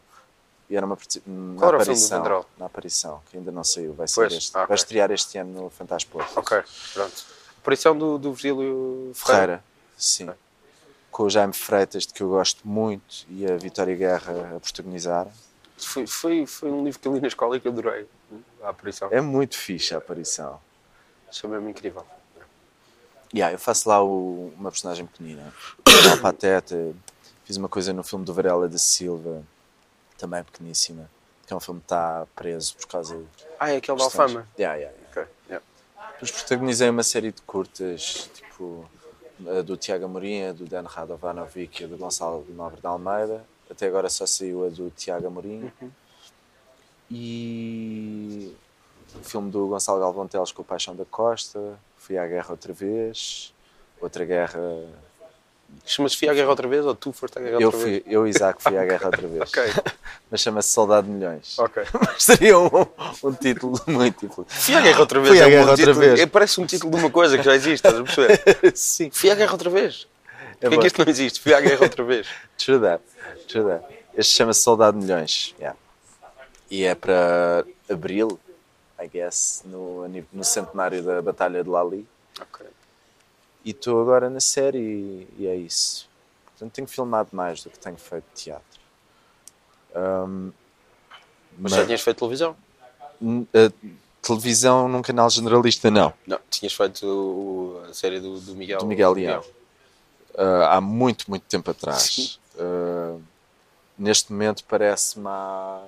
e 0.69 0.75
era 0.75 0.86
uma 0.86 0.97
na 1.25 1.60
Qual 1.60 1.73
era 1.73 1.82
o 1.82 1.86
filme 1.86 1.99
do 1.99 2.15
aparição, 2.15 2.45
na 2.58 2.65
aparição, 2.67 3.21
que 3.30 3.38
ainda 3.38 3.52
não 3.52 3.63
saiu, 3.63 3.93
vai, 3.93 4.08
ser 4.08 4.15
Pois, 4.15 4.34
este, 4.34 4.56
ah, 4.58 4.65
vai 4.65 4.75
estrear 4.75 5.12
este 5.12 5.38
ano 5.38 5.63
no 5.63 5.69
Fantaspor. 5.69 6.23
Ok, 6.36 6.62
pronto. 6.93 7.25
Aparição 7.60 7.97
do, 7.97 8.17
do 8.17 8.32
Virgílio 8.34 9.12
Ferreira. 9.15 9.63
Ferreira, 9.63 9.63
sim. 9.97 10.30
Com 11.11 11.23
o 11.23 11.29
Jaime 11.29 11.53
Freitas, 11.53 12.05
de 12.05 12.13
que 12.13 12.21
eu 12.21 12.29
gosto 12.29 12.67
muito, 12.67 13.25
e 13.29 13.45
a 13.45 13.57
Vitória 13.57 13.95
Guerra 13.95 14.55
a 14.55 14.59
protagonizar. 14.59 15.27
Foi, 15.77 16.05
foi, 16.05 16.45
foi 16.45 16.69
um 16.71 16.83
livro 16.83 16.99
que 16.99 17.07
eu 17.07 17.13
li 17.13 17.21
na 17.21 17.27
escola 17.27 17.57
e 17.57 17.59
que 17.59 17.67
eu 17.67 17.71
adorei. 17.71 18.07
A 18.61 18.69
aparição. 18.69 19.09
É 19.11 19.19
muito 19.21 19.57
fixe 19.57 19.93
a 19.95 19.97
aparição. 19.97 20.59
É 21.43 21.47
mesmo 21.47 21.69
incrível. 21.69 22.05
Yeah, 23.33 23.53
eu 23.55 23.59
faço 23.59 23.87
lá 23.87 24.03
o- 24.03 24.51
uma 24.57 24.71
personagem 24.71 25.05
pequenina. 25.05 25.53
Uma 26.05 26.17
pateta. 26.17 26.93
Fiz 27.45 27.57
uma 27.57 27.69
coisa 27.69 27.93
no 27.93 28.03
filme 28.03 28.25
do 28.25 28.33
Varela 28.33 28.67
da 28.67 28.77
Silva, 28.77 29.43
também 30.17 30.43
pequeníssima. 30.43 31.09
Que 31.47 31.53
é 31.53 31.55
um 31.55 31.59
filme 31.59 31.79
que 31.79 31.85
está 31.85 32.25
preso 32.35 32.75
por 32.75 32.87
causa 32.87 33.15
de. 33.17 33.25
Ah, 33.59 33.71
é 33.71 33.77
aquele 33.77 33.97
da. 33.97 34.03
Alfama. 34.03 34.47
Yeah, 34.57 34.79
yeah, 34.79 34.95
yeah. 34.97 35.09
Ok, 35.09 35.23
yeah. 35.47 35.65
Depois 36.13 36.31
protagonizei 36.31 36.89
uma 36.89 37.03
série 37.03 37.31
de 37.31 37.41
curtas, 37.43 38.29
tipo 38.33 38.85
do 39.65 39.78
Tiago 39.78 40.06
Amorim, 40.06 40.43
a 40.43 40.52
do 40.52 40.65
Dan 40.65 40.84
Radovanovic 40.84 41.82
e 41.82 41.86
a 41.86 41.88
do 41.88 41.97
Gonçalo 41.97 42.45
Nobre 42.49 42.82
de 42.82 42.88
Almeida. 42.88 43.45
Até 43.69 43.88
agora 43.88 44.10
só 44.10 44.25
saiu 44.25 44.65
a 44.65 44.69
do 44.69 44.89
Tiago 44.89 45.28
Amorim. 45.28 45.71
E 47.10 48.54
o 49.15 49.23
filme 49.23 49.49
do 49.49 49.67
Gonçalo 49.67 49.99
Galvão 49.99 50.28
Teles 50.28 50.52
com 50.52 50.62
o 50.62 50.65
Paixão 50.65 50.95
da 50.95 51.06
Costa. 51.06 51.80
Fui 51.97 52.17
à 52.17 52.28
guerra 52.28 52.52
outra 52.52 52.73
vez. 52.73 53.54
Outra 54.02 54.25
guerra. 54.25 54.60
Chama-se 55.86 56.17
Fui 56.17 56.29
à 56.29 56.34
Guerra 56.34 56.49
outra 56.49 56.67
vez 56.67 56.86
ou 56.86 56.93
tu 56.93 57.12
foste 57.12 57.38
à 57.38 57.41
Guerra 57.41 57.60
Eu, 57.60 57.67
outra 57.67 57.84
vez? 57.84 58.03
fui, 58.03 58.13
eu 58.13 58.27
e 58.27 58.29
Isaac, 58.29 58.62
fui 58.62 58.77
à 58.77 58.86
guerra 58.86 59.05
outra 59.08 59.27
vez. 59.27 59.41
Ok, 59.49 59.63
Mas 60.29 60.41
chama-se 60.41 60.69
Soldado 60.69 61.08
de 61.08 61.13
Milhões. 61.13 61.58
ok. 61.58 61.84
Mas 61.99 62.23
seria 62.23 62.60
um, 62.60 62.69
um 63.23 63.34
título 63.34 63.82
muito 63.88 64.19
tipo. 64.19 64.45
Fui 64.47 64.75
à 64.75 64.82
Guerra 64.82 64.99
outra 64.99 65.19
vez. 65.19 65.29
Fui 65.32 65.39
à 65.41 65.43
é 65.43 65.47
um 65.47 65.49
guerra 65.49 65.65
bom 65.65 65.71
outra 65.71 65.86
título. 65.86 65.99
vez. 66.05 66.19
É, 66.19 66.25
parece 66.27 66.62
um 66.62 66.65
título 66.67 66.91
de 66.91 66.97
uma 66.97 67.10
coisa 67.10 67.38
que 67.38 67.43
já 67.43 67.55
existe, 67.55 67.86
estás 67.88 67.95
a 67.99 68.03
perceber? 68.03 68.71
Sim. 68.77 69.10
Fui 69.12 69.32
à 69.32 69.36
Guerra 69.36 69.51
outra 69.53 69.69
vez. 69.71 70.08
É 70.62 70.69
Porquê 70.69 70.75
bom. 70.75 70.82
que 70.82 70.88
isto 70.88 71.03
não 71.03 71.10
existe? 71.10 71.39
Fui 71.39 71.53
à 71.53 71.62
Guerra 71.62 71.84
outra 71.84 72.03
vez. 72.03 72.27
True 72.58 72.79
that. 72.82 73.03
True 73.47 73.63
that. 73.65 73.86
Este 74.15 74.36
chama-se 74.36 74.62
Soldado 74.62 74.99
de 74.99 75.05
Milhões. 75.05 75.55
Yeah. 75.58 75.77
E 76.69 76.84
é 76.84 76.93
para 76.93 77.65
abril, 77.89 78.39
I 79.01 79.08
guess, 79.08 79.63
no, 79.65 80.08
no 80.32 80.43
centenário 80.43 81.01
da 81.01 81.19
Batalha 81.21 81.63
de 81.63 81.69
Lali. 81.69 82.05
Ok. 82.39 82.65
E 83.69 83.71
estou 83.71 84.01
agora 84.01 84.32
na 84.32 84.39
série 84.39 84.79
e, 84.79 85.27
e 85.43 85.47
é 85.47 85.55
isso. 85.55 86.10
Portanto, 86.47 86.73
tenho 86.73 86.88
filmado 86.88 87.29
mais 87.32 87.63
do 87.63 87.69
que 87.69 87.77
tenho 87.77 87.97
feito 87.97 88.25
teatro. 88.34 88.79
Ahm, 89.93 90.49
Mas 91.55 91.73
já 91.73 91.86
tinhas 91.86 92.01
feito 92.01 92.17
televisão? 92.17 92.58
a 93.53 93.71
televisão 94.23 94.88
num 94.89 95.03
canal 95.03 95.29
generalista, 95.29 95.91
não. 95.91 96.12
Não, 96.25 96.39
tinhas 96.49 96.73
feito 96.73 97.05
o- 97.05 97.84
a 97.88 97.93
série 97.93 98.19
do, 98.19 98.39
do 98.39 98.55
Miguel. 98.55 98.79
Do 98.79 98.88
Miguel 98.88 99.13
Leão. 99.13 99.43
Ah, 100.36 100.77
há 100.77 100.82
muito, 100.82 101.29
muito 101.29 101.43
tempo 101.43 101.69
atrás. 101.69 102.39
Ah, 102.58 103.17
neste 103.99 104.32
momento 104.32 104.63
parece-me 104.63 105.27
há, 105.27 105.84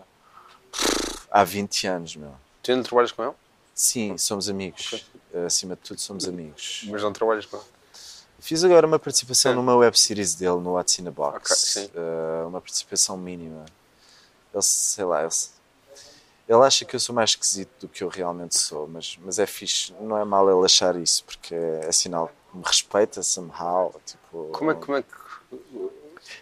há 1.32 1.44
20 1.44 1.88
anos, 1.88 2.16
meu. 2.16 2.36
Tu 2.62 2.74
ainda 2.74 2.84
trabalhas 2.84 3.12
com 3.12 3.24
ele? 3.24 3.34
Sim, 3.74 4.20
somos 4.20 4.48
amigos. 4.48 5.04
Acima 5.46 5.76
de 5.76 5.82
tudo, 5.82 6.00
somos 6.02 6.28
amigos. 6.28 6.86
Mas 6.90 7.02
não 7.02 7.14
trabalhas 7.14 7.46
com 7.46 7.58
ele. 7.58 7.66
Fiz 8.40 8.64
agora 8.64 8.88
uma 8.88 8.98
participação 8.98 9.52
Sim. 9.52 9.56
numa 9.56 9.76
web 9.76 9.98
series 10.00 10.34
dele 10.34 10.60
no 10.60 10.72
What's 10.74 10.98
in 10.98 11.08
a 11.08 11.12
Box. 11.12 11.38
Ok, 11.38 11.56
sim. 11.56 11.92
Uh, 11.96 12.48
uma 12.48 12.60
participação 12.60 13.16
mínima. 13.16 13.66
Ele, 14.54 14.64
sei 14.64 15.06
lá, 15.06 15.22
ele, 15.22 15.32
ele 16.50 16.64
acha 16.64 16.84
que 16.84 16.96
eu 16.96 17.00
sou 17.00 17.14
mais 17.14 17.30
esquisito 17.32 17.70
do 17.82 17.88
que 17.88 18.04
eu 18.04 18.10
realmente 18.10 18.58
sou, 18.58 18.88
mas, 18.88 19.18
mas 19.24 19.38
é 19.38 19.46
fixe. 19.46 19.94
Não 20.02 20.18
é 20.18 20.26
mal 20.26 20.50
ele 20.50 20.66
achar 20.66 20.96
isso, 20.96 21.24
porque 21.24 21.54
é, 21.54 21.86
é 21.88 21.92
sinal 21.92 22.28
que 22.52 22.58
me 22.58 22.64
respeita 22.66 23.22
somehow. 23.22 23.94
Tipo, 24.06 24.50
Como 24.52 24.72
é, 24.72 24.74
como 24.74 24.98
é 24.98 25.04
que. 25.04 25.22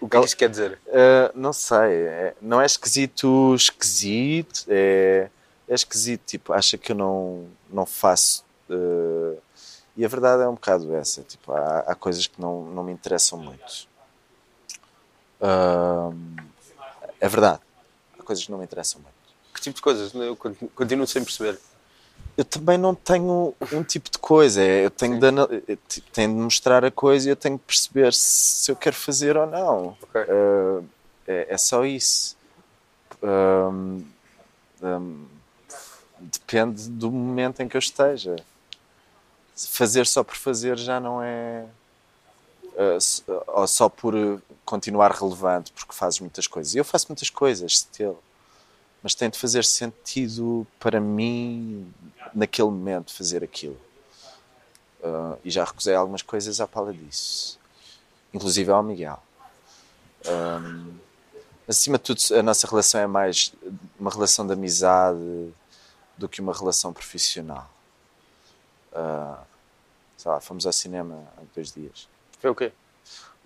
O 0.02 0.08
que 0.08 0.18
é 0.18 0.20
que 0.20 0.26
isso 0.26 0.38
quer 0.38 0.50
dizer? 0.50 0.80
Uh, 0.88 1.32
não 1.38 1.52
sei, 1.52 2.04
é- 2.06 2.36
não 2.42 2.62
é 2.62 2.66
esquisito, 2.66 3.54
esquisito, 3.56 4.66
é, 4.68 5.30
é 5.68 5.74
esquisito, 5.76 6.22
tipo, 6.26 6.54
acha 6.54 6.78
que 6.78 6.92
eu 6.92 6.96
não, 6.96 7.48
não 7.70 7.86
faço. 7.86 8.44
Uh, 8.70 9.38
e 9.98 10.06
a 10.06 10.08
verdade 10.08 10.44
é 10.44 10.48
um 10.48 10.54
bocado 10.54 10.94
essa, 10.96 11.22
tipo, 11.24 11.52
há, 11.52 11.80
há 11.80 11.96
coisas 11.96 12.28
que 12.28 12.40
não, 12.42 12.64
não 12.66 12.84
me 12.84 12.92
interessam 12.92 13.38
muito. 13.40 13.88
Um, 15.42 16.36
é 17.20 17.28
verdade, 17.28 17.60
há 18.20 18.24
coisas 18.24 18.44
que 18.46 18.52
não 18.52 18.58
me 18.60 18.66
interessam 18.66 19.02
muito. 19.02 19.16
Que 19.54 19.62
tipo 19.62 19.76
de 19.76 19.82
coisas? 19.82 20.14
Eu 20.14 20.36
continuo- 20.36 21.08
sem 21.08 21.24
perceber. 21.24 21.60
Eu 22.38 22.46
também 22.46 22.78
não 22.78 22.96
tenho 22.96 23.54
um 23.74 23.84
tipo 23.84 24.10
de 24.10 24.18
coisa, 24.18 24.62
é, 24.62 24.86
eu 24.86 24.90
tenho 24.90 25.20
de, 25.20 25.28
eu 25.68 25.78
te- 25.88 26.00
tenho 26.02 26.30
de 26.34 26.40
mostrar 26.40 26.86
a 26.86 26.92
coisa 26.92 27.28
e 27.28 27.32
eu 27.32 27.36
tenho 27.36 27.58
de 27.58 27.64
perceber 27.64 28.14
se, 28.14 28.72
eu 28.72 28.76
quero 28.78 28.96
fazer 28.96 29.36
ou 29.36 29.46
não. 29.46 29.98
Ok. 30.02 30.22
Uh, 30.22 30.86
é, 31.28 31.48
é 31.50 31.58
só 31.58 31.84
isso. 31.86 32.38
Um, 33.22 34.06
um, 34.82 35.26
depende 36.20 36.90
do 36.90 37.12
momento 37.12 37.62
em 37.62 37.68
que 37.68 37.76
eu 37.76 37.80
esteja. 37.80 38.38
Fazer 39.68 40.08
só 40.08 40.24
por 40.24 40.36
fazer 40.36 40.78
já 40.78 41.00
não 41.00 41.22
é. 41.22 41.66
uh, 42.76 43.44
ou 43.48 43.68
só 43.68 43.90
por 43.90 44.16
uh, 44.16 44.42
continuar 44.64 45.12
relevante, 45.12 45.72
porque 45.74 45.94
fazes 45.94 46.20
muitas 46.20 46.48
coisas. 46.48 46.76
Eu 46.76 46.86
faço 46.86 47.08
muitas 47.10 47.30
coisas, 47.30 47.80
still. 47.80 48.18
Mas 49.02 49.16
tem 49.16 49.30
de 49.30 49.38
fazer 49.38 49.64
sentido 49.64 50.68
para 50.80 51.00
mim, 51.00 51.94
naquele 52.34 52.70
momento, 52.70 53.14
fazer 53.14 53.44
aquilo. 53.44 53.80
Uh, 55.02 55.38
e 55.44 55.50
já 55.50 55.64
recusei 55.64 55.96
algumas 55.96 56.22
coisas 56.22 56.60
à 56.60 56.68
pala 56.68 56.94
disso. 56.94 57.58
Inclusive 58.34 58.72
ao 58.72 58.84
Miguel. 58.84 59.22
Um, 60.28 60.94
acima 61.68 61.98
de 61.98 62.04
tudo, 62.04 62.22
a 62.38 62.44
nossa 62.44 62.68
relação 62.68 63.00
é 63.00 63.08
mais 63.08 63.54
uma 63.98 64.12
relação 64.12 64.46
de 64.46 64.54
amizade 64.54 65.54
do 66.18 66.28
que 66.28 66.42
uma 66.42 66.54
relação 66.54 66.92
profissional. 66.92 67.70
Uh, 68.92 69.49
sei 70.20 70.30
lá, 70.32 70.40
fomos 70.42 70.66
ao 70.66 70.74
cinema 70.74 71.24
há 71.38 71.42
dois 71.56 71.72
dias. 71.72 72.10
Foi 72.40 72.50
o 72.50 72.56
quê? 72.56 72.72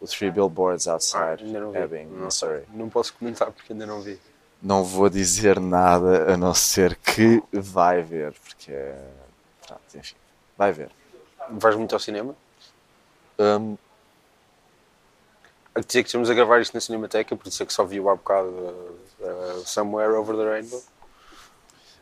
O 0.02 0.08
Three 0.08 0.32
Billboards 0.32 0.88
Ah, 0.88 0.94
Outside 0.94 1.44
vi. 1.44 1.78
Ebbing, 1.78 2.06
não. 2.08 2.26
Missouri. 2.26 2.64
não 2.74 2.90
posso 2.90 3.14
comentar 3.14 3.52
porque 3.52 3.72
ainda 3.74 3.86
não 3.86 4.02
vi. 4.02 4.20
Não 4.62 4.84
vou 4.84 5.08
dizer 5.10 5.60
nada 5.60 6.34
a 6.34 6.38
não 6.38 6.54
ser 6.54 6.96
que 6.96 7.44
vai 7.52 8.02
ver, 8.02 8.34
porque 8.34 8.72
é. 8.72 9.08
Pronto, 9.68 9.82
enfim, 9.96 10.16
vai 10.58 10.72
ver. 10.72 10.90
Vais 11.52 11.76
muito 11.76 11.94
ao 11.94 12.00
cinema? 12.00 12.36
Um, 13.38 13.78
A 15.76 15.80
dizer 15.82 16.02
que 16.04 16.08
estamos 16.10 16.30
a 16.30 16.34
gravar 16.34 16.60
isto 16.62 16.74
na 16.74 16.80
Cinemateca, 16.82 17.36
por 17.36 17.48
isso 17.48 17.62
é 17.62 17.66
que 17.66 17.74
só 17.74 17.84
viu 17.84 18.10
há 18.10 18.16
bocado 18.16 18.48
uh, 18.48 19.00
uh, 19.20 19.64
Somewhere 19.66 20.14
Over 20.14 20.36
the 20.38 20.44
Rainbow. 20.44 20.84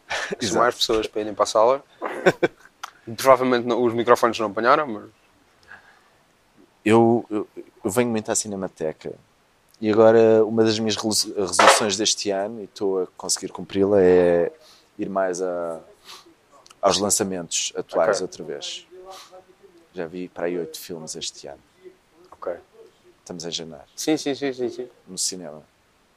Exato. 0.42 0.58
mais 0.60 0.76
pessoas 0.76 1.08
para 1.08 1.22
irem 1.22 1.34
para 1.34 1.44
a 1.44 1.48
sala. 1.48 1.84
Provavelmente 3.18 3.66
não- 3.68 3.84
os 3.84 3.94
microfones 3.94 4.38
não 4.40 4.48
apanharam, 4.48 4.88
mas 4.88 5.10
eu, 6.84 7.26
eu, 7.30 7.48
eu 7.84 7.92
venho 7.92 8.10
muito 8.10 8.32
à 8.32 8.36
Cinemateca 8.36 9.14
e 9.80 9.90
agora 9.92 10.44
uma 10.46 10.64
das 10.64 10.78
minhas 10.80 10.96
resolu- 10.96 11.36
resoluções 11.48 11.98
deste 11.98 12.30
ano, 12.30 12.62
e 12.62 12.66
estou 12.66 13.04
a 13.04 13.08
conseguir 13.18 13.50
cumpri-la, 13.52 14.02
é 14.02 14.52
ir 14.98 15.10
mais 15.10 15.42
a, 15.42 15.80
aos 16.82 16.98
lançamentos 17.00 17.74
atuais 17.76 18.18
Ok. 18.18 18.22
outra 18.24 18.44
vez. 18.44 18.88
Já 19.94 20.06
vi 20.08 20.28
para 20.28 20.46
aí 20.46 20.58
oito 20.58 20.80
filmes 20.80 21.16
este 21.16 21.48
ano. 21.48 21.60
ok. 22.32 22.54
Estamos 23.20 23.46
em 23.46 23.52
janeiro, 23.52 23.84
Sim, 23.96 24.18
sim, 24.18 24.34
sim, 24.36 24.52
sim, 24.54 24.70
sim. 24.70 24.90
no 25.08 25.18
cinema. 25.18 25.64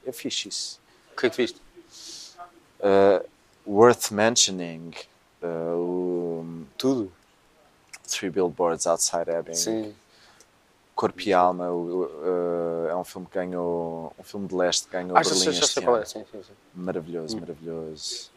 É 0.05 0.11
fixe 0.11 0.49
isso. 0.49 0.79
O 1.13 1.19
que 1.19 1.27
é 1.27 1.29
que 1.29 1.37
viste? 1.37 1.61
Uh, 2.79 3.25
worth 3.65 4.11
mentioning, 4.11 4.91
uh, 5.45 5.77
o 5.77 6.65
Tudo. 6.77 7.11
Three 8.07 8.29
Billboards 8.29 8.85
Outside 8.85 9.29
Ebbing, 9.29 9.53
Sim. 9.55 9.95
Corpo 10.95 11.21
e 11.21 11.33
Alma, 11.33 11.69
o- 11.71 12.05
uh, 12.05 12.87
é 12.89 12.95
um 12.95 13.03
filme 13.03 13.27
que 13.27 13.33
ganhou, 13.33 14.13
um 14.17 14.23
filme 14.23 14.47
de 14.47 14.55
leste 14.55 14.85
que 14.87 14.93
ganhou 14.93 15.17
Ah, 15.17 15.21
Berlim 15.21 15.51
já 15.51 15.65
este 15.65 15.79
é. 15.79 15.87
ano. 15.87 16.05
Sim, 16.05 16.25
sim, 16.31 16.43
sim. 16.43 16.53
Maravilhoso, 16.73 17.37
maravilhoso. 17.39 18.29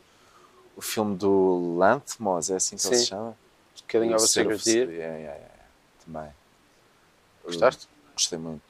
O 0.76 0.80
filme 0.80 1.16
do 1.16 1.76
Lanthimos, 1.76 2.50
é 2.50 2.56
assim 2.56 2.76
que 2.76 2.86
ele 2.86 2.94
Sim. 2.94 3.00
se 3.02 3.06
chama? 3.08 3.36
Bocadinho 3.82 4.14
of 4.14 4.22
O 4.22 4.24
a 4.24 4.28
Sacred 4.28 4.58
Sacred 4.58 4.86
Deer. 4.86 4.90
Yeah, 4.98 5.16
yeah, 5.18 5.38
yeah. 5.38 5.64
Também. 6.04 6.30
Gostaste? 7.44 7.88
Gostei 8.14 8.38
muito. 8.38 8.62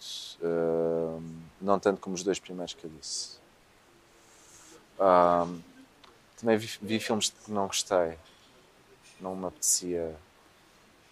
Ahm, 0.42 1.40
não 1.60 1.78
tanto 1.78 2.00
como 2.00 2.14
os 2.14 2.22
dois 2.22 2.38
primeiros 2.38 2.74
que 2.74 2.84
eu 2.84 2.90
disse. 3.00 3.38
Ahm, 4.98 5.60
também 6.38 6.56
vi, 6.56 6.78
vi 6.80 7.00
filmes 7.00 7.30
que 7.30 7.50
não 7.50 7.66
gostei. 7.66 8.18
Não 9.20 9.34
me 9.34 9.46
apetecia 9.46 10.14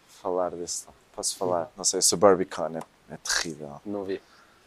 falar 0.08 0.50
desse. 0.50 0.86
Posso 1.12 1.36
falar? 1.36 1.70
Não 1.76 1.84
sei, 1.84 2.00
Suburbicon 2.02 2.76
é, 2.76 3.14
é 3.14 3.16
terrível. 3.16 3.80
Não 3.84 4.04
vi. 4.04 4.20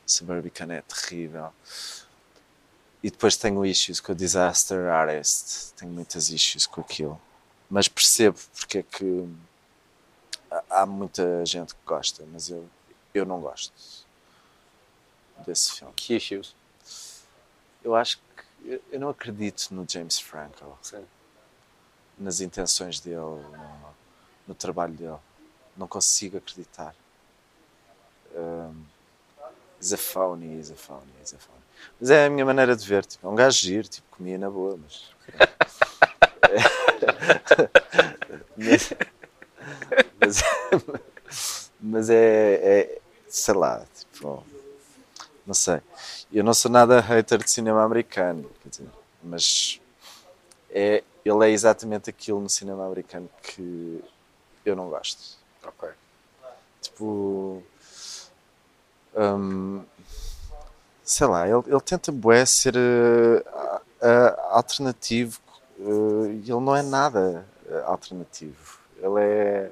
Suburbicon 0.06 0.72
é 0.72 0.82
terrível. 0.82 1.54
E 3.02 3.10
depois 3.10 3.38
tenho 3.38 3.66
issues 3.66 4.00
com 4.02 4.12
o 4.12 4.16
Disaster 4.16 4.88
Artist. 4.90 5.74
Tenho 5.76 5.92
muitas 5.92 6.30
issues 6.30 6.66
com 6.66 6.82
aquilo. 6.82 7.22
Mas 7.70 7.88
percebo 7.88 8.38
porque 8.58 8.80
é 8.80 8.84
que 8.84 9.30
há- 10.70 10.86
muita 10.86 11.46
gente 11.46 11.74
que 11.76 11.82
gosta, 11.86 12.26
mas 12.34 12.50
eu, 12.50 12.68
eu 13.14 13.26
não 13.26 13.40
gosto 13.40 13.72
desse 15.46 15.74
filme. 15.74 15.94
Que 15.96 16.16
issues? 16.16 16.56
Eu 17.84 17.96
acho 17.96 18.18
que 18.18 18.44
eu- 18.66 18.82
eu 18.92 19.00
não 19.00 19.10
acredito 19.10 19.70
no 19.72 19.86
James 19.90 20.20
Franco, 20.20 20.78
Sim. 20.82 21.06
nas 22.18 22.42
intenções 22.42 23.00
dele, 23.00 23.18
no, 23.18 23.96
no 24.48 24.56
trabalho 24.56 24.94
dele. 24.94 25.18
Não 25.78 25.88
consigo 25.88 26.38
acreditar. 26.38 26.94
Um, 28.36 28.84
he's 29.80 29.94
a 29.94 29.98
phony, 29.98 30.58
he's 30.60 30.72
a 30.72 30.76
phony, 30.76 31.12
he's 31.22 31.34
a 31.34 31.38
phony. 31.38 31.60
Mas 32.00 32.10
é 32.10 32.26
a 32.26 32.30
minha 32.30 32.46
maneira 32.46 32.76
de 32.76 32.86
ver. 32.86 33.06
Tipo, 33.06 33.28
é 33.28 33.30
um 33.30 33.36
gajo 33.36 33.58
giro, 33.58 33.88
tipo, 33.88 34.08
comia 34.18 34.38
na 34.38 34.50
boa, 34.50 34.78
mas. 34.78 35.10
mas, 38.58 38.94
mas, 40.20 41.72
mas 41.80 42.10
é, 42.10 42.54
é. 42.56 43.00
Sei 43.28 43.54
lá, 43.54 43.86
tipo. 43.98 44.44
Não 45.50 45.56
sei. 45.56 45.82
Eu 46.32 46.44
não 46.44 46.54
sou 46.54 46.70
nada 46.70 47.00
hater 47.02 47.40
de 47.44 47.50
cinema 47.50 47.84
americano, 47.84 48.48
dizer, 48.64 48.88
mas 49.24 49.82
é, 50.70 51.04
ele 51.26 51.48
é 51.48 51.50
exatamente 51.50 52.08
aquilo 52.08 52.40
no 52.40 52.48
cinema 52.48 52.86
americano 52.86 53.28
que 53.42 54.00
eu 54.64 54.76
não 54.76 54.90
gosto. 54.92 55.40
Ok. 55.66 55.90
Tipo. 56.84 57.64
hum, 59.16 59.84
sei 61.04 61.26
lá, 61.26 61.48
ele, 61.48 61.64
ele 61.66 61.82
tenta 61.82 62.12
bué 62.12 62.46
ser 62.46 62.76
a- 63.48 63.82
a- 64.04 64.48
alternativo 64.52 65.40
eh, 65.80 65.84
e 66.46 66.52
ele 66.52 66.62
não 66.62 66.76
é 66.76 66.84
nada 66.84 67.44
eh, 67.68 67.84
alternativo. 67.88 68.78
Ele 68.98 69.20
é 69.20 69.72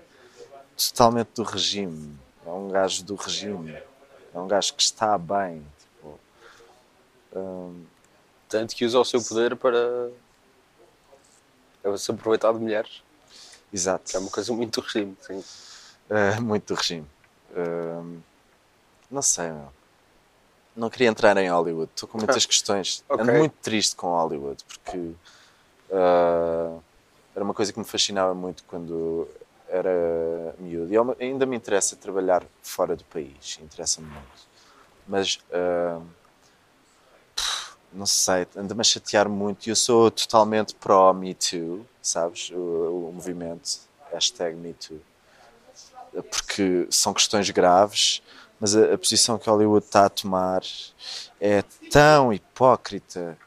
totalmente 0.75 1.29
do 1.35 1.43
regime. 1.43 2.17
É 2.43 2.49
um 2.49 2.69
gajo 2.69 3.03
do 3.03 3.13
regime. 3.13 3.77
É 4.37 4.39
um 4.39 4.47
gajo 4.47 4.75
que 4.75 4.83
está 4.83 5.17
bem. 5.17 5.65
Tipo, 5.79 6.19
hum, 7.35 7.85
Tanto 8.47 8.75
que 8.75 8.85
usa 8.85 8.99
o 8.99 9.03
seu 9.03 9.21
poder 9.21 9.55
para 9.55 10.11
se 11.97 12.11
aproveitar 12.11 12.53
de 12.53 12.59
mulheres. 12.59 13.01
exato. 13.73 14.11
Que 14.11 14.15
é 14.15 14.19
uma 14.19 14.29
coisa 14.29 14.53
muito 14.53 14.79
regime. 14.79 15.17
Sim. 15.21 15.43
Uh, 16.09 16.41
muito 16.41 16.73
do 16.73 16.77
regime. 16.77 17.07
Um, 17.55 18.19
não 19.09 19.21
sei, 19.23 19.49
meu. 19.51 19.73
Não 20.75 20.89
queria 20.91 21.07
entrar 21.07 21.35
em 21.37 21.49
Hollywood. 21.49 21.89
Estou 21.93 22.07
com 22.07 22.19
muitas 22.19 22.45
questões. 22.45 23.03
Ok. 23.09 23.23
Ando 23.23 23.33
muito 23.33 23.55
triste 23.61 23.95
com 23.95 24.07
Hollywood 24.07 24.63
porque 24.65 24.97
uh, 25.89 26.81
era 27.35 27.43
uma 27.43 27.55
coisa 27.55 27.73
que 27.73 27.79
me 27.79 27.85
fascinava 27.85 28.35
muito 28.35 28.63
quando 28.65 29.27
era 29.69 30.55
miúdo. 30.59 30.93
E 30.93 30.97
uma- 30.97 31.15
ainda 31.19 31.45
me 31.45 31.55
interessa 31.55 31.95
trabalhar 31.95 32.43
fora 32.61 32.95
do 32.95 33.03
país. 33.05 33.59
Interessa-me 33.61 34.07
muito. 34.07 34.47
Mas 35.07 35.39
uh, 35.51 36.01
não 37.93 38.05
sei, 38.05 38.47
anda-me 38.55 38.81
a 38.81 38.83
chatear 38.83 39.29
muito. 39.29 39.67
E 39.67 39.69
eu 39.69 39.75
sou 39.75 40.11
totalmente 40.11 40.75
pró-Me 40.75 41.33
Too, 41.33 41.85
sabes? 42.01 42.49
O, 42.51 43.09
o 43.09 43.11
movimento. 43.13 43.87
Hashtag 44.11 44.55
Me 44.55 44.73
Too 44.73 45.01
porque 46.23 46.87
são 46.89 47.13
questões 47.13 47.49
graves, 47.49 48.21
mas 48.59 48.75
a, 48.75 48.93
a 48.93 48.97
posição 48.97 49.37
que 49.37 49.49
Hollywood 49.49 49.85
está 49.85 50.05
a 50.05 50.09
tomar 50.09 50.61
é 51.39 51.61
tão 51.91 52.33
hipócrita. 52.33 53.37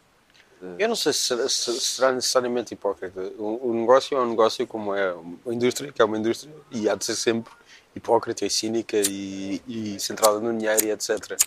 Eu 0.78 0.88
não 0.88 0.96
sei 0.96 1.12
se 1.12 1.20
será, 1.20 1.48
se 1.48 1.80
será 1.80 2.12
necessariamente 2.12 2.74
hipócrita. 2.74 3.20
O, 3.38 3.70
o 3.70 3.74
negócio 3.74 4.16
é 4.16 4.20
um 4.20 4.28
negócio 4.28 4.66
como 4.66 4.94
é 4.94 5.12
uma 5.12 5.54
indústria, 5.54 5.90
que 5.90 6.02
é 6.02 6.04
uma 6.04 6.18
indústria, 6.18 6.52
e 6.70 6.88
há 6.88 6.94
de 6.94 7.04
ser 7.04 7.14
sempre 7.16 7.52
hipócrita 7.96 8.44
e 8.44 8.50
cínica 8.50 8.96
e, 8.98 9.62
e 9.66 9.98
centrada 10.00 10.38
no 10.38 10.56
dinheiro 10.56 10.84
e 10.84 10.90
etc. 10.90 11.38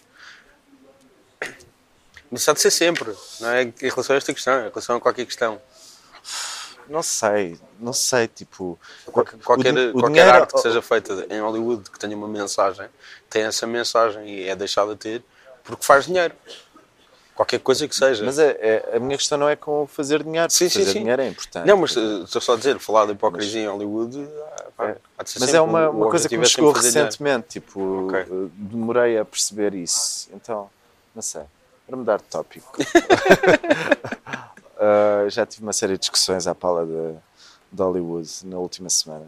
Mas 2.32 2.47
há 2.49 2.53
de 2.53 2.61
ser 2.61 2.72
sempre, 2.72 3.14
não 3.39 3.49
é? 3.49 3.61
Em 3.64 3.74
relação 3.82 4.16
a 4.16 4.18
esta 4.18 4.34
questão, 4.34 4.59
em 4.66 4.70
relação 4.70 4.95
a 4.95 5.01
qualquer 5.01 5.26
questão. 5.26 5.61
Não 6.89 7.03
sei, 7.03 7.57
não 7.80 7.93
sei, 7.93 8.28
tipo. 8.28 8.80
Qualquer, 9.05 9.38
qualquer, 9.39 9.74
o, 9.78 9.93
qualquer 9.93 10.07
dinheiro- 10.09 10.32
arte 10.32 10.53
que 10.53 10.59
seja 10.59 10.82
feita 10.82 11.28
em 11.30 11.39
Hollywood 11.39 11.89
que 11.89 11.99
tenha 11.99 12.16
uma 12.18 12.28
mensagem, 12.28 12.89
tem 13.30 13.43
essa 13.43 13.66
mensagem 13.68 14.28
e 14.28 14.49
é 14.49 14.55
deixada 14.55 14.93
de 14.93 14.99
ter 14.99 15.24
porque 15.64 15.86
faz 15.86 16.05
dinheiro. 16.07 16.34
Qualquer 17.36 17.60
coisa 17.60 17.88
que 17.88 17.96
seja. 17.96 18.24
Mas 18.24 18.38
é, 18.38 18.52
é- 18.62 18.98
a 18.98 19.00
minha 19.00 19.18
questão 19.18 19.38
não 19.38 19.50
é 19.50 19.56
com 19.56 19.88
fazer 19.88 20.22
dinheiro, 20.24 20.52
Sim, 20.52 20.66
porque 20.66 20.70
sim, 20.70 20.80
fazer 20.82 20.92
sim. 20.94 21.00
dinheiro 21.00 21.22
é 21.22 21.28
importante. 21.28 21.68
Não, 21.68 21.78
mas 21.78 21.98
eh, 21.98 22.00
estou 22.24 22.40
só 22.42 22.54
a 22.54 22.58
dizer, 22.58 22.78
falar 22.80 23.06
de 23.08 23.14
hipocrisia 23.14 23.62
em 23.64 23.68
Hollywood, 23.68 24.18
ah, 24.58 24.64
pá, 24.78 24.90
É. 24.90 24.98
Mas 25.40 25.54
é 25.54 25.60
uma, 25.62 25.90
uma 25.90 26.10
coisa 26.10 26.30
que 26.30 26.38
me 26.38 26.44
é 26.44 26.48
chegou 26.48 26.74
fazer 26.76 26.90
dinheiro. 26.90 27.06
recentemente, 27.08 27.48
tipo, 27.50 28.08
Ok. 28.08 28.20
eh, 28.20 28.26
demorei 28.56 29.18
a 29.18 29.26
perceber 29.26 29.74
isso. 29.74 30.30
Então, 30.34 30.70
não 31.16 31.22
sei, 31.24 31.42
para 31.88 31.98
mudar 31.98 32.18
de 32.18 32.24
tópico. 32.26 32.78
Uh, 34.78 35.30
já 35.30 35.46
tive 35.46 35.64
uma 35.64 35.74
série 35.74 35.94
de 35.94 36.00
discussões 36.00 36.46
à 36.48 36.54
pala 36.54 36.86
de, 36.86 37.14
de 37.72 37.82
Hollywood 37.82 38.30
na 38.46 38.58
última 38.58 38.90
semana. 38.90 39.26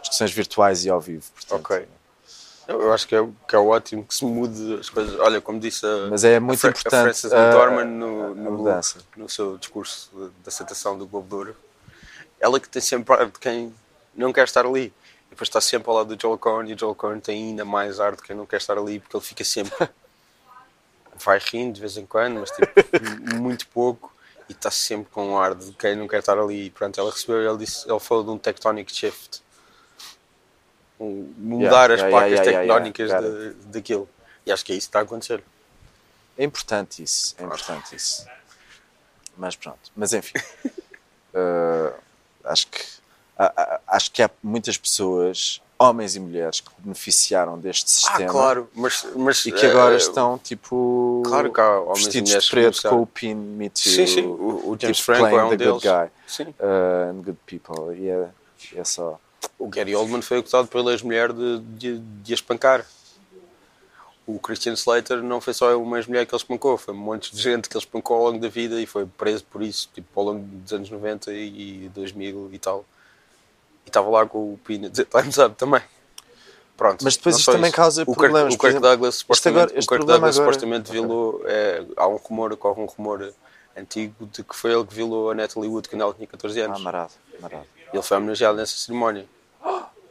Discussões 0.00 0.32
virtuais 0.32 0.84
e 0.84 0.90
ao 0.90 1.00
vivo, 1.00 1.24
portanto. 1.32 1.60
Ok. 1.60 1.86
Eu 2.68 2.92
acho 2.92 3.06
que 3.06 3.14
é, 3.14 3.28
que 3.48 3.54
é 3.54 3.58
ótimo 3.58 4.04
que 4.04 4.14
se 4.14 4.24
mude 4.24 4.74
as 4.80 4.88
coisas. 4.88 5.18
Olha, 5.20 5.40
como 5.40 5.60
disse 5.60 5.86
a, 5.86 6.08
Mas 6.10 6.24
é 6.24 6.40
muito 6.40 6.66
a 6.66 6.70
importante, 6.70 6.94
a 6.94 7.02
Frances 7.02 7.32
McDormand 7.32 7.84
no, 7.84 8.34
no, 8.34 8.80
no 9.16 9.28
seu 9.28 9.56
discurso 9.56 10.10
de 10.42 10.48
aceitação 10.48 10.98
do 10.98 11.06
Globo 11.06 11.28
de 11.28 11.34
Ouro. 11.34 11.56
Ela 12.40 12.58
que 12.58 12.68
tem 12.68 12.82
sempre 12.82 13.14
ar 13.14 13.26
de 13.26 13.38
quem 13.38 13.72
não 14.14 14.32
quer 14.32 14.44
estar 14.44 14.66
ali. 14.66 14.92
E 15.26 15.30
depois 15.30 15.48
está 15.48 15.60
sempre 15.60 15.88
ao 15.90 15.96
lado 15.96 16.14
do 16.14 16.20
Joel 16.20 16.38
Cohen 16.38 16.68
e 16.68 16.74
o 16.74 16.78
Joel 16.78 16.94
Cohen 16.94 17.20
tem 17.20 17.50
ainda 17.50 17.64
mais 17.64 18.00
ar 18.00 18.16
de 18.16 18.22
quem 18.22 18.34
não 18.34 18.46
quer 18.46 18.56
estar 18.56 18.76
ali 18.76 18.98
porque 18.98 19.16
ele 19.16 19.24
fica 19.24 19.44
sempre. 19.44 19.88
vai 21.24 21.38
rindo 21.38 21.74
de 21.74 21.80
vez 21.80 21.96
em 21.96 22.04
quando, 22.04 22.40
mas 22.40 22.50
tipo, 22.50 22.68
muito 23.36 23.66
pouco. 23.68 24.12
E 24.48 24.52
está 24.52 24.70
sempre 24.70 25.10
com 25.12 25.30
um 25.30 25.38
ar 25.38 25.54
de 25.54 25.72
quem 25.72 25.96
não 25.96 26.06
quer 26.06 26.20
estar 26.20 26.38
ali. 26.38 26.66
E 26.66 26.70
pronto, 26.70 26.98
ela 26.98 27.10
recebeu, 27.10 27.48
ele, 27.48 27.58
disse, 27.58 27.88
ele 27.88 27.98
falou 28.00 28.24
de 28.24 28.30
um 28.30 28.38
tectonic 28.38 28.94
shift. 28.94 29.42
Mudar 30.98 31.90
Yeah, 31.90 31.94
as 31.94 32.00
yeah, 32.00 32.10
placas 32.10 32.40
tectónicas 32.40 33.10
de- 33.10 33.54
daquilo. 33.66 34.08
E 34.46 34.52
acho 34.52 34.64
que 34.64 34.72
é 34.72 34.76
isso 34.76 34.86
que 34.86 34.90
está 34.90 35.00
a 35.00 35.02
acontecer. 35.02 35.42
É 36.38 36.44
importante 36.44 37.02
isso, 37.02 37.34
é 37.38 37.44
importante 37.44 37.94
isso. 37.96 38.26
Mas 39.36 39.54
pronto, 39.56 39.78
mas 39.94 40.12
enfim. 40.12 40.38
Uh, 41.34 41.92
acho 42.44 42.66
que 42.68 42.80
acho 43.86 44.10
que 44.12 44.22
há 44.22 44.30
muitas 44.42 44.78
pessoas, 44.78 45.60
homens 45.78 46.16
e 46.16 46.20
mulheres, 46.20 46.60
que 46.60 46.70
beneficiaram 46.78 47.58
deste 47.58 47.90
sistema 47.90 48.24
Ah, 48.24 48.32
claro, 48.32 48.70
mas, 48.74 49.06
mas 49.14 49.44
e 49.44 49.52
que 49.52 49.66
agora 49.66 49.92
eh, 49.92 49.98
estão 49.98 50.38
tipo 50.38 51.22
Claro 51.26 51.52
que 51.52 51.60
há 51.60 51.80
homens 51.80 52.04
vestidos 52.04 52.30
de 52.44 52.50
preto 52.50 52.88
com 52.88 53.02
o 53.02 53.06
pin 53.06 53.34
Me 53.34 53.68
Too. 53.68 53.82
Sim, 53.82 54.06
sim, 54.06 54.22
o, 54.22 54.70
o 54.70 54.76
James 54.80 54.96
tipo, 54.96 55.04
Franco 55.04 55.26
é 55.36 55.44
um 55.44 55.50
the 55.50 55.56
deles. 55.58 55.72
good 55.82 55.86
guy 55.86 56.10
Sim. 56.26 56.44
uh, 56.44 57.10
and 57.10 57.22
good 57.22 57.38
people. 57.46 57.94
E 57.94 58.08
é, 58.08 58.28
é 58.74 58.84
só. 58.84 59.20
O 59.58 59.68
Gary 59.68 59.94
Oldman 59.96 60.22
foi 60.22 60.38
acusado 60.38 60.68
pela 60.68 60.92
ex-mulher 60.92 61.32
de, 61.32 61.58
de, 61.60 61.98
de 61.98 62.32
a 62.32 62.34
espancar. 62.34 62.86
O 64.26 64.40
Christian 64.40 64.72
Slater 64.72 65.22
não 65.22 65.40
foi 65.40 65.54
só 65.54 65.76
uma 65.80 65.98
ex-mulher 65.98 66.26
que 66.26 66.34
ele 66.34 66.40
espancou, 66.42 66.76
foi 66.76 66.92
um 66.92 66.96
monte 66.96 67.34
de 67.34 67.40
gente 67.40 67.68
que 67.68 67.76
ele 67.76 67.84
espancou 67.84 68.16
ao 68.16 68.24
longo 68.24 68.40
da 68.40 68.48
vida 68.48 68.80
e 68.80 68.84
foi 68.86 69.06
preso 69.06 69.44
por 69.44 69.62
isso, 69.62 69.88
tipo, 69.94 70.08
ao 70.18 70.26
longo 70.26 70.40
dos 70.44 70.72
anos 70.72 70.90
90 70.90 71.32
e 71.32 71.88
2000 71.94 72.50
e 72.52 72.58
tal. 72.58 72.84
E 73.84 73.88
estava 73.88 74.08
lá 74.10 74.26
com 74.26 74.54
o 74.54 74.58
Pina 74.64 74.90
dizer 74.90 75.04
Time's 75.06 75.38
Up 75.38 75.54
também. 75.54 75.80
Pronto. 76.76 77.04
Mas 77.04 77.16
depois 77.16 77.36
isto 77.38 77.52
também 77.52 77.68
isso. 77.68 77.76
causa 77.76 78.02
o 78.02 78.06
Kirk, 78.06 78.18
problemas, 78.18 78.54
O 78.54 78.58
por 78.58 78.66
Kirk 78.68 78.80
Douglas 78.82 79.14
supostamente, 79.14 79.62
agora- 79.62 79.80
o 79.80 79.86
Kirk 79.86 80.04
Douglas 80.04 80.36
agora- 80.38 80.52
supostamente 80.52 80.90
violou. 80.92 81.42
É, 81.46 81.84
há 81.96 82.08
um 82.08 82.16
rumor, 82.16 82.54
corre 82.56 82.82
um 82.82 82.86
rumor 82.86 83.32
antigo 83.76 84.26
de 84.26 84.42
que 84.42 84.56
foi 84.56 84.72
ele 84.72 84.84
que 84.84 84.92
violou 84.94 85.30
a 85.30 85.34
Natalie 85.34 85.68
Wood 85.70 85.88
quando 85.88 86.02
ela 86.02 86.12
tinha 86.12 86.26
14 86.26 86.60
Ah, 86.60 86.64
anos. 86.64 86.82
marado, 86.82 87.12
marado. 87.40 87.64
Ele 87.92 88.02
foi 88.02 88.16
homenageado 88.16 88.58
nessa 88.58 88.76
cerimónia. 88.76 89.24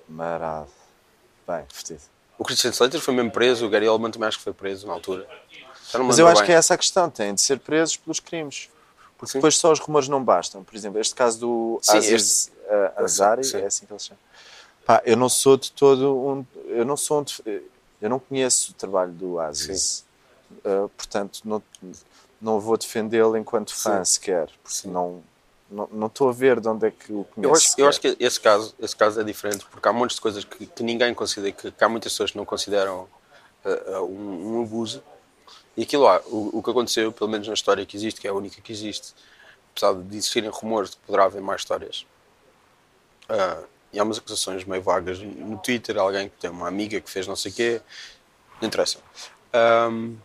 Marado. 0.07 0.69
Bem, 1.47 1.63
vestido. 1.71 2.01
O 2.37 2.43
Christian 2.43 2.71
Slater 2.71 2.99
foi 2.99 3.13
mesmo 3.13 3.31
preso, 3.31 3.65
o 3.65 3.69
Gary 3.69 3.87
Oldman 3.87 4.11
também 4.11 4.27
acho 4.27 4.37
que 4.37 4.43
foi 4.43 4.53
preso 4.53 4.87
na 4.87 4.93
altura. 4.93 5.27
Mas 6.03 6.19
eu 6.19 6.27
acho 6.27 6.41
bem. 6.41 6.47
que 6.47 6.51
é 6.51 6.55
essa 6.55 6.73
a 6.73 6.77
questão, 6.77 7.09
têm 7.09 7.33
de 7.33 7.41
ser 7.41 7.59
presos 7.59 7.95
pelos 7.95 8.19
crimes. 8.19 8.69
Porque 9.17 9.31
Sim. 9.31 9.37
depois 9.37 9.57
só 9.57 9.71
os 9.71 9.79
rumores 9.79 10.09
não 10.09 10.23
bastam. 10.23 10.63
Por 10.63 10.75
exemplo, 10.75 10.99
este 10.99 11.15
caso 11.15 11.39
do 11.39 11.79
Sim, 11.81 11.97
Aziz 11.97 12.51
eh, 12.67 12.93
Ansari, 12.97 13.43
sim. 13.43 13.57
é 13.57 13.65
assim 13.65 13.85
que 13.85 13.93
ele 13.93 13.99
chama. 13.99 14.19
Pá, 14.85 15.01
eu 15.05 15.15
não 15.15 15.29
sou 15.29 15.55
de 15.55 15.71
todo 15.71 16.17
um. 16.17 16.45
Eu 16.67 16.83
não 16.83 16.97
sou 16.97 17.21
um. 17.21 17.25
Eu 18.01 18.09
não 18.09 18.19
conheço 18.19 18.71
o 18.71 18.73
trabalho 18.73 19.11
do 19.13 19.39
Aziz. 19.39 20.03
Eh, 20.63 20.87
portanto, 20.97 21.41
não, 21.45 21.63
não 22.41 22.59
vou 22.59 22.77
defendê-lo 22.77 23.37
enquanto 23.37 23.73
fã 23.73 24.03
sequer. 24.03 24.49
Porque 24.61 24.87
não, 24.87 25.23
não, 25.69 25.87
não 25.91 26.07
estou 26.07 26.29
a 26.29 26.31
ver 26.31 26.59
de 26.59 26.67
onde 26.67 26.87
é 26.87 26.91
que 26.91 27.11
o. 27.11 27.25
Eu 27.37 27.53
acho, 27.53 27.73
eu 27.77 27.87
acho 27.87 27.99
que 27.99 28.15
esse 28.19 28.39
caso, 28.39 28.75
esse 28.79 28.95
caso 28.95 29.19
é 29.19 29.23
diferente 29.23 29.65
porque 29.65 29.87
há 29.87 29.93
montes 29.93 30.15
de 30.15 30.21
coisas 30.21 30.43
que, 30.43 30.65
que 30.65 30.83
ninguém 30.83 31.13
considera, 31.13 31.51
que, 31.51 31.71
que 31.71 31.83
há 31.83 31.89
muitas 31.89 32.11
pessoas 32.11 32.31
que 32.31 32.37
não 32.37 32.45
consideram 32.45 33.07
uh, 33.65 33.99
uh, 33.99 34.03
um, 34.05 34.57
um 34.57 34.63
abuso. 34.63 35.03
E 35.77 35.83
aquilo 35.83 36.03
lá, 36.03 36.21
o, 36.27 36.59
o 36.59 36.63
que 36.63 36.69
aconteceu, 36.69 37.11
pelo 37.11 37.29
menos 37.29 37.47
na 37.47 37.53
história 37.53 37.85
que 37.85 37.97
existe, 37.97 38.21
que 38.21 38.27
é 38.27 38.29
a 38.29 38.33
única 38.33 38.61
que 38.61 38.71
existe, 38.71 39.13
apesar 39.71 39.93
de 39.93 40.15
existirem 40.17 40.49
rumores 40.49 40.91
de 40.91 40.97
que 40.97 41.03
poderá 41.03 41.25
haver 41.25 41.41
mais 41.41 41.61
histórias, 41.61 42.05
uh, 43.29 43.65
e 43.91 43.99
há 43.99 44.03
umas 44.03 44.17
acusações 44.17 44.63
meio 44.63 44.81
vagas 44.81 45.19
no 45.19 45.57
Twitter, 45.57 45.97
alguém 45.97 46.29
que 46.29 46.35
tem 46.37 46.49
uma 46.49 46.67
amiga 46.67 46.99
que 47.01 47.09
fez 47.09 47.27
não 47.27 47.35
sei 47.35 47.51
o 47.51 47.55
quê, 47.55 47.81
não 48.61 48.67
interessa. 48.67 48.99
Um, 49.91 50.15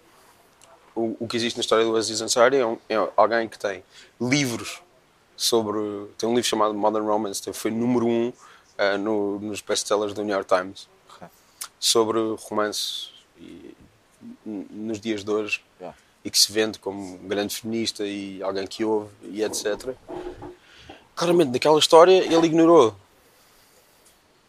o, 0.95 1.17
o 1.21 1.29
que 1.29 1.37
existe 1.37 1.57
na 1.57 1.61
história 1.61 1.85
do 1.85 1.97
Aziz 1.97 2.21
Ansari 2.21 2.57
é, 2.57 2.67
um- 2.67 2.79
é 2.89 2.95
alguém 3.17 3.49
que 3.49 3.59
tem 3.59 3.83
livros 4.21 4.83
sobre. 5.43 5.79
Tem 6.19 6.29
um 6.29 6.35
livro 6.35 6.49
chamado 6.49 6.75
Modern 6.75 7.07
Romance, 7.07 7.41
que 7.43 7.53
foi 7.53 7.71
número 7.71 8.07
um 8.07 8.33
ah, 8.77 8.99
no- 8.99 9.39
nos 9.41 9.61
best-sellers 9.61 10.13
do 10.13 10.23
New 10.23 10.35
York 10.35 10.49
Times, 10.55 10.89
sobre 11.79 12.19
romance 12.49 13.09
e, 13.39 13.75
nos 14.45 15.01
dias 15.01 15.25
de 15.25 15.31
hoje 15.31 15.63
Yeah. 15.81 15.97
e 16.25 16.31
que 16.31 16.39
se 16.39 16.53
vende 16.53 16.79
como 16.79 17.15
um 17.15 17.27
grande 17.27 17.57
feminista 17.57 18.05
e 18.07 18.43
alguém 18.43 18.67
que 18.67 18.85
ouve 18.85 19.09
e 19.23 19.43
etc. 19.43 19.95
Claramente, 21.17 21.51
naquela 21.53 21.79
história, 21.79 22.13
ele 22.23 22.47
ignorou 22.47 22.95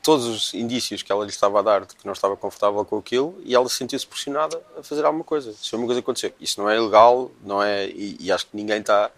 todos 0.03 0.25
os 0.25 0.53
indícios 0.53 1.01
que 1.03 1.11
ela 1.11 1.23
lhe 1.23 1.29
estava 1.29 1.59
a 1.59 1.61
dar 1.61 1.85
de 1.85 1.95
que 1.95 2.05
não 2.05 2.11
estava 2.13 2.35
confortável 2.35 2.83
com 2.83 2.97
aquilo 2.97 3.39
e 3.45 3.53
ela 3.55 3.69
sentiu-se 3.69 4.05
pressionada 4.05 4.61
a 4.77 4.83
fazer 4.83 5.05
alguma 5.05 5.23
coisa. 5.23 5.51
Isso 5.51 5.69
foi 5.69 5.79
uma 5.79 5.85
coisa 5.85 6.01
que 6.01 6.05
aconteceu. 6.05 6.33
Isso 6.39 6.59
não 6.59 6.69
é 6.69 6.75
ilegal, 6.75 7.31
não 7.43 7.61
é, 7.63 7.85
e, 7.87 8.17
e 8.19 8.31
acho 8.31 8.47
que 8.47 8.57
ninguém 8.57 8.79
está 8.79 9.09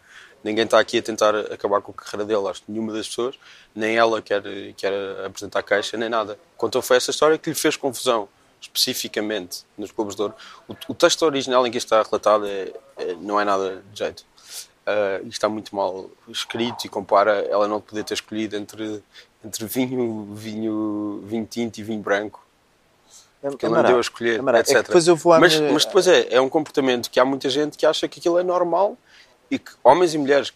ninguém 0.44 0.66
está 0.66 0.80
aqui 0.80 0.98
a 0.98 1.02
tentar 1.02 1.36
acabar 1.36 1.82
com 1.82 1.92
a 1.92 1.94
carreira 1.96 2.26
dele. 2.26 2.48
Acho 2.48 2.62
que 2.64 2.72
nenhuma 2.72 2.92
das 2.94 3.08
pessoas, 3.08 3.36
nem 3.74 3.96
ela 3.96 4.22
quer, 4.22 4.42
quer 4.76 4.92
apresentar 5.26 5.64
queixa, 5.64 5.96
nem 5.98 6.10
nada. 6.10 6.38
Contou 6.58 6.82
foi 6.82 6.98
essa 6.98 7.12
história 7.12 7.38
que 7.38 7.50
lhe 7.50 7.56
fez 7.56 7.76
confusão, 7.78 8.28
especificamente 8.62 9.64
nos 9.78 9.92
Globos 9.92 10.16
de 10.16 10.22
Ouro. 10.22 10.36
O, 10.68 10.76
o 10.90 10.94
texto 10.94 11.22
original 11.24 11.66
em 11.66 11.72
que 11.72 11.78
está 11.78 12.02
relatado 12.04 12.46
é, 12.46 12.72
é- 12.98 13.14
não 13.20 13.40
é 13.40 13.46
nada 13.46 13.84
de 13.92 14.00
jeito. 14.00 14.26
Isto 15.22 15.30
está 15.32 15.48
muito 15.48 15.74
mal 15.74 16.10
escrito 16.28 16.86
e 16.86 16.90
compara 16.90 17.40
ela 17.50 17.70
não 17.70 17.80
poder 17.80 18.04
ter 18.04 18.16
escolhido 18.16 18.58
entre, 18.58 19.02
entre 19.46 19.66
vinho, 19.66 20.28
vinho, 20.36 21.24
vinho 21.26 21.46
tinto 21.50 21.78
e 21.78 21.84
vinho 21.84 22.02
branco. 22.02 22.46
É- 23.42 23.50
Que 23.56 23.66
é 23.66 23.70
ele 23.70 23.76
não 23.76 23.84
deu 23.84 23.98
a 23.98 24.02
escolher, 24.02 24.40
É 24.40 24.42
marado. 24.42 24.70
É 24.70 24.72
etc. 24.74 24.86
depois 24.86 25.08
eu 25.08 25.16
vou 25.16 25.32
à 25.32 25.40
mas, 25.40 25.58
mas 25.60 25.86
depois 25.86 26.06
é, 26.08 26.34
é 26.34 26.42
um 26.42 26.50
comportamento 26.50 27.10
que 27.10 27.18
há 27.20 27.24
muita 27.26 27.50
gente 27.50 27.78
que 27.78 27.86
acha 27.86 28.08
que 28.10 28.20
aquilo 28.20 28.38
é 28.38 28.44
normal 28.44 28.98
e 29.54 29.60
que 29.60 29.72
homens 29.84 30.14
e 30.14 30.18
mulheres 30.18 30.52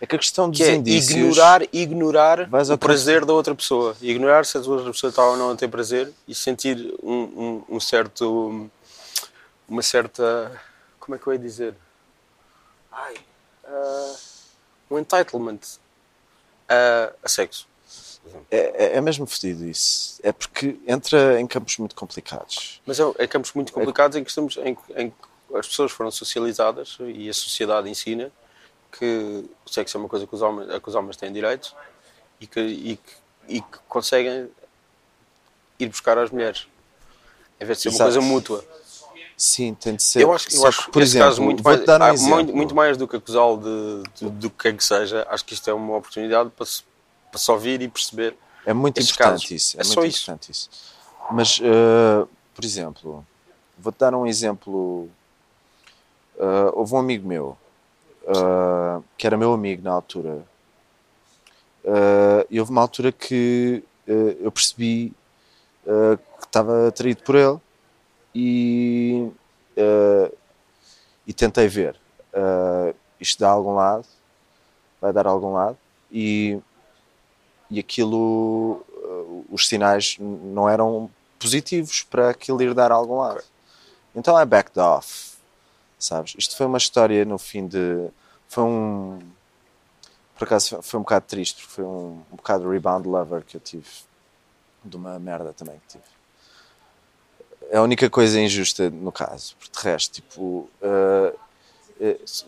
É 0.00 0.06
que 0.06 0.16
a 0.16 0.18
questão 0.18 0.48
dos 0.48 0.58
que 0.58 0.64
é 0.64 0.74
indícios. 0.74 1.10
ignorar, 1.14 1.62
ignorar 1.72 2.48
o 2.72 2.78
prazer 2.78 3.24
da 3.24 3.32
outra 3.34 3.54
pessoa. 3.54 3.94
Ignorar 4.00 4.46
se 4.46 4.56
a 4.56 4.60
outra 4.60 4.90
pessoa 4.90 5.10
está 5.10 5.22
ou 5.26 5.36
não 5.36 5.50
a 5.50 5.56
ter 5.56 5.68
prazer 5.68 6.10
e 6.26 6.34
sentir 6.34 6.76
um, 7.02 7.12
um, 7.68 7.76
um 7.76 7.80
certo. 7.80 8.70
Uma 9.68 9.82
certa. 9.82 10.50
Como 10.98 11.14
é 11.14 11.18
que 11.18 11.26
eu 11.26 11.32
ia 11.34 11.38
dizer? 11.38 11.74
Ai. 12.90 13.14
ah, 13.64 14.14
um 14.90 14.98
entitlement 14.98 15.60
a, 16.68 17.12
a 17.22 17.28
sexo. 17.28 17.68
É, 18.50 18.56
é- 18.58 18.96
é 18.96 19.00
mesmo 19.00 19.26
fedido 19.26 19.64
isso. 19.66 20.18
É 20.22 20.32
porque 20.32 20.76
entra 20.86 21.40
em 21.40 21.46
campos 21.46 21.76
muito 21.78 21.94
complicados. 21.94 22.80
Mas 22.86 22.98
é, 23.00 23.04
é 23.18 23.26
campos 23.26 23.52
muito 23.54 23.72
complicados 23.72 24.16
em 24.16 24.22
que, 24.24 24.30
estamos, 24.30 24.56
em, 24.58 24.76
em 24.96 25.12
as 25.54 25.66
pessoas 25.68 25.92
foram 25.92 26.10
socializadas 26.10 26.96
e 27.00 27.28
a 27.28 27.34
sociedade 27.34 27.88
ensina 27.88 28.30
que 28.92 29.44
o 29.64 29.70
sexo 29.70 29.96
é 29.96 30.00
uma 30.00 30.08
coisa 30.08 30.26
que 30.26 30.34
os 30.34 30.42
homens, 30.42 30.70
a 30.70 30.80
que 30.80 30.88
os 30.88 30.94
homens 30.94 31.16
têm 31.16 31.32
direitos 31.32 31.74
e 32.40 32.46
que, 32.46 32.60
e 32.60 32.96
que, 32.96 33.12
e 33.48 33.60
que 33.60 33.78
conseguem 33.88 34.48
ir 35.78 35.88
buscar 35.88 36.18
às 36.18 36.30
mulheres. 36.30 36.66
Em 37.60 37.64
vez 37.64 37.78
de 37.78 37.82
ser 37.82 37.88
uma 37.90 37.94
Exato. 37.96 38.12
coisa 38.12 38.20
mútua. 38.20 38.64
Sim, 39.36 39.74
tem 39.74 39.96
de 39.96 40.02
ser. 40.02 40.22
Eu 40.22 40.32
acho, 40.34 40.54
eu 40.54 40.66
acho 40.66 40.84
que, 40.86 40.90
por 40.90 41.00
exemplo, 41.00 41.28
caso 41.28 41.42
muito 41.42 41.62
mais, 41.62 41.80
um 41.80 42.12
exemplo. 42.12 42.56
muito, 42.56 42.74
mais 42.74 42.96
do 42.98 43.08
que 43.08 43.16
acusá-lo 43.16 43.56
de, 43.56 44.02
de, 44.18 44.30
do 44.30 44.50
que 44.50 44.68
é 44.68 44.72
que 44.72 44.84
seja. 44.84 45.26
Acho 45.30 45.44
que 45.44 45.54
isto 45.54 45.68
é 45.70 45.72
uma 45.72 45.96
oportunidade 45.96 46.50
para 46.50 46.66
se, 46.66 46.82
para 47.30 47.38
se 47.40 47.50
ouvir 47.50 47.80
e 47.80 47.88
perceber. 47.88 48.36
É 48.66 48.74
muito 48.74 49.00
importante 49.00 49.16
casos. 49.18 49.50
isso. 49.50 49.76
É, 49.78 49.80
É 49.80 49.84
muito 49.84 49.94
só 49.94 50.04
isso. 50.04 50.22
importante 50.22 50.50
isso. 50.52 50.68
Mas, 51.30 51.58
eh, 51.62 52.26
por 52.54 52.64
exemplo, 52.64 53.26
vou-te 53.78 53.98
dar 53.98 54.14
um 54.14 54.26
exemplo. 54.26 55.08
Eh, 56.40 56.70
houve 56.74 56.94
um 56.94 56.98
amigo 56.98 57.28
meu, 57.28 57.58
eh, 58.26 59.02
que 59.18 59.26
era 59.26 59.36
meu 59.36 59.52
amigo 59.52 59.82
na 59.82 59.92
altura, 59.92 60.42
eh, 61.84 62.46
e 62.50 62.58
houve 62.58 62.72
uma 62.72 62.80
altura 62.80 63.12
que 63.12 63.84
eu 64.40 64.50
percebi 64.50 65.12
que 65.84 66.46
estava 66.46 66.88
atraído 66.88 67.22
por 67.22 67.36
ele 67.36 67.58
e, 68.34 69.30
e 71.26 71.32
tentei 71.32 71.68
ver. 71.68 71.96
isto 73.20 73.38
dá 73.40 73.48
a 73.48 73.52
algum 73.52 73.74
lado, 73.74 74.04
vai 75.00 75.12
dar 75.12 75.26
a 75.28 75.30
algum 75.30 75.52
lado, 75.52 75.78
e 76.10 76.60
e 77.70 77.78
aquilo, 77.78 78.84
uh, 78.88 79.44
os 79.50 79.68
sinais 79.68 80.16
não 80.18 80.68
eram 80.68 81.08
positivos 81.38 82.02
para 82.02 82.30
aquilo 82.30 82.60
ir 82.62 82.74
dar 82.74 82.90
a 82.90 82.94
algum 82.96 83.18
lado. 83.18 83.42
Então 84.14 84.40
I 84.40 84.44
backed 84.44 84.78
off, 84.78 85.29
sabes? 86.04 86.34
Isto 86.38 86.56
foi 86.56 86.66
uma 86.66 86.78
história 86.78 87.24
no 87.24 87.38
fim 87.38 87.66
de. 87.66 88.08
Foi 88.48 88.64
um. 88.64 89.18
Por 90.38 90.44
acaso 90.44 90.80
foi- 90.82 90.98
um 90.98 91.02
bocado 91.02 91.26
triste, 91.28 91.60
porque 91.62 91.74
foi 91.74 91.84
um, 91.84 92.22
um 92.32 92.36
bocado 92.36 92.68
rebound 92.70 93.06
lover 93.06 93.42
que 93.44 93.56
eu 93.56 93.60
tive. 93.60 93.86
De 94.82 94.96
uma 94.96 95.18
merda 95.18 95.52
também 95.52 95.74
que 95.86 95.98
tive. 95.98 96.04
É 97.70 97.76
a 97.76 97.82
única 97.82 98.08
coisa 98.08 98.40
injusta 98.40 98.88
no 98.90 99.12
caso, 99.12 99.54
porque 99.58 99.78
de 99.78 99.84
resto, 99.84 100.14
tipo. 100.14 100.68
uh, 100.82 101.38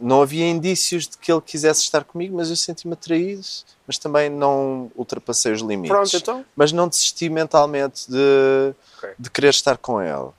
não 0.00 0.22
havia 0.22 0.48
indícios 0.48 1.06
de 1.06 1.18
que 1.18 1.30
ele 1.30 1.42
quisesse 1.42 1.82
estar 1.82 2.04
comigo, 2.04 2.34
mas 2.38 2.48
eu 2.48 2.56
senti-me 2.56 2.94
atraído, 2.94 3.44
mas 3.86 3.98
também 3.98 4.30
não 4.30 4.90
ultrapassei 4.96 5.52
os 5.52 5.60
limites. 5.60 5.90
Pronto, 5.94 6.16
então. 6.16 6.46
Mas 6.56 6.72
não 6.72 6.88
desisti 6.88 7.28
mentalmente 7.28 8.10
de, 8.10 8.74
Ok. 8.96 9.10
de 9.18 9.30
querer 9.30 9.50
estar 9.50 9.76
com 9.76 10.00
ele. 10.00 10.30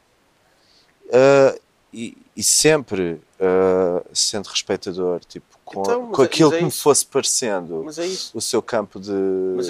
Ah, 1.12 1.56
e, 1.94 2.18
e 2.36 2.42
sempre 2.44 3.22
ah, 3.40 4.02
sendo 4.14 4.48
respeitador, 4.48 5.20
tipo, 5.26 5.46
com, 5.66 5.82
Então, 5.82 6.12
com 6.12 6.22
é- 6.22 6.26
aquilo 6.26 6.54
é 6.54 6.60
que 6.60 6.64
me 6.64 6.72
fosse 6.72 7.06
parecendo 7.06 7.86
é 7.98 8.06
o 8.34 8.42
seu 8.42 8.62
campo 8.62 9.00
de 9.00 9.12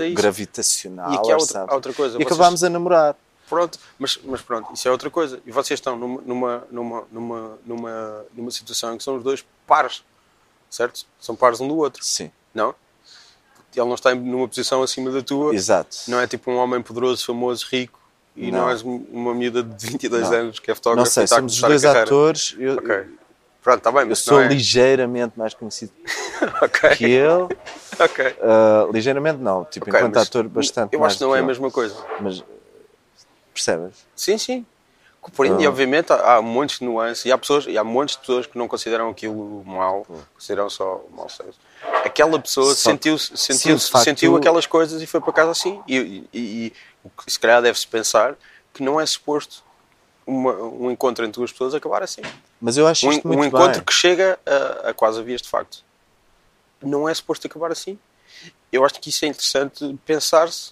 é 0.01 0.09
gravitacional. 0.11 1.11
E 1.11 1.17
aqui 1.17 1.31
há 1.31 1.37
outra, 1.37 1.65
há 1.67 1.73
outra 1.75 1.93
coisa. 1.93 2.15
E 2.15 2.17
Vocês- 2.17 2.27
acabámos 2.27 2.63
a 2.63 2.69
namorar. 2.69 3.15
Pronto, 3.49 3.77
mas, 3.99 4.19
mas 4.23 4.41
pronto, 4.41 4.73
isso 4.73 4.87
é 4.87 4.91
outra 4.91 5.09
coisa. 5.09 5.39
E 5.45 5.51
vocês 5.51 5.79
estão 5.79 5.97
numa, 5.97 6.21
numa, 6.21 6.67
numa, 6.71 7.07
numa, 7.65 8.25
numa, 8.33 8.51
situação 8.51 8.93
em 8.93 8.97
que 8.97 9.03
são 9.03 9.17
os 9.17 9.23
dois 9.23 9.45
pares, 9.67 10.03
certo? 10.69 11.05
São 11.19 11.35
pares 11.35 11.59
um 11.59 11.67
do 11.67 11.77
outro, 11.77 12.03
Sim, 12.03 12.31
não? 12.53 12.73
Ele 13.75 13.85
não 13.85 13.95
está 13.95 14.13
numa 14.13 14.47
posição 14.47 14.83
acima 14.83 15.09
da 15.11 15.21
tua, 15.21 15.53
exato. 15.53 15.97
não 16.07 16.19
é 16.19 16.27
tipo 16.27 16.51
um 16.51 16.57
homem 16.57 16.81
poderoso, 16.81 17.25
famoso, 17.25 17.65
rico, 17.71 17.99
e 18.35 18.51
não, 18.51 18.61
Não. 18.61 18.69
és 18.69 18.81
um- 18.83 19.03
uma 19.11 19.33
miúda 19.33 19.61
de 19.63 19.85
22 19.87 20.29
Não. 20.29 20.37
anos 20.37 20.59
que 20.59 20.71
é 20.71 20.75
fotógrafa 20.75 21.01
Não 21.05 21.11
sei, 21.11 21.27
somos 21.27 21.59
dois 21.61 21.81
carreira. 21.81 22.03
atores. 22.05 22.55
Eu, 22.57 22.75
Ok. 22.75 23.05
Pronto, 23.61 23.77
está 23.77 23.91
bem, 23.93 24.01
eu 24.01 24.07
mas 24.07 24.19
sou 24.19 24.39
não 24.39 24.43
é... 24.43 24.47
ligeiramente 24.49 25.39
mais 25.39 25.53
conhecido 25.53 25.93
Ok, 26.61 26.89
que 26.97 27.05
ele. 27.05 27.47
Ah, 28.41 28.87
ligeiramente 28.91 29.37
não, 29.39 29.63
tipo, 29.65 29.87
Ok, 29.87 29.99
enquanto 29.99 30.17
ator 30.17 30.47
bastante 30.49 30.95
Eu 30.95 31.05
acho 31.05 31.17
que 31.17 31.23
não 31.23 31.35
é 31.35 31.39
a 31.39 31.43
mesma 31.43 31.69
coisa. 31.71 31.95
Mas 32.19 32.43
percebes? 33.53 34.05
Sim, 34.15 34.37
sim. 34.37 34.65
Compreendo, 35.21 35.61
e 35.61 35.65
Ah. 35.65 35.69
obviamente 35.69 36.11
há, 36.11 36.35
há 36.35 36.41
montes 36.41 36.79
de 36.79 36.85
nuances 36.85 37.23
e 37.25 37.31
há, 37.31 37.37
pessoas, 37.37 37.65
e 37.65 37.77
há 37.77 37.83
montes 37.83 38.15
de 38.15 38.21
pessoas 38.21 38.45
que 38.45 38.57
não 38.57 38.67
consideram 38.67 39.09
aquilo 39.09 39.63
mau, 39.63 40.05
consideram 40.33 40.69
só 40.69 41.01
mau 41.15 41.29
sexo. 41.29 41.57
Aquela 42.03 42.37
pessoa 42.39 42.73
sentiu, 42.75 43.17
sentiu, 43.17 43.79
Sim, 43.79 43.91
facto- 43.91 44.03
sentiu 44.03 44.35
aquelas 44.35 44.65
coisas 44.65 45.01
e 45.01 45.07
foi 45.07 45.21
para 45.21 45.31
casa 45.31 45.51
assim. 45.51 45.79
E, 45.87 45.97
e, 45.97 46.27
e 46.33 46.73
o 47.03 47.09
que 47.09 47.31
se 47.31 47.39
calhar 47.39 47.61
deve-se 47.61 47.87
pensar 47.87 48.35
que 48.73 48.81
não 48.83 48.99
é 48.99 49.05
suposto 49.05 49.63
uma- 50.25 50.53
um 50.55 50.89
encontro 50.89 51.25
entre 51.25 51.39
duas 51.39 51.51
pessoas 51.51 51.73
acabar 51.75 52.01
assim. 52.01 52.21
Mas 52.61 52.77
eu 52.77 52.87
acho 52.87 53.07
Um, 53.07 53.11
isto 53.11 53.27
um 53.27 53.33
muito 53.33 53.45
encontro 53.47 53.73
bem. 53.79 53.83
que 53.83 53.93
chega 53.93 54.39
a, 54.45 54.89
a 54.89 54.93
quase 54.93 55.19
a 55.19 55.23
vias 55.23 55.41
de 55.41 55.49
facto. 55.49 55.83
Não 56.81 57.07
é 57.07 57.13
suposto 57.13 57.45
acabar 57.47 57.71
assim. 57.71 57.97
eu 58.71 58.83
acho 58.85 58.99
que 58.99 59.09
isso 59.09 59.23
é 59.25 59.27
interessante 59.27 59.97
pensar-se 60.05 60.71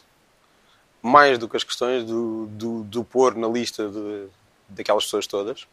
mais 1.01 1.37
do 1.37 1.47
que 1.49 1.55
as 1.57 1.63
questões 1.63 2.03
do, 2.05 2.47
do, 2.47 2.83
do 2.83 3.03
pôr 3.03 3.35
na 3.35 3.47
lista 3.47 3.87
de, 3.89 4.27
daquelas 4.69 5.03
pessoas 5.05 5.27
todas. 5.27 5.67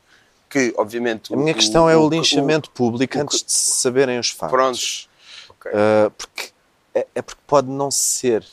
Que, 0.51 0.73
obviamente. 0.77 1.33
A 1.33 1.37
minha 1.37 1.53
o- 1.53 1.55
questão 1.55 1.89
é 1.91 1.97
o, 1.97 2.07
o- 2.07 2.11
linchamento 2.11 2.71
público 2.71 3.17
o- 3.17 3.21
antes 3.21 3.43
de 3.43 3.53
se 3.53 3.73
saberem 3.81 4.19
os 4.19 4.31
factos. 4.31 4.51
Prontos. 4.59 5.09
Ok. 5.51 5.71
Uh, 5.73 6.11
porque 6.13 6.51
é, 6.95 7.07
é 7.17 7.23
porque 7.23 7.41
pode 7.47 7.69
não 7.69 7.91
ser, 7.91 8.45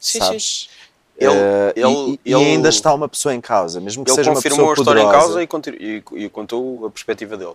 Sim, 0.00 0.18
sabes? 0.18 0.70
Ele- 1.16 1.28
Uh, 1.30 1.72
e- 1.76 1.80
ele- 1.80 2.20
e, 2.24 2.32
ele- 2.32 2.44
ainda 2.44 2.68
está 2.68 2.92
uma 2.94 3.08
pessoa 3.08 3.34
em 3.34 3.40
causa, 3.40 3.80
mesmo 3.80 4.04
que 4.04 4.10
Ele 4.10 4.16
seja 4.16 4.30
uma 4.30 4.36
confirmou 4.36 4.58
pessoa 4.58 4.70
a 4.70 4.74
história 4.80 5.00
em 5.00 5.04
poderosa. 5.04 5.48
causa 5.48 5.76
e, 5.78 6.02
e- 6.18 6.24
e 6.24 6.28
contou 6.28 6.86
a 6.86 6.90
perspectiva 6.90 7.36
dele. 7.36 7.54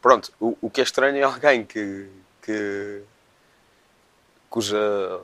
Pronto, 0.00 0.32
o, 0.40 0.56
o 0.62 0.70
que 0.70 0.80
é 0.80 0.84
estranho 0.84 1.16
é 1.16 1.22
alguém 1.22 1.64
que, 1.64 2.08
que 2.42 3.02
cuja 4.48 5.20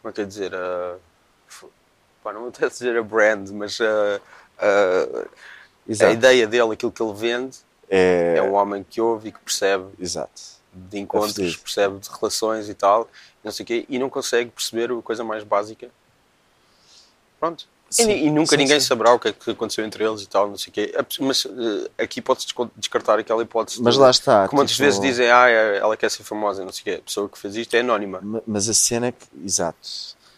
como 0.00 0.10
é 0.10 0.12
que 0.12 0.20
é 0.22 0.24
dizer 0.24 0.54
a, 0.54 0.96
pá, 2.22 2.32
não 2.32 2.40
vou 2.40 2.48
até 2.48 2.68
dizer 2.68 2.96
a 2.96 3.02
brand, 3.02 3.48
mas 3.50 3.78
a, 3.80 4.20
a, 4.58 6.06
a 6.06 6.10
ideia 6.12 6.46
dele, 6.46 6.72
aquilo 6.72 6.92
que 6.92 7.02
ele 7.02 7.12
vende, 7.14 7.58
É, 7.90 8.34
é 8.38 8.42
um 8.42 8.54
homem 8.54 8.84
que 8.88 9.00
ouve 9.00 9.28
e 9.28 9.32
que 9.32 9.38
percebe 9.40 9.86
Exato. 10.00 10.57
De 10.72 10.98
encontros, 10.98 11.34
fedido. 11.34 11.58
percebe 11.60 11.98
de 11.98 12.08
relações 12.08 12.68
e 12.68 12.74
tal, 12.74 13.08
não 13.42 13.50
sei 13.52 13.64
o 13.64 13.66
quê, 13.66 13.86
e 13.88 13.98
não 13.98 14.08
consegue 14.10 14.50
perceber 14.50 14.90
a 14.92 15.02
coisa 15.02 15.24
mais 15.24 15.42
básica. 15.44 15.88
Pronto. 17.40 17.66
E, 17.90 17.94
Sim, 17.94 18.04
ni- 18.06 18.26
e 18.26 18.30
nunca 18.30 18.50
sim, 18.50 18.56
ninguém 18.58 18.78
sim. 18.80 18.86
saberá 18.86 19.14
o 19.14 19.18
que 19.18 19.28
é 19.28 19.32
que 19.32 19.50
aconteceu 19.50 19.82
entre 19.84 20.04
eles 20.04 20.20
e 20.20 20.26
tal, 20.26 20.46
não 20.48 20.58
sei 20.58 20.70
o 20.70 20.72
quê. 20.74 20.92
É 20.94 21.02
Mas 21.20 21.46
eh, 21.46 22.02
aqui 22.04 22.20
desco- 22.20 22.70
descartar 22.76 23.18
aquela 23.18 23.42
hipótese. 23.42 23.80
Mas 23.82 23.94
de- 23.94 24.00
lá 24.00 24.10
está. 24.10 24.46
Como 24.46 24.58
muitas 24.60 24.76
tipo, 24.76 24.84
vezes 24.84 25.00
dizem, 25.00 25.30
ah, 25.30 25.48
é- 25.48 25.78
ela 25.78 25.96
quer 25.96 26.10
ser 26.10 26.22
famosa, 26.22 26.62
não 26.64 26.72
sei 26.72 26.80
o 26.82 26.84
quê. 26.84 26.90
A 27.00 27.02
pessoa 27.02 27.28
que 27.30 27.38
fez 27.38 27.56
isto 27.56 27.72
é 27.74 27.80
anónima, 27.80 28.20
ma- 28.20 28.42
Mas 28.46 28.68
a 28.68 28.74
cena 28.74 29.06
é 29.06 29.12
que. 29.12 29.24
Exato. 29.42 29.78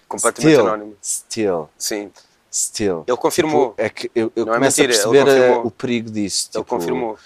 completamente 0.06 0.52
still, 0.54 0.66
anónima. 0.68 0.92
Still. 1.02 1.68
Sim, 1.76 2.12
Still. 2.52 3.04
ele 3.06 3.16
confirmou. 3.16 3.70
Tipo, 3.70 3.82
é 3.82 3.88
que 3.90 4.10
eu, 4.14 4.32
eu 4.36 4.46
Não 4.46 4.52
é 4.52 4.56
começo 4.56 4.80
mentira, 4.80 4.96
a 4.96 5.08
ele 5.08 5.24
perceber 5.24 5.52
a- 5.54 5.58
o 5.58 5.70
perigo 5.72 6.10
disso. 6.10 6.50
Ele 6.54 6.62
tipo, 6.62 6.64
confirmou. 6.76 7.18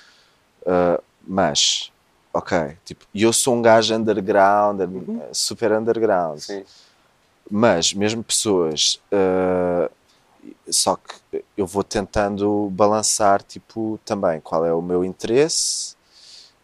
Uh, 0.63 1.03
mas, 1.27 1.93
ok, 2.35 2.77
tipo, 2.85 3.07
eu 3.15 3.33
sou 3.33 3.55
um 3.55 3.63
gajo 3.63 3.95
underground, 3.95 4.81
uh, 4.81 5.23
super 5.33 5.73
underground, 5.73 6.35
Uhum. 6.35 6.41
Sim. 6.41 6.65
mas 7.51 7.95
mesmo 7.95 8.23
pessoas, 8.25 9.01
uh, 9.13 9.91
só 10.69 10.97
que 10.97 11.43
eu 11.57 11.67
vou 11.67 11.83
tentando 11.85 12.69
balançar, 12.73 13.43
tipo, 13.43 13.99
também 14.05 14.41
qual 14.41 14.67
é 14.67 14.75
o 14.75 14.83
meu 14.83 15.05
interesse 15.05 15.95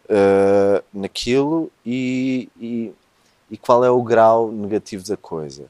uh, 0.05 0.83
naquilo 0.93 1.71
e, 1.85 2.49
e, 2.59 2.93
e 3.49 3.57
qual 3.57 3.83
é 3.83 3.89
o 3.89 4.03
grau 4.03 4.51
negativo 4.51 5.03
da 5.07 5.17
coisa. 5.17 5.65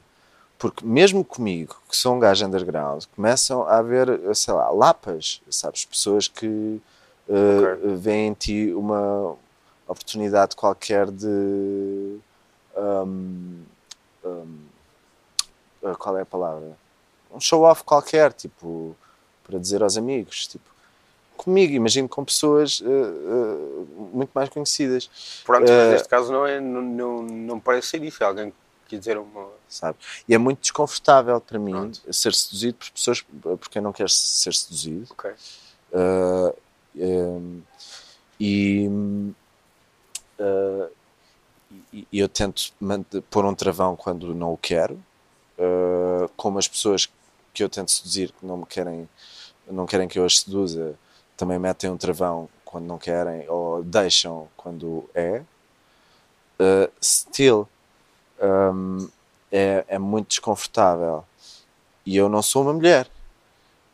Porque 0.58 0.84
mesmo 0.84 1.24
comigo, 1.24 1.76
que 1.88 1.96
sou 1.96 2.14
um 2.14 2.18
gajo 2.20 2.46
underground, 2.46 3.04
começam 3.16 3.62
a 3.62 3.78
haver, 3.78 4.08
sei 4.34 4.54
lá, 4.54 4.70
lapas, 4.70 5.40
sabes? 5.50 5.84
Pessoas 5.84 6.28
que 6.28 6.46
uh, 6.46 7.78
Ok. 7.82 7.96
veem 7.96 8.28
em 8.28 8.34
ti 8.34 8.72
uma 8.72 9.34
oportunidade 9.92 10.56
qualquer 10.56 11.10
de. 11.10 12.18
um, 12.76 13.62
um, 14.24 14.58
uh, 15.82 15.96
qual 15.98 16.16
é 16.18 16.22
a 16.22 16.26
palavra? 16.26 16.76
Um 17.30 17.40
show-off 17.40 17.82
qualquer, 17.84 18.32
tipo, 18.32 18.96
para 19.44 19.58
dizer 19.58 19.82
aos 19.82 19.96
amigos. 19.96 20.46
Tipo, 20.46 20.72
comigo, 21.36 21.72
imagino 21.72 22.08
com 22.08 22.24
pessoas 22.24 22.80
uh, 22.80 22.84
uh, 22.84 24.10
muito 24.12 24.30
mais 24.34 24.48
conhecidas, 24.48 25.10
Pronto, 25.44 25.70
Eh, 25.70 25.76
mas 25.76 25.92
neste 25.92 26.08
caso 26.08 26.32
não, 26.32 26.46
é, 26.46 26.60
não, 26.60 26.82
não, 26.82 27.22
não 27.22 27.60
parece 27.60 27.88
ser 27.88 28.02
isso. 28.04 28.22
Alguém 28.22 28.50
que 28.50 28.56
quer 28.88 28.98
dizer 28.98 29.18
uma. 29.18 29.48
sabe? 29.68 29.98
E 30.28 30.34
é 30.34 30.38
muito 30.38 30.60
desconfortável 30.60 31.40
para 31.40 31.58
mim 31.58 31.72
Pronto. 31.72 32.12
ser 32.12 32.34
seduzido 32.34 32.74
por 32.74 32.90
pessoas 32.90 33.24
porque 33.60 33.80
não 33.80 33.92
quero 33.92 34.08
ser 34.08 34.54
seduzido. 34.54 35.08
Ok. 35.10 35.30
Uh, 35.92 36.54
um, 36.96 37.62
e, 38.38 38.88
uh, 40.38 40.90
e- 41.92 42.06
e 42.12 42.18
eu 42.18 42.28
tento 42.28 42.72
pôr 43.30 43.44
um 43.44 43.54
travão 43.54 43.96
quando 43.96 44.34
não 44.34 44.52
o 44.52 44.58
quero, 44.58 44.94
uh, 45.58 46.28
como 46.36 46.58
as 46.58 46.68
pessoas 46.68 47.08
que 47.54 47.62
eu 47.62 47.68
tento 47.68 47.90
seduzir 47.90 48.32
que 48.32 48.46
não 48.46 48.58
me 48.58 48.66
querem, 48.66 49.08
não 49.70 49.86
querem 49.86 50.08
que 50.08 50.18
eu 50.18 50.24
as 50.24 50.40
seduza, 50.40 50.94
também 51.36 51.58
metem 51.58 51.90
um 51.90 51.96
travão 51.96 52.48
quando 52.64 52.86
não 52.86 52.98
querem 52.98 53.48
ou 53.48 53.82
deixam 53.82 54.48
quando 54.56 55.08
é. 55.14 55.42
Uh, 56.60 56.90
still, 57.02 57.68
um, 58.40 59.08
é, 59.50 59.84
é 59.88 59.98
muito 59.98 60.28
desconfortável 60.28 61.24
e 62.06 62.16
eu 62.16 62.28
não 62.28 62.42
sou 62.42 62.62
uma 62.62 62.72
mulher. 62.72 63.08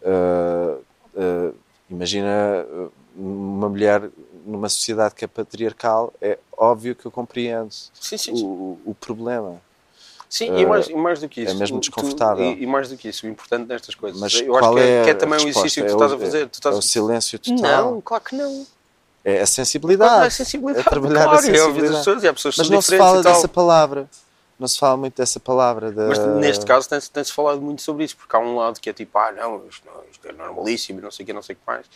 Uh, 0.02 0.82
uh, 1.14 1.54
imagina 1.90 2.66
uma 3.16 3.68
mulher 3.68 4.10
numa 4.48 4.68
sociedade 4.68 5.14
que 5.14 5.24
é 5.24 5.28
patriarcal, 5.28 6.12
é 6.20 6.38
óbvio 6.56 6.94
que 6.94 7.06
eu 7.06 7.10
compreendo 7.10 7.70
Sim, 7.70 8.16
sim, 8.16 8.32
o, 8.32 8.36
sim. 8.36 8.44
o- 8.44 8.80
o 8.86 8.94
problema. 8.94 9.60
Sim, 10.28 10.50
Uh, 10.50 10.58
e, 10.58 10.66
mais, 10.66 10.88
e 10.88 10.94
mais 10.94 11.20
do 11.20 11.28
que 11.28 11.40
isso. 11.42 11.52
é 11.52 11.54
mesmo 11.54 11.78
tu- 11.80 11.90
tu- 11.90 11.94
desconfortável. 11.94 12.44
e, 12.44 12.62
e 12.62 12.66
mais 12.66 12.88
do 12.90 12.96
que 12.96 13.08
isso, 13.08 13.26
o 13.26 13.28
importante 13.30 13.66
nestas 13.68 13.94
coisas. 13.94 14.20
Mas 14.20 14.34
eu 14.34 14.54
acho 14.56 14.74
que 14.74 14.80
é, 14.80 15.00
é, 15.00 15.04
que 15.04 15.10
é 15.10 15.12
a 15.12 15.16
também 15.16 15.34
resposta? 15.38 15.58
exercício 15.60 15.82
que 15.84 15.88
É 15.88 15.90
tu 15.90 15.94
estás 15.96 16.12
a 16.12 16.18
fazer. 16.18 16.48
Tu 16.48 16.54
estás... 16.54 16.74
É 16.74 16.78
o 16.78 16.82
silêncio 16.82 17.38
total. 17.38 17.92
Não, 17.92 18.00
claro 18.02 18.24
que 18.24 18.34
não. 18.36 18.66
É 19.24 19.30
a 19.32 19.34
Claro, 19.36 19.46
sensibilidade. 19.46 20.26
é 20.26 20.30
sensibilidade. 20.30 20.86
É 20.86 20.90
trabalhar 20.90 21.20
a 21.20 21.24
claro, 21.24 21.34
é 21.34 21.38
as 21.38 21.44
sensibilidade. 21.44 21.98
pessoas 21.98 22.22
e 22.22 22.28
há 22.28 22.32
pessoas 22.34 22.56
Mas 22.58 22.68
não 22.70 22.82
se 22.82 22.96
fala 22.98 23.22
dessa 23.22 23.48
palavra. 23.48 24.08
Não 24.58 24.66
se 24.66 24.76
fala 24.78 24.96
muito 24.96 25.16
dessa 25.16 25.38
palavra. 25.40 25.92
Da... 25.92 26.08
Mas 26.08 26.18
neste 26.18 26.66
caso 26.66 26.88
tem-se 26.88 27.10
tem-se 27.10 27.32
falado 27.32 27.60
muito 27.62 27.80
sobre 27.80 28.04
isso, 28.04 28.16
porque 28.16 28.34
há 28.34 28.38
um 28.40 28.56
lado 28.56 28.80
que 28.80 28.90
é 28.90 28.92
tipo, 28.92 29.16
ah, 29.16 29.30
não, 29.32 29.62
isto, 29.68 29.82
não, 29.86 30.02
isto 30.10 30.28
é 30.28 30.32
normalíssimo, 30.32 31.00
não 31.00 31.10
sei 31.12 31.22
o 31.22 31.26
que, 31.26 31.32
não 31.32 31.42
sei 31.42 31.54
o 31.54 31.56
que 31.58 31.62
mais. 31.66 31.86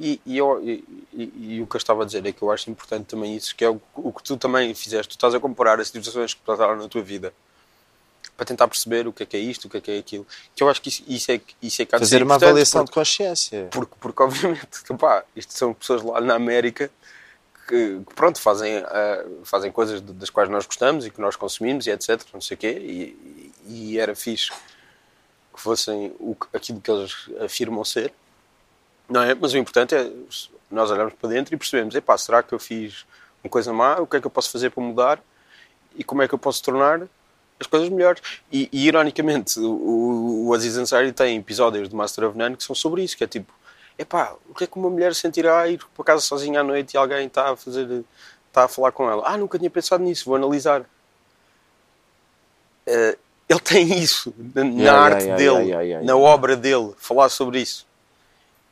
E, 0.00 0.20
e, 0.24 0.38
eu- 0.38 0.62
e- 0.62 0.84
e- 1.12 1.60
o 1.62 1.66
que 1.66 1.74
eu 1.74 1.78
estava 1.78 2.02
a 2.02 2.06
dizer 2.06 2.24
é 2.24 2.30
que 2.32 2.40
eu 2.42 2.50
acho 2.52 2.70
importante 2.70 3.06
também 3.06 3.34
isso, 3.34 3.54
que 3.56 3.64
é 3.64 3.68
o, 3.70 3.80
o 3.96 4.12
que 4.12 4.22
tu 4.22 4.36
também 4.36 4.72
fizeste. 4.74 5.08
Tu 5.08 5.18
estás 5.18 5.34
a 5.34 5.40
comparar 5.40 5.80
as 5.80 5.88
situações 5.88 6.34
que 6.34 6.40
passaram 6.42 6.76
na 6.76 6.88
tua 6.88 7.02
vida 7.02 7.32
para 8.36 8.46
tentar 8.46 8.68
perceber 8.68 9.08
o 9.08 9.12
que 9.12 9.24
é 9.24 9.26
que 9.26 9.36
é 9.36 9.40
isto, 9.40 9.64
o 9.64 9.68
que 9.68 9.76
é 9.78 9.80
que 9.80 9.90
é 9.90 9.98
aquilo. 9.98 10.24
Que 10.54 10.62
eu 10.62 10.68
acho 10.68 10.80
que 10.80 10.88
isso, 10.88 11.02
isso 11.08 11.32
é, 11.32 11.40
isso 11.60 11.82
é 11.82 11.84
que 11.84 11.98
Fazer 11.98 12.22
uma 12.22 12.36
avaliação 12.36 12.82
porque- 12.84 12.92
de 12.92 12.94
consciência. 13.00 13.68
porque, 13.72 13.94
porque 13.98 14.22
obviamente, 14.22 14.68
pá, 14.96 15.24
isto 15.34 15.52
são 15.52 15.74
pessoas 15.74 16.02
lá 16.02 16.20
na 16.20 16.34
América 16.36 16.88
que, 17.66 18.00
que, 18.06 18.14
pronto, 18.14 18.40
fazem, 18.40 18.76
ah, 18.78 19.24
fazem 19.42 19.72
coisas 19.72 20.00
das 20.00 20.30
quais 20.30 20.48
nós 20.48 20.64
gostamos 20.64 21.04
e 21.06 21.10
que 21.10 21.20
nós 21.20 21.34
consumimos 21.34 21.88
e 21.88 21.90
etc, 21.90 22.22
não 22.32 22.40
sei 22.40 22.54
o 22.54 22.58
quê, 22.58 22.70
e, 22.70 23.52
e- 23.66 23.98
era 23.98 24.14
fixe 24.14 24.50
que 25.52 25.60
fossem 25.60 26.14
o, 26.20 26.36
aquilo 26.54 26.80
que 26.80 26.88
eles 26.90 27.12
afirmam 27.40 27.84
ser, 27.84 28.12
não 29.08 29.22
é? 29.22 29.34
Mas 29.34 29.52
o 29.52 29.58
importante 29.58 29.94
é 29.94 30.10
nós 30.70 30.90
olharmos 30.90 31.14
para 31.14 31.30
dentro 31.30 31.54
e 31.54 31.56
percebemos, 31.56 31.94
epá, 31.94 32.16
será 32.18 32.42
que 32.42 32.52
eu 32.52 32.58
fiz 32.58 33.06
uma 33.42 33.50
coisa 33.50 33.72
má? 33.72 33.96
O 33.98 34.06
que 34.06 34.16
é 34.16 34.20
que 34.20 34.26
eu 34.26 34.30
posso 34.30 34.50
fazer 34.50 34.70
para 34.70 34.82
mudar? 34.82 35.20
E 35.96 36.04
como 36.04 36.22
é 36.22 36.28
que 36.28 36.34
eu 36.34 36.38
posso 36.38 36.62
tornar 36.62 37.02
as 37.58 37.66
coisas 37.66 37.88
melhores? 37.88 38.22
E, 38.52 38.68
e 38.70 38.86
ironicamente, 38.86 39.58
o, 39.58 40.46
o, 40.48 40.54
Aziz 40.54 40.76
Ansari 40.76 41.12
tem 41.12 41.38
episódios 41.38 41.88
do 41.88 41.96
Master 41.96 42.24
of 42.24 42.38
None 42.38 42.56
que 42.56 42.64
são 42.64 42.74
sobre 42.74 43.02
isso, 43.02 43.16
que 43.16 43.24
é 43.24 43.26
tipo, 43.26 43.52
epá, 43.98 44.34
o 44.48 44.54
que 44.54 44.64
é 44.64 44.66
que 44.66 44.76
uma 44.76 44.90
mulher 44.90 45.14
sentirá 45.14 45.66
ir 45.68 45.80
para 45.94 46.04
casa 46.04 46.20
sozinha 46.20 46.60
à 46.60 46.62
noite 46.62 46.94
e 46.94 46.96
alguém 46.96 47.26
está 47.26 47.50
a 47.50 47.56
fazer, 47.56 48.04
está 48.48 48.64
a 48.64 48.68
falar 48.68 48.92
com 48.92 49.10
ela? 49.10 49.22
Ah, 49.26 49.36
nunca 49.36 49.58
tinha 49.58 49.70
pensado 49.70 50.04
nisso, 50.04 50.26
vou 50.26 50.36
analisar. 50.36 50.84
Eh, 52.86 53.18
ele 53.48 53.60
tem 53.60 53.98
isso 53.98 54.34
na, 54.54 54.62
Yeah, 54.62 55.00
arte 55.00 55.24
yeah, 55.24 55.36
dele, 55.36 55.70
yeah, 55.70 56.06
na 56.06 56.16
obra 56.16 56.54
dele, 56.54 56.92
falar 56.98 57.30
sobre 57.30 57.60
isso. 57.60 57.87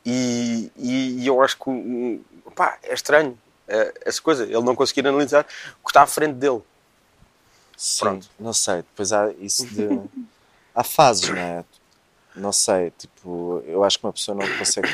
E, 0.09 0.71
e, 0.77 1.21
e 1.23 1.27
eu 1.27 1.41
acho 1.41 1.57
que 1.57 2.21
pá, 2.55 2.77
é 2.81 2.93
estranho 2.93 3.37
eh, 3.67 3.93
essa 4.05 4.21
coisa, 4.21 4.43
ele 4.45 4.61
não 4.61 4.73
conseguir 4.73 5.05
analisar 5.05 5.45
o 5.81 5.83
que 5.85 5.89
está 5.89 6.03
à 6.03 6.07
frente 6.07 6.35
dele. 6.35 6.61
Sim, 7.75 7.99
Pronto. 7.99 8.29
não 8.39 8.53
sei. 8.53 8.77
Depois 8.77 9.11
há 9.11 9.29
isso 9.33 9.65
de. 9.67 9.85
há 10.73 10.81
fases, 10.81 11.27
não 11.27 11.37
é? 11.37 11.65
Não 12.33 12.53
sei. 12.53 12.91
Tipo, 12.91 13.61
eu 13.67 13.83
acho 13.83 13.99
que 13.99 14.05
uma 14.05 14.13
pessoa 14.13 14.35
não 14.37 14.47
consegue 14.57 14.87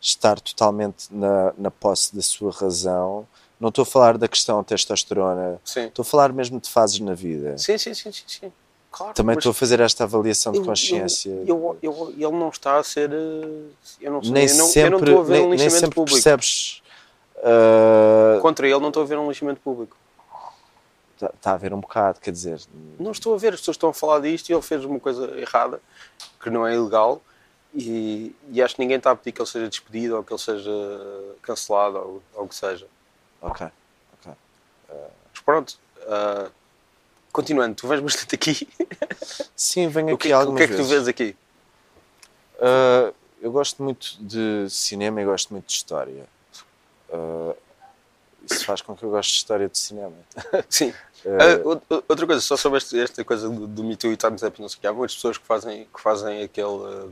estar 0.00 0.40
totalmente 0.40 1.06
na, 1.14 1.52
na 1.56 1.70
posse 1.70 2.16
da 2.16 2.20
sua 2.20 2.50
razão. 2.50 3.28
Não 3.60 3.68
estou 3.68 3.84
a 3.84 3.86
falar 3.86 4.18
da 4.18 4.26
questão 4.26 4.62
testosterona. 4.64 5.60
Sim, 5.64 5.86
Estou 5.86 6.02
a 6.02 6.06
falar 6.06 6.32
mesmo 6.32 6.60
de 6.60 6.68
fases 6.68 6.98
na 6.98 7.14
vida. 7.14 7.56
sim, 7.58 7.78
sim, 7.78 7.94
sim, 7.94 8.10
sim, 8.10 8.24
sim. 8.26 8.52
Claro, 8.98 9.14
Também 9.14 9.36
estou 9.38 9.50
a 9.50 9.54
fazer 9.54 9.78
esta 9.78 10.02
avaliação 10.02 10.52
de 10.52 10.60
consciência. 10.60 11.30
Eu, 11.46 11.78
eu, 11.80 11.92
eu- 11.94 12.10
ele 12.10 12.32
não 12.36 12.48
está 12.48 12.78
a 12.78 12.82
ser. 12.82 13.12
eh, 13.12 13.68
Eu 14.00 14.10
não, 14.10 14.20
sei, 14.24 14.32
nem 14.32 14.48
eu 14.48 14.56
não, 14.56 14.66
sempre, 14.66 14.90
não 14.90 14.98
estou 14.98 15.20
a 15.20 15.22
ver 15.22 15.32
nem, 15.34 15.46
um 15.46 15.50
lixamento 15.52 15.78
sempre 15.78 15.94
público. 15.94 16.14
percebes. 16.16 16.82
uh, 17.36 18.40
Contra 18.42 18.66
ele, 18.66 18.80
não 18.80 18.88
estou 18.88 19.04
a 19.04 19.06
ver 19.06 19.16
um 19.16 19.28
lixamento 19.28 19.60
público. 19.60 19.96
Está 21.14 21.28
tá 21.40 21.50
a 21.52 21.54
haver 21.54 21.72
um 21.72 21.78
bocado, 21.78 22.18
quer 22.18 22.32
dizer. 22.32 22.60
Não 22.98 23.12
estou 23.12 23.34
a 23.34 23.38
ver, 23.38 23.52
as 23.54 23.60
pessoas 23.60 23.76
estão 23.76 23.90
a 23.90 23.94
falar 23.94 24.18
disto 24.18 24.48
e 24.50 24.52
ele 24.52 24.62
fez 24.62 24.84
uma 24.84 24.98
coisa 24.98 25.26
errada, 25.38 25.80
que 26.42 26.50
não 26.50 26.66
é 26.66 26.74
ilegal, 26.74 27.22
e, 27.72 28.34
e 28.50 28.60
acho 28.60 28.74
que 28.74 28.80
ninguém 28.80 28.96
está 28.96 29.12
a 29.12 29.16
pedir 29.16 29.30
que 29.30 29.40
ele 29.40 29.48
seja 29.48 29.68
despedido 29.68 30.16
ou 30.16 30.24
que 30.24 30.32
ele 30.32 30.40
seja 30.40 30.70
cancelado 31.42 31.98
ou, 32.34 32.44
o 32.44 32.48
que 32.48 32.54
seja. 32.56 32.88
Ok. 33.40 33.64
Mas 34.88 35.40
pronto, 35.44 35.78
Ah, 36.08 36.48
continuando, 37.32 37.74
tu 37.74 37.86
vens 37.88 38.00
bastante 38.00 38.34
aqui. 38.34 38.68
Sim, 39.56 39.88
venho 39.88 40.08
o 40.10 40.14
aqui 40.14 40.28
que, 40.28 40.34
o 40.34 40.36
algumas 40.36 40.58
que 40.58 40.64
é 40.64 40.66
que 40.68 40.74
tu 40.74 40.84
vezes. 40.84 40.90
vês 40.90 41.08
aqui? 41.08 41.36
Uh, 42.58 43.14
eu 43.40 43.52
gosto 43.52 43.82
muito 43.82 44.16
de 44.20 44.66
cinema 44.68 45.20
e 45.22 45.24
gosto 45.24 45.50
muito 45.52 45.66
de 45.66 45.72
história. 45.72 46.26
Uh, 47.08 47.54
isso 48.50 48.64
faz 48.64 48.80
com 48.80 48.96
que 48.96 49.02
eu 49.04 49.10
goste 49.10 49.32
de 49.32 49.38
história 49.38 49.68
de 49.68 49.78
cinema. 49.78 50.14
Sim. 50.68 50.92
Uh, 51.24 51.68
ou- 51.88 52.02
outra 52.08 52.26
coisa, 52.26 52.40
só 52.40 52.56
sobre 52.56 52.78
esta 52.78 53.24
coisa 53.24 53.48
do, 53.48 53.66
do 53.66 53.84
Me 53.84 53.96
Too 53.96 54.12
e 54.12 54.16
Time's 54.16 54.42
Up, 54.42 54.60
não 54.60 54.68
sei 54.68 54.78
o 54.78 54.80
que, 54.80 54.86
há 54.86 54.92
muitas 54.92 55.14
pessoas 55.16 55.36
que 55.38 55.44
fazem, 55.46 55.86
que 55.92 56.00
fazem 56.00 56.42
aquele, 56.42 56.66
ah, 56.84 57.08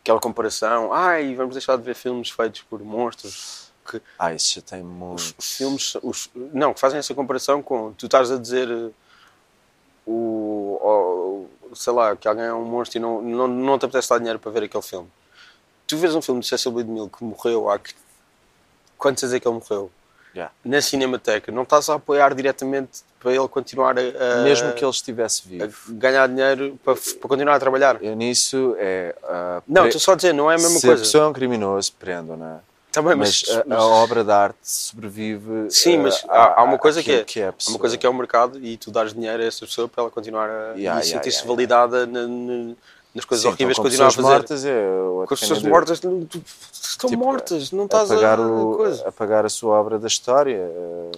aquela 0.00 0.20
comparação. 0.20 0.92
Ai, 0.92 1.34
vamos 1.34 1.54
deixar 1.54 1.76
de 1.76 1.82
ver 1.82 1.94
filmes 1.94 2.30
feitos 2.30 2.62
por 2.62 2.80
monstros. 2.82 3.71
Que 3.98 4.02
ah, 4.18 4.32
isso 4.34 4.54
já 4.56 4.60
tem 4.62 4.82
muito. 4.82 5.34
os 5.38 5.56
filmes. 5.56 5.94
Os, 6.02 6.30
não, 6.52 6.72
que 6.74 6.80
fazem 6.80 6.98
essa 6.98 7.14
comparação 7.14 7.62
com. 7.62 7.92
Tu 7.92 8.06
estás 8.06 8.30
a 8.30 8.36
dizer. 8.38 8.68
O, 10.06 11.46
o- 11.70 11.74
sei 11.74 11.92
lá, 11.92 12.14
que 12.16 12.26
alguém 12.26 12.44
é 12.44 12.52
um 12.52 12.64
monstro 12.64 12.98
e 12.98 13.00
não, 13.00 13.22
não, 13.22 13.48
não 13.48 13.78
te 13.78 13.84
apetece 13.84 14.08
dar 14.10 14.18
dinheiro 14.18 14.38
para 14.38 14.50
ver 14.50 14.64
aquele 14.64 14.82
filme. 14.82 15.08
Tu 15.86 15.96
vês 15.96 16.14
um 16.14 16.20
filme 16.22 16.40
de 16.40 16.46
Cecil 16.48 16.72
B. 16.72 16.82
DeMille 16.82 17.08
que 17.08 17.22
morreu 17.24 17.70
há. 17.70 17.78
Quantos 18.98 19.22
anos 19.24 19.34
é 19.34 19.40
que 19.40 19.46
ele 19.48 19.54
morreu? 19.58 19.90
Yeah. 20.34 20.50
na 20.64 20.80
Cinemateca, 20.80 21.52
não 21.52 21.62
estás 21.62 21.90
a 21.90 21.94
apoiar 21.96 22.34
diretamente 22.34 23.02
para 23.20 23.34
ele 23.34 23.46
continuar 23.48 23.94
a, 23.98 24.42
Mesmo 24.42 24.72
que 24.72 24.82
ele 24.82 24.90
estivesse 24.90 25.46
vivo. 25.46 25.76
ganhar 25.90 26.26
dinheiro 26.26 26.78
para, 26.82 26.94
para 26.94 27.28
continuar 27.28 27.56
a 27.56 27.60
trabalhar. 27.60 28.02
Eu 28.02 28.16
nisso 28.16 28.74
é. 28.78 29.14
uh, 29.22 29.62
Não, 29.68 29.84
estou 29.84 30.00
só 30.00 30.12
a 30.12 30.14
dizer, 30.16 30.32
não 30.32 30.50
é 30.50 30.54
a 30.54 30.56
mesma 30.58 30.78
se 30.80 30.86
coisa. 30.86 31.02
a 31.02 31.04
pessoa 31.04 31.24
é 31.24 31.26
um 31.28 31.34
criminoso, 31.34 31.92
prendam, 31.98 32.38
é? 32.92 33.02
Tá 33.02 33.02
Mas, 33.02 33.16
mas, 33.16 33.44
a, 33.56 33.64
mas- 33.66 33.78
a 33.78 33.86
obra 33.86 34.22
de 34.24 34.30
arte 34.30 34.58
sobrevive. 34.62 35.70
Sim, 35.70 35.98
mas 35.98 36.24
à- 36.28 36.36
há, 36.44 36.60
há 36.60 36.62
uma 36.64 36.78
coisa 36.78 37.02
que 37.02 37.10
é, 37.12 37.24
que 37.24 37.40
é 37.40 37.48
a 37.48 37.50
há 37.50 37.70
uma 37.70 37.78
coisa 37.78 37.96
que 37.96 38.06
é 38.06 38.08
o 38.08 38.14
mercado 38.14 38.58
e 38.64 38.76
tu 38.76 38.90
dás 38.90 39.12
dinheiro 39.14 39.42
a 39.42 39.46
essa 39.46 39.64
pessoa 39.66 39.88
para 39.88 40.02
ela 40.02 40.10
continuar 40.10 40.48
a 40.48 40.52
Yeah, 40.52 40.78
yeah, 40.78 41.02
sentir-se 41.02 41.38
yeah, 41.38 41.48
validada 41.48 42.06
na- 42.06 42.26
na- 42.26 42.74
nas 43.14 43.24
coisas 43.24 43.42
Sim, 43.42 43.48
horríveis 43.50 43.78
que 43.78 43.80
então, 43.80 43.82
com 43.82 43.82
continua 43.90 44.06
a 44.06 44.10
fazer. 44.10 44.22
mortas 44.28 44.64
é 44.64 44.84
com 45.26 45.34
as 45.34 45.40
pessoas 45.40 45.62
mortas 45.62 46.00
não- 46.00 46.24
tu- 46.24 46.42
estão 46.72 47.10
Tipo, 47.10 47.24
mortas, 47.24 47.70
não 47.72 47.84
estás 47.84 48.10
apagar, 48.10 48.38
a 48.38 48.42
o, 48.46 48.76
coisa. 48.76 49.08
apagar 49.08 49.44
a 49.46 49.48
sua 49.48 49.78
obra 49.78 49.98
da 49.98 50.06
história. 50.08 50.58
uh, 50.58 51.10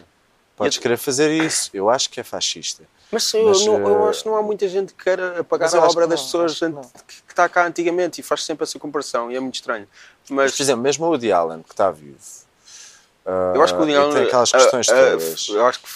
Podes 0.56 0.78
querer 0.78 0.96
fazer 0.96 1.30
isso. 1.44 1.68
Eu 1.74 1.90
acho 1.90 2.08
que 2.08 2.20
é 2.20 2.22
fascista. 2.22 2.84
Mas, 3.14 3.32
eu, 3.32 3.46
mas, 3.46 3.64
não, 3.64 3.78
eu 3.78 4.06
eh, 4.06 4.10
acho 4.10 4.22
que 4.24 4.28
não 4.28 4.36
há 4.36 4.42
muita 4.42 4.68
gente 4.68 4.92
que 4.92 5.04
queira 5.04 5.40
apagar 5.40 5.72
a 5.72 5.86
obra 5.86 6.06
das 6.08 6.18
não, 6.18 6.26
pessoas 6.26 6.58
que 6.58 7.32
está 7.32 7.48
cá 7.48 7.64
antigamente 7.64 8.20
e 8.20 8.24
faz 8.24 8.44
sempre 8.44 8.64
essa 8.64 8.76
comparação 8.76 9.30
e 9.30 9.36
é 9.36 9.40
muito 9.40 9.54
estranho. 9.54 9.86
Mas, 10.28 10.50
Mas, 10.50 10.56
por 10.56 10.62
exemplo, 10.64 10.82
mesmo 10.82 11.06
o 11.06 11.10
Woody 11.10 11.30
Allen, 11.30 11.62
que 11.62 11.70
está 11.70 11.92
vivo. 11.92 12.18
eu 13.54 13.62
acho 13.62 13.74
que 13.74 13.80
o 13.80 13.84
e 13.84 13.86
Leão 13.86 14.12
tem 14.12 14.24
aquelas 14.24 14.52
ah, 14.52 14.58
questões 14.58 14.86
todas. 14.88 15.48
eu 15.48 15.64
acho 15.64 15.80
que 15.80 15.88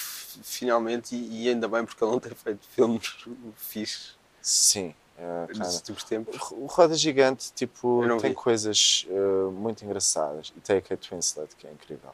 finalmente, 0.45 1.17
e, 1.17 1.49
ainda 1.49 1.67
bem 1.67 1.85
porque 1.85 2.03
ele 2.05 2.13
não 2.13 2.21
tem 2.21 2.33
feito 2.33 2.65
filmes 2.69 3.17
fixes 3.57 4.17
Sim. 4.41 4.95
uh, 5.19 5.59
nos 5.59 5.75
últimos 5.75 6.05
tempos. 6.05 6.51
O 6.53 6.67
Roda 6.67 6.95
Gigante, 6.95 7.53
tipo, 7.53 8.05
tem 8.21 8.31
vi. 8.31 8.35
coisas 8.37 9.07
uh, 9.11 9.51
muito 9.51 9.85
engraçadas. 9.85 10.53
E 10.57 10.61
tem 10.61 10.79
a 10.79 10.81
Kate 10.81 11.13
Winslet, 11.13 11.57
que 11.57 11.67
é 11.67 11.73
incrível. 11.73 12.11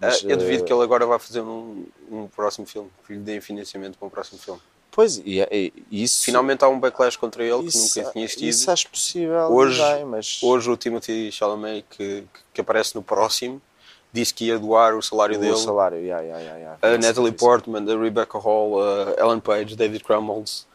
Mas, 0.00 0.22
eu 0.22 0.36
duvido 0.36 0.62
uh, 0.62 0.66
que 0.66 0.72
ele 0.72 0.82
agora 0.82 1.04
vá 1.06 1.18
fazer 1.18 1.40
um, 1.40 1.84
um 2.10 2.26
próximo 2.28 2.66
filme, 2.66 2.88
que 3.06 3.12
lhe 3.14 3.18
deem 3.18 3.40
financiamento 3.40 3.98
para 3.98 4.06
um 4.06 4.10
próximo 4.10 4.38
filme. 4.38 4.60
Pois, 4.90 5.18
e, 5.18 5.40
e- 5.50 5.72
e 5.90 6.02
isso... 6.02 6.24
Finalmente 6.24 6.64
há 6.64 6.68
um 6.68 6.78
backlash 6.78 7.16
contra 7.16 7.44
ele 7.44 7.64
isso, 7.66 7.92
que 7.94 7.98
nunca 8.00 8.12
tinha 8.12 8.24
existido. 8.24 8.48
Isso 8.50 8.70
acho 8.70 8.88
possível. 8.88 9.40
Hoje- 9.50 9.80
bem, 9.82 10.04
mas 10.04 10.40
Hoje 10.42 10.70
o 10.70 10.76
Timothy 10.76 11.30
Chalamet, 11.32 11.84
que, 11.90 12.24
que 12.54 12.60
aparece 12.60 12.94
no 12.94 13.02
próximo, 13.02 13.60
disse 14.12 14.32
que 14.34 14.46
ia 14.46 14.58
doar 14.58 14.94
o 14.96 15.02
salário 15.02 15.36
o 15.36 15.40
dele. 15.40 15.56
salário, 15.56 15.98
yeah, 15.98 16.22
yeah, 16.22 16.40
yeah, 16.40 16.58
yeah. 16.58 16.78
A 16.94 16.98
Natalie. 16.98 17.32
Portman, 17.32 17.84
a 17.92 17.96
Rebecca 18.00 18.38
Hall, 18.38 18.80
a 18.82 19.14
Ellen 19.20 19.40
Page, 19.40 19.76
David 19.76 20.02
Crumholtz. 20.02 20.66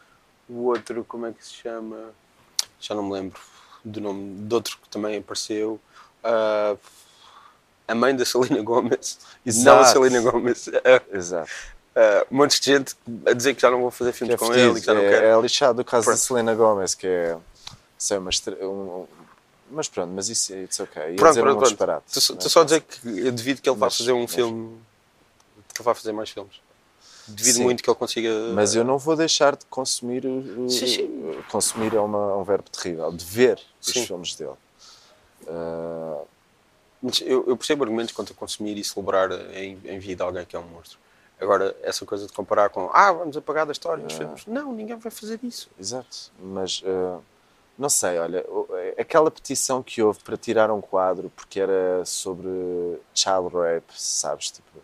O 0.48 0.66
outro, 0.68 1.04
como 1.06 1.26
é 1.26 1.32
que 1.32 1.44
se 1.46 1.54
chama? 1.54 2.12
Já 2.80 2.94
não 2.94 3.04
me 3.04 3.14
lembro 3.14 3.40
do 3.84 4.00
nome 4.00 4.36
de 4.48 4.54
outro 4.54 4.78
que 4.82 4.88
também 4.90 5.18
apareceu. 5.18 5.80
Ah, 6.24 6.76
a 7.88 7.96
mãe 7.96 8.16
da 8.16 8.26
Selena 8.26 8.62
Gomez. 8.62 9.18
Não 9.46 9.78
a 9.78 9.82
Exato. 9.82 9.90
Selena 9.92 10.22
Gomez. 10.22 10.70
Ah, 10.70 11.02
Exato. 11.18 11.52
ah, 11.96 12.26
um 12.32 12.38
monte 12.38 12.60
de 12.60 12.66
gente 12.72 12.96
a 13.26 13.34
dizer 13.34 13.54
que 13.56 13.62
já 13.62 13.70
não 13.72 13.82
vou 13.82 13.92
fazer 13.92 14.12
filmes 14.14 14.36
é, 14.36 14.38
com 14.38 14.46
fedido, 14.48 14.72
ele 14.72 14.80
que 14.80 14.86
já 14.86 14.94
não 14.94 15.02
é, 15.02 15.10
quero. 15.10 15.26
é 15.26 15.42
lixado 15.42 15.82
o 15.82 15.86
caso 15.86 16.06
da 16.06 16.12
Pronto. 16.14 16.22
Selena 16.24 16.56
Gomez, 16.56 16.96
que 16.96 17.08
é. 17.08 17.38
Sei, 17.98 18.18
uma 18.18 18.30
estre- 18.30 18.56
um- 18.66 19.06
mas 19.72 19.88
pronto, 19.88 20.12
mas 20.14 20.30
isso 20.30 20.54
it's 20.54 20.80
ok. 20.80 21.02
Ia 21.12 21.16
Pronto, 21.16 21.40
pronto, 21.40 21.60
um 21.60 21.64
disparate. 21.64 22.04
Estou 22.20 22.36
não 22.36 22.42
só- 22.50 22.60
é? 22.60 22.64
a 22.64 22.66
dizer 22.66 22.82
que 22.82 23.00
eu 23.20 23.32
devido 23.32 23.62
que 23.62 23.70
ele 23.70 23.78
vá 23.78 23.88
Mas- 23.88 23.98
fazer 23.98 24.12
um 24.12 24.22
mas- 24.24 24.34
filme. 24.34 24.78
Que 25.74 25.82
ele 25.82 25.86
vá 25.86 25.96
fazer 25.96 26.12
mais 26.12 26.30
filmes. 26.30 26.62
Devido 27.26 27.56
Sim. 27.56 27.64
muito 27.64 27.82
que 27.82 27.90
ele 27.90 27.96
consiga. 27.98 28.30
Mas 28.54 28.76
eu 28.76 28.84
não 28.84 28.98
vou 28.98 29.16
deixar 29.16 29.56
de 29.56 29.66
consumir. 29.68 30.24
Sim, 30.70 30.88
sim. 30.88 31.36
Consumir 31.50 31.96
é, 31.96 32.00
uma- 32.00 32.32
é 32.34 32.36
um 32.36 32.44
verbo 32.44 32.70
terrível. 32.70 33.12
De 33.14 33.24
ver 33.24 33.60
Sim. 33.80 34.02
os 34.02 34.06
filmes 34.08 34.36
dele. 34.36 34.52
Ah, 35.48 36.03
Mas 37.04 37.22
Eu, 37.22 37.44
eu 37.48 37.58
percebo 37.58 37.84
argumentos 37.84 38.14
quanto 38.14 38.32
a 38.32 38.36
consumir 38.36 38.78
e 38.78 38.84
celebrar 38.84 39.30
em, 39.54 39.78
em 39.84 40.00
vida 40.00 40.24
alguém 40.24 40.46
que 40.46 40.56
é 40.56 40.60
um 40.60 40.64
monstro. 40.64 40.98
Agora, 41.40 41.76
essa 41.84 42.06
coisa 42.06 42.26
de 42.26 42.32
comparar 42.32 42.70
com 42.70 42.90
ah, 42.94 43.12
vamos 43.12 43.36
apagar 43.36 43.66
da 43.66 43.74
história 43.74 44.06
os 44.06 44.14
filmes. 44.14 44.46
Não, 44.48 44.72
ninguém 44.72 44.96
vai 44.96 45.12
fazer 45.12 45.40
isso. 45.44 45.70
exato. 45.78 46.32
Mas. 46.40 46.82
ah, 46.86 47.20
não 47.78 47.90
sei, 47.90 48.20
olha, 48.20 48.46
o- 48.48 48.68
aquela 49.00 49.32
petição 49.32 49.82
que 49.82 50.00
houve 50.02 50.20
para 50.20 50.38
tirar 50.38 50.70
um 50.72 50.80
quadro 50.80 51.32
porque 51.36 51.60
era 51.60 52.06
sobre 52.06 52.48
child 53.16 53.50
rape, 53.52 53.92
sabes? 54.00 54.52
Tipo, 54.52 54.80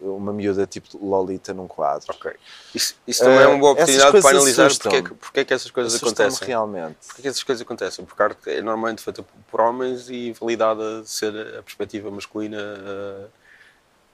uma 0.00 0.32
miúda 0.32 0.66
tipo 0.66 0.98
Lolita 1.04 1.54
num 1.54 1.66
quadro. 1.66 2.06
Ok. 2.14 2.32
Isso, 2.74 2.94
isso 3.06 3.22
também 3.24 3.40
é 3.40 3.46
uma 3.46 3.58
boa 3.58 3.70
Eh, 3.70 3.74
oportunidade 3.74 4.20
para 4.22 4.30
analisar 4.36 4.68
porque 4.78 4.96
é, 4.96 5.02
que, 5.02 5.14
porque 5.14 5.40
é 5.40 5.44
que 5.44 5.54
essas 5.54 5.70
coisas 5.70 5.94
acontecem. 6.02 6.48
realmente. 6.48 6.96
Porque 7.06 7.20
é 7.20 7.22
que 7.22 7.28
essas 7.28 7.42
coisas 7.42 7.62
acontecem? 7.62 8.04
Porque 8.04 8.22
a 8.22 8.26
arte 8.26 8.50
é 8.50 8.62
normalmente 8.62 9.02
feita 9.02 9.24
por 9.50 9.60
homens 9.60 10.08
e 10.10 10.32
validada 10.32 11.02
de 11.02 11.08
ser 11.10 11.34
a 11.58 11.62
perspectiva 11.62 12.10
masculina 12.10 12.58
eh, 12.60 13.26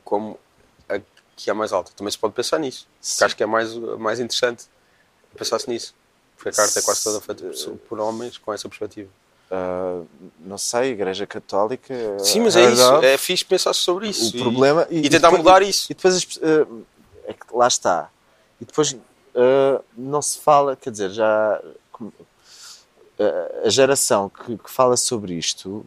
como 0.04 0.38
a 0.88 1.00
que 1.34 1.50
é 1.50 1.52
mais 1.52 1.72
alta. 1.72 1.90
Também 1.96 2.10
se 2.10 2.18
pode 2.18 2.34
pensar 2.34 2.58
nisso. 2.58 2.86
Acho 3.20 3.34
que 3.36 3.42
é 3.42 3.46
mais, 3.46 3.74
mais 3.74 4.20
interessante 4.20 4.64
pensar-se 5.36 5.68
nisso. 5.68 5.94
Porque 6.36 6.60
a 6.60 6.64
arte 6.64 6.78
é 6.78 6.82
quase 6.82 7.02
toda 7.04 7.20
feita 7.20 7.44
por, 7.44 7.76
por 7.88 8.00
homens 8.00 8.36
com 8.38 8.52
essa 8.52 8.68
perspectiva. 8.68 9.08
Ah, 9.54 10.00
não 10.40 10.56
sei, 10.56 10.92
Igreja 10.92 11.26
Católica. 11.26 11.94
Sim, 12.20 12.40
mas 12.40 12.56
é 12.56 12.70
isso. 12.70 12.94
É 13.02 13.18
fixe 13.18 13.44
pensar 13.44 13.74
sobre 13.74 14.08
isso. 14.08 14.34
o 14.34 14.38
e- 14.38 14.40
problema. 14.40 14.86
E, 14.90 15.02
tentar 15.02 15.28
depois- 15.28 15.38
mudar 15.38 15.62
isso. 15.62 15.92
E 15.92 15.94
depois 15.94 16.26
ah, 16.42 16.66
é 17.26 17.34
que 17.34 17.44
lá 17.52 17.68
está. 17.68 18.08
E 18.58 18.64
depois 18.64 18.96
ah, 19.36 19.80
não 19.94 20.22
se 20.22 20.38
fala, 20.38 20.74
quer 20.74 20.90
dizer, 20.90 21.10
já 21.10 21.60
a 23.62 23.68
geração 23.68 24.28
que, 24.30 24.56
que 24.56 24.70
fala 24.70 24.96
sobre 24.96 25.34
isto, 25.34 25.84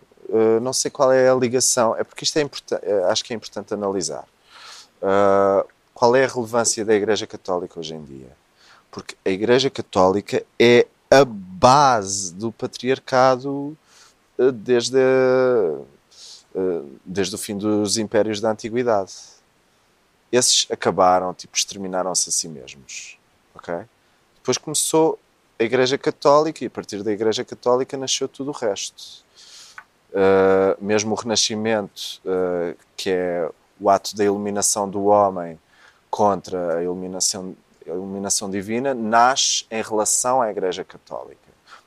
não 0.61 0.71
sei 0.71 0.89
qual 0.89 1.11
é 1.11 1.27
a 1.27 1.35
ligação, 1.35 1.93
é 1.97 2.03
porque 2.03 2.23
isto 2.23 2.37
é 2.37 2.41
importante, 2.41 2.85
acho 3.09 3.25
que 3.25 3.33
é 3.33 3.35
importante 3.35 3.73
analisar. 3.73 4.23
Qual 5.93 6.15
é 6.15 6.23
a 6.23 6.27
relevância 6.27 6.85
da 6.85 6.93
Igreja 6.93 7.27
Católica 7.27 7.77
hoje 7.77 7.93
em 7.93 8.03
dia? 8.05 8.29
Porque 8.89 9.15
a 9.25 9.29
Igreja 9.29 9.69
Católica 9.69 10.45
é 10.57 10.87
a 11.11 11.25
base 11.65 12.33
do 12.33 12.51
patriarcado 12.51 13.77
ah, 14.37 14.51
desde, 14.51 14.99
ah, 16.55 16.81
desde 17.03 17.33
o 17.35 17.37
fim 17.37 17.57
dos 17.57 17.97
impérios 17.97 18.39
da 18.39 18.51
Antiguidade 18.51 19.35
esses 20.31 20.67
acabaram, 20.69 21.33
tipo, 21.33 21.55
exterminaram-se 21.55 22.29
a 22.29 22.31
si 22.31 22.47
mesmos. 22.47 23.17
Ok? 23.53 23.73
Depois 24.35 24.57
começou 24.57 25.17
a 25.57 25.63
Igreja 25.63 25.97
Católica 25.97 26.63
e 26.63 26.67
a 26.67 26.69
partir 26.69 27.01
da 27.03 27.11
Igreja 27.11 27.43
Católica 27.43 27.97
nasceu 27.97 28.27
tudo 28.27 28.49
o 28.49 28.53
resto. 28.53 29.23
Uh, 30.11 30.83
mesmo 30.83 31.13
o 31.13 31.15
Renascimento, 31.15 32.21
uh, 32.25 32.77
que 32.95 33.09
é 33.09 33.49
o 33.79 33.89
ato 33.89 34.15
da 34.15 34.23
iluminação 34.23 34.89
do 34.89 35.05
homem 35.05 35.59
contra 36.09 36.77
a 36.77 36.83
iluminação, 36.83 37.55
a 37.85 37.89
iluminação 37.89 38.49
divina, 38.49 38.93
nasce 38.93 39.65
em 39.69 39.81
relação 39.81 40.41
à 40.41 40.49
Igreja 40.49 40.83
Católica. 40.83 41.44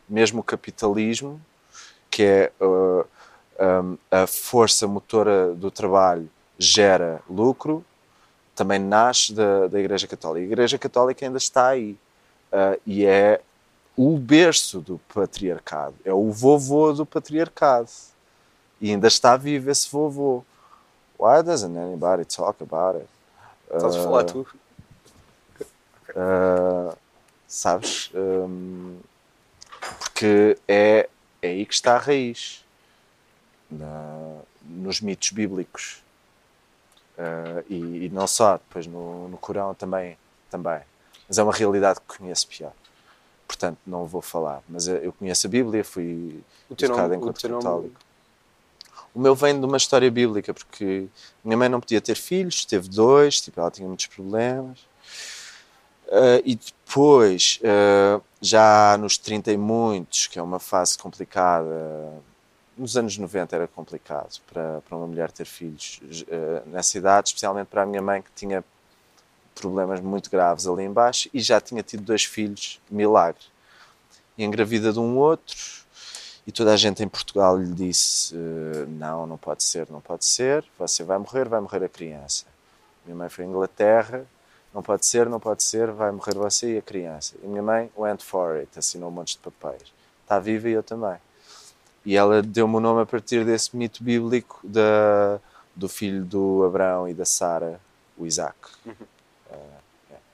Mesmo 0.09 0.41
o 0.41 0.45
capitalismo, 0.45 1.41
que 2.11 2.23
é 2.23 2.53
uh, 2.61 3.05
um, 3.61 3.99
a 4.11 4.27
força 4.27 4.87
motora 4.87 5.55
do 5.55 5.71
trabalho, 5.71 6.29
gera 6.59 7.21
lucro, 7.29 7.85
também 8.55 8.79
nasce 8.79 9.33
da, 9.33 9.69
da 9.69 9.79
Igreja 9.79 10.07
Católica. 10.07 10.45
A 10.45 10.47
Igreja 10.47 10.79
Católica 10.79 11.25
ainda 11.25 11.39
está 11.39 11.69
aí. 11.69 11.97
Uh, 12.53 12.81
e 12.87 13.05
é 13.05 13.41
o 13.97 14.17
berço 14.17 14.81
do 14.81 15.01
patriarcado. 15.13 15.95
É 16.05 16.13
o 16.13 16.31
vovô 16.31 16.93
do 16.93 17.05
patriarcado. 17.05 17.91
E 18.81 18.91
ainda 18.91 19.09
está 19.09 19.37
vivo 19.37 19.71
esse 19.71 19.89
vovô. 19.91 20.45
Why 21.19 21.43
doesn't 21.43 21.77
anybody 21.77 22.25
talk 22.25 22.63
about 22.63 22.97
it? 22.97 23.09
Estás 23.73 23.97
a 23.97 24.03
falar 24.03 24.25
tu. 24.25 24.47
Uh, 26.11 26.97
sabes? 27.47 28.11
Um, 28.15 28.88
porque 30.19 30.59
é, 30.67 31.09
é 31.41 31.49
aí 31.49 31.65
que 31.65 31.75
está 31.75 31.95
a 31.95 31.99
raiz. 31.99 32.65
Na- 33.71 34.41
nos 34.65 35.01
mitos 35.01 35.31
bíblicos. 35.31 36.03
Uh, 37.17 37.65
e, 37.69 38.07
e, 38.07 38.11
não 38.11 38.27
só, 38.27 38.59
depois 38.59 38.87
no, 38.87 39.29
no 39.29 39.39
Corão 39.39 39.75
também, 39.75 40.19
também. 40.51 40.81
Mas 41.29 41.39
é 41.39 41.43
uma 41.43 41.53
realidade 41.53 42.01
que 42.01 42.19
conheço 42.19 42.49
pior. 42.49 42.73
Portanto, 43.47 43.79
não 43.87 44.07
vou 44.07 44.21
falar. 44.21 44.63
Mas 44.69 44.89
eu 44.89 45.13
conheço 45.13 45.47
a 45.47 45.51
Bíblia, 45.51 45.85
fui 45.85 46.43
educado 46.71 47.15
enquanto 47.15 47.41
católico. 47.41 47.65
Nome... 47.65 47.93
O 49.15 49.21
meu 49.21 49.35
vem 49.35 49.59
de 49.59 49.65
uma 49.65 49.77
história 49.77 50.11
bíblica, 50.11 50.53
porque 50.53 51.07
minha 51.45 51.57
mãe 51.57 51.69
não 51.69 51.81
podia 51.81 52.01
ter 52.01 52.17
filhos, 52.17 52.65
teve 52.65 52.89
dois, 52.89 53.41
tipo, 53.41 53.61
ela 53.61 53.71
tinha 53.71 53.87
muitos 53.87 54.07
problemas. 54.07 54.79
Uh, 56.09 56.41
e 56.43 56.55
depois, 56.55 57.61
uh, 57.63 58.23
já 58.41 58.97
nos 58.99 59.19
30 59.19 59.53
e 59.53 59.59
muitos, 59.59 60.27
que 60.27 60.39
é 60.39 60.43
uma 60.43 60.59
fase 60.59 60.97
complicada, 60.97 61.69
nos 62.79 62.97
anos 62.97 63.19
90 63.19 63.55
era 63.55 63.69
complicado 63.69 64.41
para, 64.51 64.81
para 64.81 64.97
uma 64.97 65.07
mulher 65.07 65.31
ter 65.31 65.45
filhos 65.45 66.01
uh, 66.03 66.67
nessa 66.67 66.97
idade, 66.97 67.29
especialmente 67.29 67.67
para 67.67 67.83
a 67.83 67.87
minha 67.87 68.01
mãe 68.01 68.23
que 68.23 68.31
tinha 68.35 68.65
problemas 69.55 70.01
muito 70.01 70.31
graves 70.31 70.67
ali 70.67 70.85
embaixo 70.85 71.29
e 71.35 71.41
já 71.41 71.61
tinha 71.61 71.83
tido 71.83 72.05
dois 72.05 72.25
filhos, 72.25 72.81
milagre. 72.91 73.45
E 74.39 74.45
engravida 74.45 74.91
de 74.93 75.01
um 75.01 75.19
outro, 75.19 75.57
e 76.47 76.53
toda 76.53 76.73
a 76.73 76.77
gente 76.77 77.03
em 77.03 77.09
Portugal 77.09 77.59
lhe 77.59 77.75
disse: 77.75 78.35
Não, 78.89 79.27
não 79.27 79.37
pode 79.37 79.65
ser, 79.65 79.91
não 79.91 80.01
pode 80.01 80.25
ser, 80.25 80.65
você 80.79 81.03
vai 81.03 81.19
morrer, 81.19 81.49
vai 81.49 81.61
morrer 81.61 81.85
a 81.85 81.89
criança. 81.89 82.47
Minha 83.05 83.17
mãe 83.17 83.29
foi 83.29 83.45
à 83.45 83.49
Inglaterra, 83.49 84.25
não 84.73 84.83
pode 84.83 85.07
ser, 85.07 85.29
não 85.29 85.41
pode 85.41 85.63
ser, 85.63 85.91
vai 85.91 86.11
morrer 86.13 86.35
você 86.35 86.75
e 86.75 86.79
a 86.79 86.83
criança. 86.83 87.35
E 87.43 87.47
minha 87.47 87.63
mãe 87.63 87.91
went 87.97 88.23
for 88.23 88.57
it, 88.57 88.79
assinou 88.79 89.09
um 89.09 89.13
monte 89.13 89.33
de 89.33 89.39
papéis. 89.39 89.93
Está 90.23 90.39
viva 90.39 90.69
e 90.69 90.73
eu 90.73 90.83
também. 90.83 91.17
E 92.05 92.17
ela 92.17 92.43
deu-me 92.43 92.77
o 92.77 92.81
nome 92.81 93.03
a 93.03 93.07
partir 93.07 93.45
desse 93.45 93.77
mito 93.77 94.03
bíblico 94.03 94.61
da, 94.63 95.41
do 95.75 95.89
filho 95.89 96.25
do 96.25 96.65
Abraão 96.65 97.09
e 97.09 97.15
da 97.15 97.25
Sara, 97.25 97.81
o 98.17 98.27
Isaac. 98.27 98.57
Uhum. 98.85 98.93
Uh, 98.93 99.57
yeah. 100.09 100.25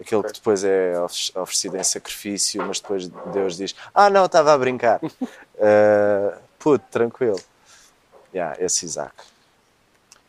Aquele 0.00 0.22
que 0.22 0.32
depois 0.32 0.64
é 0.64 0.94
oferecido 1.34 1.76
em 1.76 1.84
sacrifício, 1.84 2.64
mas 2.66 2.80
depois 2.80 3.08
Deus 3.32 3.56
diz: 3.56 3.74
Ah, 3.94 4.08
não, 4.08 4.26
estava 4.26 4.52
a 4.52 4.58
brincar. 4.58 5.00
uh, 5.02 6.40
puto, 6.58 6.84
tranquilo. 6.90 7.40
Yeah, 8.34 8.56
esse 8.62 8.84
Isaac. 8.84 9.14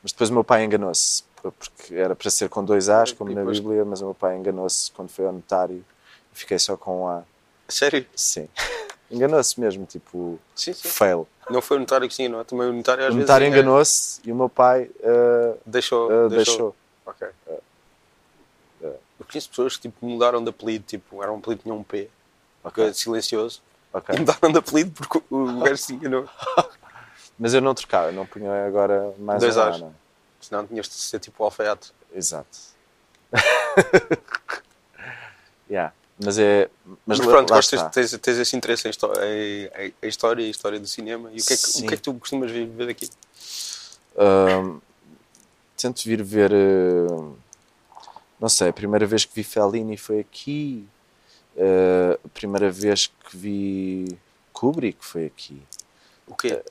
Mas 0.01 0.11
depois 0.11 0.29
o 0.29 0.33
meu 0.33 0.43
pai 0.43 0.63
enganou-se 0.63 1.23
porque 1.49 1.95
era 1.95 2.15
para 2.15 2.29
ser 2.29 2.49
com 2.49 2.63
dois 2.63 2.89
A's, 2.89 3.11
como 3.11 3.33
na 3.33 3.43
Bíblia, 3.43 3.85
mas 3.85 4.01
o 4.01 4.05
meu 4.05 4.13
pai 4.13 4.37
enganou-se 4.37 4.91
quando 4.91 5.09
foi 5.09 5.25
ao 5.25 5.33
notário 5.33 5.83
e 6.33 6.37
fiquei 6.37 6.59
só 6.59 6.75
com 6.75 7.03
um 7.03 7.07
A. 7.07 7.23
Sério? 7.67 8.05
Sim. 8.15 8.47
Enganou-se 9.09 9.59
mesmo, 9.59 9.85
tipo, 9.85 10.39
sim, 10.55 10.71
sim. 10.71 10.87
fail. 10.87 11.27
Não 11.49 11.61
foi 11.61 11.77
o 11.77 11.79
notário 11.81 12.07
que 12.07 12.13
sim, 12.13 12.29
não 12.29 12.39
é? 12.39 12.43
Também 12.45 12.69
o 12.69 12.73
notário 12.73 13.05
às 13.05 13.13
o 13.13 13.17
notário 13.17 13.45
enganou-se 13.45 14.21
e 14.23 14.31
o 14.31 14.35
meu 14.35 14.47
pai 14.47 14.83
uh, 14.83 15.57
deixou, 15.65 16.07
uh, 16.07 16.29
deixou. 16.29 16.29
deixou. 16.29 16.75
Ok. 17.05 17.27
Uh, 17.47 17.61
Eu 19.19 19.25
conheço 19.29 19.49
pessoas 19.49 19.75
que 19.75 19.83
tipo, 19.83 20.05
mudaram 20.05 20.41
de 20.41 20.49
apelido, 20.49 20.85
tipo, 20.85 21.21
era 21.21 21.31
um 21.31 21.37
apelido 21.37 21.59
que 21.59 21.63
tinha 21.63 21.75
um 21.75 21.83
P, 21.83 22.09
okay. 22.63 22.93
silencioso, 22.93 23.61
okay. 23.91 24.15
e 24.15 24.19
mudaram 24.19 24.51
de 24.51 24.59
apelido 24.59 24.91
porque 24.91 25.21
o 25.29 25.59
gajo 25.59 25.77
se 25.77 25.93
enganou. 25.93 26.29
Mas 27.37 27.53
eu 27.53 27.61
não 27.61 27.73
trocava, 27.73 28.11
não 28.11 28.25
punha 28.25 28.65
agora 28.65 29.13
mais 29.17 29.41
Dois 29.41 29.57
um 29.57 29.61
A, 29.61 29.77
não. 29.77 30.00
Senão 30.41 30.65
tinhas 30.65 30.87
de 30.87 30.95
ser 30.95 31.19
tipo 31.19 31.43
o 31.43 31.45
alfaiate. 31.45 31.93
Exato. 32.13 32.57
yeah. 35.69 35.93
Mas 36.23 36.37
é. 36.37 36.69
Mas, 37.05 37.19
mas 37.19 37.27
pronto, 37.27 37.53
gostas, 37.53 37.81
tens, 37.91 38.11
tens 38.17 38.37
esse 38.37 38.55
interesse 38.55 38.87
em, 38.87 38.91
em, 38.91 39.93
em, 40.01 40.07
história 40.07 40.43
e 40.43 40.49
história 40.49 40.79
do 40.79 40.87
cinema. 40.87 41.31
E 41.31 41.39
o 41.39 41.45
que 41.45 41.53
é 41.53 41.57
que, 41.57 41.63
o 41.63 41.87
que, 41.87 41.93
é 41.93 41.97
que 41.97 42.03
tu 42.03 42.13
costumas 42.13 42.51
vir 42.51 42.67
ver 42.67 42.89
aqui? 42.89 43.09
Uh, 44.15 44.81
tento 45.75 46.03
vir 46.03 46.21
ver. 46.21 46.51
Uh, 46.51 47.35
não 48.39 48.49
sei, 48.49 48.69
a 48.69 48.73
primeira 48.73 49.05
vez 49.05 49.25
que 49.25 49.33
vi 49.33 49.43
Fellini 49.43 49.97
foi 49.97 50.19
aqui. 50.19 50.87
Uh, 51.55 52.19
a 52.23 52.29
primeira 52.29 52.69
vez 52.69 53.07
que 53.07 53.37
vi 53.37 54.17
Kubrick 54.53 55.03
foi 55.03 55.25
aqui. 55.25 55.61
O 56.27 56.35
quê? 56.35 56.61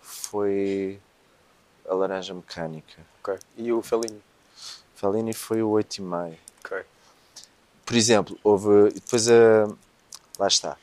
foi 0.00 1.00
a 1.92 1.94
Laranja 1.94 2.34
Mecânica. 2.34 3.00
Ok. 3.20 3.38
E 3.56 3.72
o 3.72 3.82
Fellini? 3.82 4.20
Fellini 4.94 5.32
foi 5.32 5.62
o 5.62 5.70
8,5. 5.70 6.36
Ok. 6.64 6.84
Por 7.84 7.96
exemplo, 7.96 8.38
houve. 8.42 8.90
Depois 8.92 9.28
a. 9.28 9.68
Lá 10.38 10.48
está. 10.48 10.76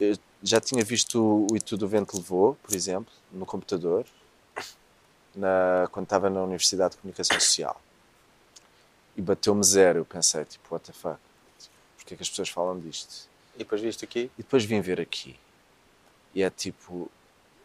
Eu 0.00 0.16
já 0.42 0.60
tinha 0.60 0.82
visto 0.84 1.46
o 1.50 1.56
E 1.56 1.60
Tudo 1.60 1.84
o 1.84 1.88
Vento 1.88 2.16
Levou, 2.16 2.56
por 2.62 2.74
exemplo, 2.74 3.12
no 3.32 3.44
computador, 3.44 4.06
na, 5.34 5.88
quando 5.90 6.04
estava 6.04 6.30
na 6.30 6.42
Universidade 6.42 6.92
de 6.92 7.00
Comunicação 7.00 7.38
Social. 7.38 7.80
E 9.16 9.20
bateu-me 9.20 9.62
zero. 9.64 10.00
Eu 10.00 10.04
pensei, 10.04 10.44
tipo, 10.44 10.72
what 10.72 10.86
the 10.86 10.92
fuck? 10.92 11.18
Porquê 11.96 12.14
é 12.14 12.16
que 12.16 12.22
as 12.22 12.30
pessoas 12.30 12.48
falam 12.48 12.78
disto? 12.78 13.28
E 13.56 13.58
depois 13.58 13.80
viste 13.80 14.04
aqui? 14.04 14.30
E 14.38 14.42
depois 14.42 14.64
vim 14.64 14.80
ver 14.80 15.00
aqui. 15.00 15.38
E 16.32 16.42
é 16.42 16.48
tipo, 16.48 17.10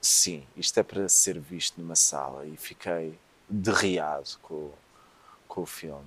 sim, 0.03 0.45
isto 0.57 0.77
é 0.79 0.83
para 0.83 1.07
ser 1.07 1.39
visto 1.39 1.79
numa 1.79 1.95
sala 1.95 2.45
e 2.45 2.57
fiquei 2.57 3.17
derriado 3.47 4.37
com, 4.41 4.69
com 5.47 5.61
o 5.61 5.65
filme. 5.65 6.05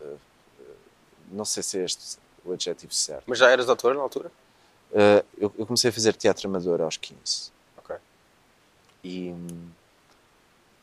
Uh, 0.00 0.18
não 1.30 1.44
sei 1.44 1.62
se 1.62 1.78
é 1.78 1.84
este 1.84 2.18
o 2.44 2.52
adjetivo 2.52 2.92
certo. 2.92 3.24
Mas 3.26 3.38
já 3.38 3.48
eras 3.48 3.68
ator 3.68 3.94
na 3.94 4.02
altura? 4.02 4.30
Uh, 4.90 5.24
eu, 5.38 5.54
eu, 5.56 5.66
comecei 5.66 5.90
a 5.90 5.92
fazer 5.92 6.14
teatro 6.14 6.48
amador 6.48 6.80
aos 6.80 6.96
15. 6.96 7.52
Ok. 7.78 7.96
E, 9.04 9.32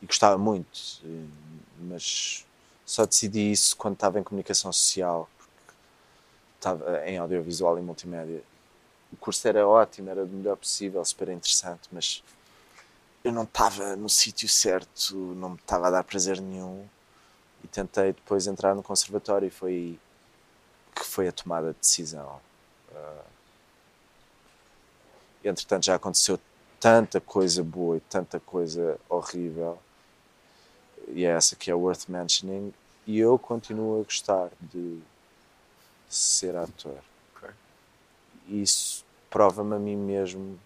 e 0.00 0.06
gostava 0.06 0.38
muito, 0.38 0.80
mas 1.78 2.46
só 2.86 3.04
decidi 3.04 3.52
isso 3.52 3.76
quando 3.76 3.94
estava 3.94 4.18
em 4.18 4.22
comunicação 4.22 4.72
social, 4.72 5.28
porque 5.38 5.72
estava 6.56 7.06
em 7.06 7.18
audiovisual 7.18 7.78
e 7.78 7.82
multimédia 7.82 8.42
o 9.14 9.16
curso 9.16 9.46
era 9.46 9.66
ótimo, 9.66 10.10
era 10.10 10.26
do 10.26 10.36
melhor 10.36 10.56
possível, 10.56 11.04
super 11.04 11.28
interessante, 11.28 11.88
mas 11.92 12.22
eu 13.22 13.32
não 13.32 13.44
estava 13.44 13.96
no 13.96 14.08
sítio 14.08 14.48
certo, 14.48 15.14
não 15.14 15.50
me 15.50 15.56
estava 15.56 15.86
a 15.86 15.90
dar 15.90 16.04
prazer 16.04 16.40
nenhum. 16.40 16.86
E 17.62 17.68
tentei 17.68 18.12
depois 18.12 18.46
entrar 18.46 18.74
no 18.74 18.82
conservatório 18.82 19.46
e 19.46 19.50
foi 19.50 19.98
que 20.94 21.04
foi 21.04 21.26
a 21.28 21.32
tomada 21.32 21.72
de 21.72 21.78
decisão. 21.78 22.40
Uh, 22.90 23.24
entretanto, 25.42 25.86
já 25.86 25.94
aconteceu 25.94 26.38
tanta 26.78 27.20
coisa 27.20 27.64
boa 27.64 27.96
e 27.96 28.00
tanta 28.00 28.38
coisa 28.38 29.00
horrível, 29.08 29.78
e 31.08 31.24
é 31.24 31.30
essa 31.30 31.56
que 31.56 31.70
é 31.70 31.74
worth 31.74 32.08
mentioning, 32.08 32.72
e 33.06 33.18
eu 33.18 33.38
continuo 33.38 34.00
a 34.00 34.04
gostar 34.04 34.50
de 34.60 35.00
ser 36.08 36.54
ator. 36.56 36.98
Okay. 37.34 37.50
Isso 38.48 39.03
prova-me 39.34 39.74
a 39.74 39.78
mim 39.80 39.96
mesmo, 39.96 40.60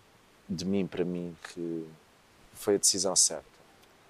de 0.47 0.67
mim 0.67 0.87
para 0.87 1.03
mim, 1.03 1.35
que 1.43 1.89
foi 2.53 2.75
a 2.75 2.79
decisão 2.79 3.17
certa. 3.17 3.47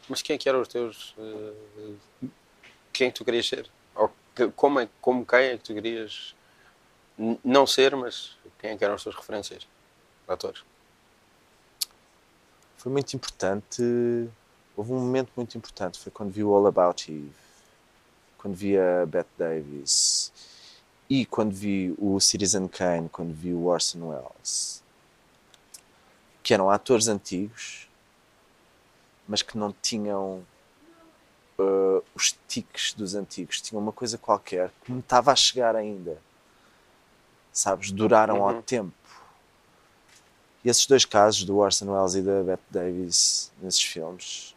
Mas 0.08 0.20
quem 0.20 0.34
é 0.34 0.38
que 0.38 0.48
eram 0.48 0.60
os 0.60 0.66
teus. 0.66 1.14
Uh, 1.16 2.28
quem 2.92 3.06
é 3.06 3.10
que 3.12 3.16
tu 3.16 3.24
querias 3.24 3.46
ser? 3.46 3.70
Ou 3.94 4.10
que, 4.34 4.50
como, 4.50 4.80
é, 4.80 4.88
como 5.00 5.24
quem 5.24 5.38
é 5.38 5.56
que 5.56 5.62
tu 5.62 5.74
querias 5.74 6.34
não 7.44 7.68
ser, 7.68 7.94
mas 7.94 8.36
quem 8.58 8.70
é 8.70 8.76
que 8.76 8.84
eram 8.84 8.96
as 8.96 9.02
tuas 9.04 9.14
referências? 9.14 9.64
Atores? 10.26 10.64
Foi 12.78 12.90
muito 12.90 13.14
importante. 13.14 13.80
Houve 14.76 14.92
um 14.92 14.98
momento 14.98 15.30
muito 15.36 15.56
importante. 15.56 16.00
Foi 16.00 16.10
quando 16.10 16.32
vi 16.32 16.42
o 16.42 16.52
All 16.52 16.66
About 16.66 17.08
Eve. 17.12 17.30
Quando 18.36 18.56
vi 18.56 18.76
a 18.76 19.06
Bette 19.06 19.30
Davis 19.38 20.32
e 21.08 21.24
quando 21.24 21.54
vi 21.54 21.94
o 21.98 22.20
Citizen 22.20 22.68
Kane, 22.68 23.08
quando 23.08 23.32
vi 23.32 23.52
o 23.52 23.64
Orson 23.64 24.08
Welles, 24.08 24.82
que 26.42 26.52
eram 26.52 26.70
atores 26.70 27.08
antigos, 27.08 27.88
mas 29.26 29.42
que 29.42 29.56
não 29.56 29.74
tinham 29.82 30.44
uh, 31.58 32.02
os 32.14 32.36
tiques 32.46 32.92
dos 32.92 33.14
antigos, 33.14 33.60
tinham 33.60 33.82
uma 33.82 33.92
coisa 33.92 34.18
qualquer 34.18 34.70
que 34.84 34.92
me 34.92 35.00
estava 35.00 35.32
a 35.32 35.36
chegar 35.36 35.74
ainda. 35.74 36.20
Sabes? 37.52 37.90
Duraram 37.90 38.38
uhum. 38.38 38.48
ao 38.48 38.62
tempo. 38.62 38.92
E 40.64 40.68
esses 40.68 40.86
dois 40.86 41.04
casos, 41.04 41.44
do 41.44 41.56
Orson 41.56 41.90
Welles 41.90 42.14
e 42.14 42.22
da 42.22 42.42
Bette 42.42 42.62
Davis, 42.70 43.50
nesses 43.60 43.82
filmes, 43.82 44.54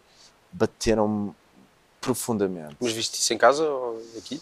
bateram-me 0.52 1.34
profundamente. 2.02 2.76
Mas 2.80 2.92
viste 2.92 3.16
isso 3.16 3.34
em 3.34 3.38
casa 3.38 3.64
ou 3.64 4.02
aqui? 4.18 4.42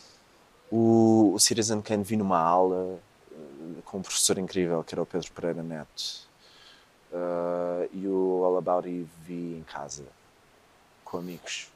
O, 0.72 1.34
o 1.34 1.40
Citizen 1.40 1.82
Kane 1.82 2.04
vi 2.04 2.16
numa 2.16 2.40
aula 2.40 3.00
uh, 3.32 3.82
com 3.86 3.98
um 3.98 4.02
professor 4.02 4.38
incrível 4.38 4.84
que 4.84 4.94
era 4.94 5.02
o 5.02 5.06
Pedro 5.06 5.32
Pereira 5.32 5.64
Neto. 5.64 6.28
Uh, 7.12 7.90
e 7.92 8.08
o 8.08 8.44
All 8.44 8.58
About 8.58 8.88
Eve 8.88 9.10
vi 9.26 9.58
em 9.58 9.64
casa 9.64 10.06
com 11.04 11.18
amigos. 11.18 11.68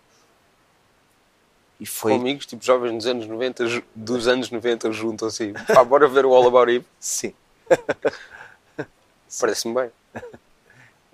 E 1.79 1.85
foi... 1.85 2.11
Com 2.11 2.19
amigos, 2.19 2.45
tipo 2.45 2.63
jovens 2.63 2.95
dos 2.97 3.07
anos 3.07 3.25
90, 3.25 3.65
dos 3.95 4.27
anos 4.27 4.51
90 4.51 4.91
juntam 4.91 5.27
assim. 5.27 5.53
Pá, 5.53 5.81
bora 5.85 6.07
ver 6.07 6.25
o 6.25 6.33
All 6.33 6.47
About 6.47 6.71
Eve? 6.71 6.85
Sim. 6.99 7.33
Parece-me 9.39 9.73
bem. 9.73 9.91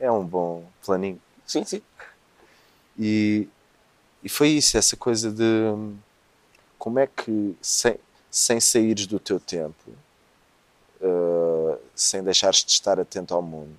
É 0.02 0.10
um 0.10 0.26
bom 0.26 0.64
planinho. 0.86 1.22
Sim, 1.46 1.66
sim. 1.66 1.82
E, 2.98 3.50
e 4.24 4.30
foi 4.30 4.48
isso, 4.48 4.78
essa 4.78 4.96
coisa 4.96 5.30
de 5.30 5.44
hum, 5.44 5.98
como 6.80 6.98
é 6.98 7.06
que, 7.06 7.56
sem, 7.62 8.00
sem 8.32 8.60
saíres 8.60 9.06
do 9.06 9.20
teu 9.20 9.40
tempo, 9.40 9.92
uh, 11.02 11.78
sem 11.94 12.24
deixares 12.24 12.64
de 12.64 12.72
estar 12.72 13.00
atento 13.00 13.34
ao 13.34 13.42
mundo, 13.42 13.78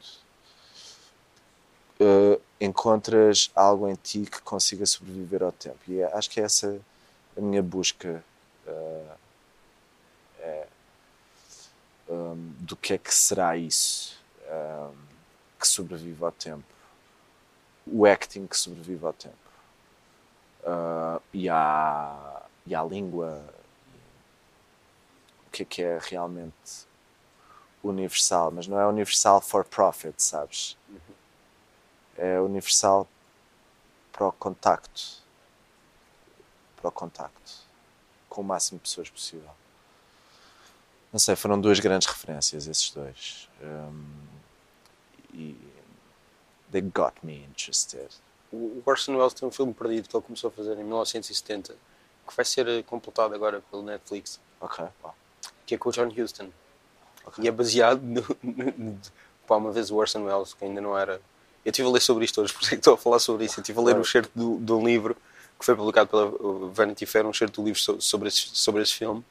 uh, 1.98 2.40
encontras 2.60 3.50
algo 3.56 3.88
em 3.88 3.94
ti 3.94 4.28
que 4.30 4.40
consiga 4.42 4.84
sobreviver 4.84 5.42
ao 5.42 5.50
tempo. 5.50 5.78
E 5.88 6.00
é, 6.00 6.14
acho 6.14 6.28
que 6.30 6.40
é 6.40 6.44
essa 6.44 6.78
a 7.36 7.40
minha 7.40 7.62
busca. 7.62 8.22
Uh, 8.66 9.14
é, 10.40 10.66
um, 12.08 12.52
do 12.60 12.76
que 12.76 12.94
é 12.94 12.98
que 12.98 13.14
será 13.14 13.56
isso 13.56 14.18
um, 14.46 14.94
que 15.58 15.66
sobrevive 15.66 16.22
ao 16.22 16.32
tempo. 16.32 16.64
O 17.86 18.04
acting 18.04 18.46
que 18.46 18.56
sobrevive 18.56 19.04
ao 19.04 19.12
tempo. 19.12 19.36
Uh, 20.62 21.22
e, 21.32 21.48
à, 21.48 22.42
e 22.70 22.74
à 22.74 22.82
língua. 22.84 23.44
O 25.46 25.50
que 25.50 25.62
é 25.62 25.66
que 25.66 25.82
é 25.82 25.98
realmente 26.00 26.86
universal, 27.82 28.52
mas 28.52 28.68
não 28.68 28.78
é 28.78 28.86
universal 28.86 29.40
for 29.40 29.64
profit, 29.64 30.14
sabes? 30.22 30.78
É 32.16 32.40
universal 32.40 33.08
para 34.12 34.28
o 34.28 34.32
contacto. 34.32 35.20
Para 36.76 36.88
o 36.88 36.92
contacto. 36.92 37.52
Com 38.28 38.42
o 38.42 38.44
máximo 38.44 38.78
de 38.78 38.82
pessoas 38.84 39.10
possível. 39.10 39.50
Não 41.12 41.18
sei, 41.18 41.34
foram 41.34 41.60
duas 41.60 41.80
grandes 41.80 42.06
referências, 42.06 42.68
esses 42.68 42.90
dois. 42.90 43.48
Um, 43.60 44.28
e 45.34 45.56
they 46.70 46.82
got 46.82 47.14
me 47.24 47.44
interested. 47.44 48.10
O 48.52 48.80
Orson 48.86 49.16
Welles 49.16 49.34
tem 49.34 49.48
um 49.48 49.50
filme 49.50 49.74
perdido 49.74 50.08
que 50.08 50.16
ele 50.16 50.24
começou 50.24 50.48
a 50.48 50.52
fazer 50.52 50.74
em 50.74 50.84
1970 50.84 51.89
que 52.30 52.36
vai 52.36 52.44
ser 52.44 52.66
eh, 52.68 52.82
completado 52.82 53.34
agora 53.34 53.62
pelo 53.70 53.82
Netflix. 53.82 54.40
Ok. 54.60 54.84
Que 55.66 55.74
é 55.74 55.78
com 55.78 55.88
o 55.88 55.92
John 55.92 56.08
Huston. 56.08 56.50
Okay. 57.26 57.44
E 57.44 57.48
é 57.48 57.50
baseado 57.50 58.00
no, 58.00 58.24
no, 58.42 59.00
pá, 59.46 59.56
uma 59.56 59.72
vez 59.72 59.90
o 59.90 59.96
Orson 59.96 60.22
Welles, 60.24 60.54
que 60.54 60.64
ainda 60.64 60.80
não 60.80 60.96
era. 60.96 61.20
Eu 61.64 61.70
estive 61.70 61.88
a 61.88 61.90
ler 61.90 62.00
sobre 62.00 62.24
isto 62.24 62.40
hoje, 62.40 62.52
por 62.54 62.62
isso 62.62 62.74
é 62.74 62.76
que 62.76 62.80
estou 62.80 62.94
a 62.94 62.98
falar 62.98 63.18
sobre 63.18 63.44
isso. 63.44 63.58
Eu 63.58 63.62
estive 63.62 63.78
a 63.78 63.82
ler 63.82 63.96
um 63.96 64.04
certo 64.04 64.30
de 64.34 64.72
um 64.72 64.84
livro 64.86 65.16
que 65.58 65.64
foi 65.66 65.76
publicado 65.76 66.08
pela 66.08 66.70
Vanity 66.70 67.04
Fair, 67.04 67.26
um 67.26 67.34
certo 67.34 67.60
do 67.60 67.66
livro 67.66 68.00
sobre 68.00 68.28
esse, 68.28 68.48
sobre 68.54 68.82
esse 68.82 68.94
filme. 68.94 69.22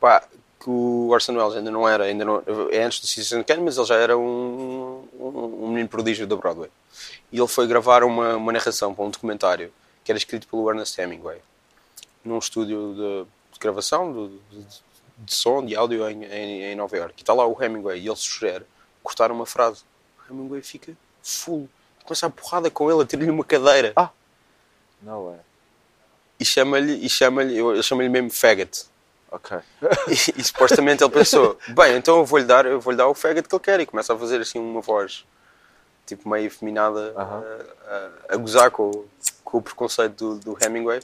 Pá, 0.00 0.26
que 0.58 0.70
o 0.70 1.08
Orson 1.08 1.32
Welles 1.32 1.56
ainda 1.56 1.70
não 1.70 1.86
era, 1.86 2.04
ainda 2.04 2.24
não, 2.24 2.42
é 2.70 2.82
antes 2.84 3.00
do 3.00 3.06
Citizen 3.06 3.42
Kane, 3.42 3.62
mas 3.62 3.76
ele 3.76 3.86
já 3.86 3.96
era 3.96 4.16
um, 4.16 5.06
um, 5.20 5.64
um, 5.64 5.68
menino 5.68 5.88
prodígio 5.88 6.26
da 6.26 6.36
Broadway. 6.36 6.70
E 7.30 7.38
ele 7.38 7.48
foi 7.48 7.66
gravar 7.66 8.04
uma, 8.04 8.36
uma 8.36 8.52
narração 8.52 8.94
para 8.94 9.04
um 9.04 9.10
documentário 9.10 9.72
que 10.04 10.10
era 10.10 10.18
escrito 10.18 10.46
pelo 10.48 10.68
Ernest 10.70 11.00
Hemingway, 11.00 11.40
num 12.24 12.38
estúdio 12.38 12.94
de, 12.94 13.52
de 13.52 13.58
gravação, 13.58 14.12
de, 14.12 14.38
de, 14.50 14.66
de, 15.18 15.34
som, 15.34 15.64
de 15.64 15.74
áudio 15.76 16.08
em, 16.08 16.24
em, 16.24 16.62
em, 16.64 16.74
Nova 16.74 16.96
York. 16.96 17.14
E 17.16 17.22
está 17.22 17.32
lá 17.32 17.46
o 17.46 17.62
Hemingway 17.62 18.00
e 18.00 18.06
ele 18.06 18.16
sugere 18.16 18.64
cortar 19.02 19.30
uma 19.30 19.46
frase. 19.46 19.82
O 20.18 20.32
Hemingway 20.32 20.62
fica 20.62 20.92
full, 21.22 21.68
começa 22.04 22.26
a 22.26 22.30
porrada 22.30 22.70
com 22.70 22.90
ele, 22.90 23.02
a 23.02 23.06
tirar-lhe 23.06 23.30
uma 23.30 23.44
cadeira. 23.44 23.92
Ah! 23.96 24.10
Não 25.00 25.34
é. 25.34 25.38
E 26.38 26.44
chama-lhe, 26.44 27.04
e 27.04 27.08
chama-lhe, 27.08 27.56
eu 27.56 27.82
chamo-lhe 27.82 28.08
mesmo 28.08 28.30
faggot 28.30 28.86
Ok. 29.30 29.58
e, 30.08 30.12
e, 30.12 30.44
supostamente 30.44 31.02
ele 31.02 31.10
pensou, 31.10 31.58
bem, 31.74 31.96
então 31.96 32.18
eu 32.18 32.24
vou-lhe 32.24 32.44
dar, 32.44 32.66
eu 32.66 32.80
vou-lhe 32.80 32.96
dar 32.96 33.08
o 33.08 33.14
faggot 33.14 33.48
que 33.48 33.54
ele 33.54 33.62
quer 33.62 33.80
e 33.80 33.86
começa 33.86 34.12
a 34.12 34.18
fazer 34.18 34.40
assim 34.40 34.58
uma 34.58 34.80
voz 34.80 35.24
tipo 36.06 36.28
meio 36.28 36.46
efeminada 36.46 37.12
uh 37.12 37.16
-huh. 37.16 37.66
a, 37.86 38.32
a, 38.32 38.34
a, 38.34 38.36
gozar 38.36 38.70
com, 38.70 39.04
com 39.44 39.58
o 39.58 39.62
preconceito 39.62 40.16
do, 40.16 40.54
do 40.54 40.64
Hemingway. 40.64 41.00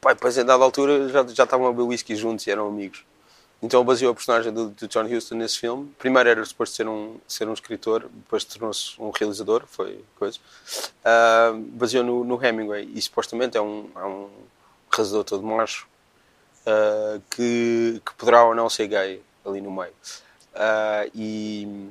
Pai, 0.00 0.14
depois 0.14 0.38
a 0.38 0.42
dada 0.42 0.62
altura 0.62 1.08
já, 1.08 1.26
já 1.26 1.44
estavam 1.44 1.66
a 1.66 1.70
beber 1.72 1.88
whisky 1.88 2.14
juntos 2.14 2.46
e 2.46 2.50
eram 2.50 2.68
amigos. 2.68 3.04
Então 3.60 3.84
baseou 3.84 4.12
a 4.12 4.14
personagem 4.14 4.52
do, 4.52 4.70
do, 4.70 4.86
John 4.86 5.04
Huston 5.04 5.34
nesse 5.34 5.58
filme. 5.58 5.92
Primeiro 5.98 6.28
era 6.28 6.44
suposto 6.44 6.76
ser 6.76 6.86
um, 6.86 7.16
ser 7.26 7.48
um 7.48 7.52
escritor, 7.52 8.08
depois 8.12 8.44
tornou-se 8.44 8.94
um 9.00 9.10
realizador, 9.10 9.64
foi 9.66 10.04
coisa. 10.16 10.38
Uh, 11.00 11.58
baseou 11.72 12.04
no, 12.04 12.22
no, 12.22 12.44
Hemingway 12.44 12.88
e 12.94 13.02
supostamente 13.02 13.56
é 13.56 13.60
um, 13.60 13.90
é 13.96 14.04
um 14.04 14.28
realizador 14.92 15.24
todo 15.24 15.42
macho 15.42 15.88
uh, 16.66 17.20
que, 17.30 18.00
que, 18.06 18.14
poderá 18.14 18.44
ou 18.44 18.54
não 18.54 18.70
ser 18.70 18.86
gay 18.86 19.20
ali 19.44 19.60
no 19.60 19.72
meio. 19.72 19.92
Uh, 20.54 21.10
e, 21.12 21.88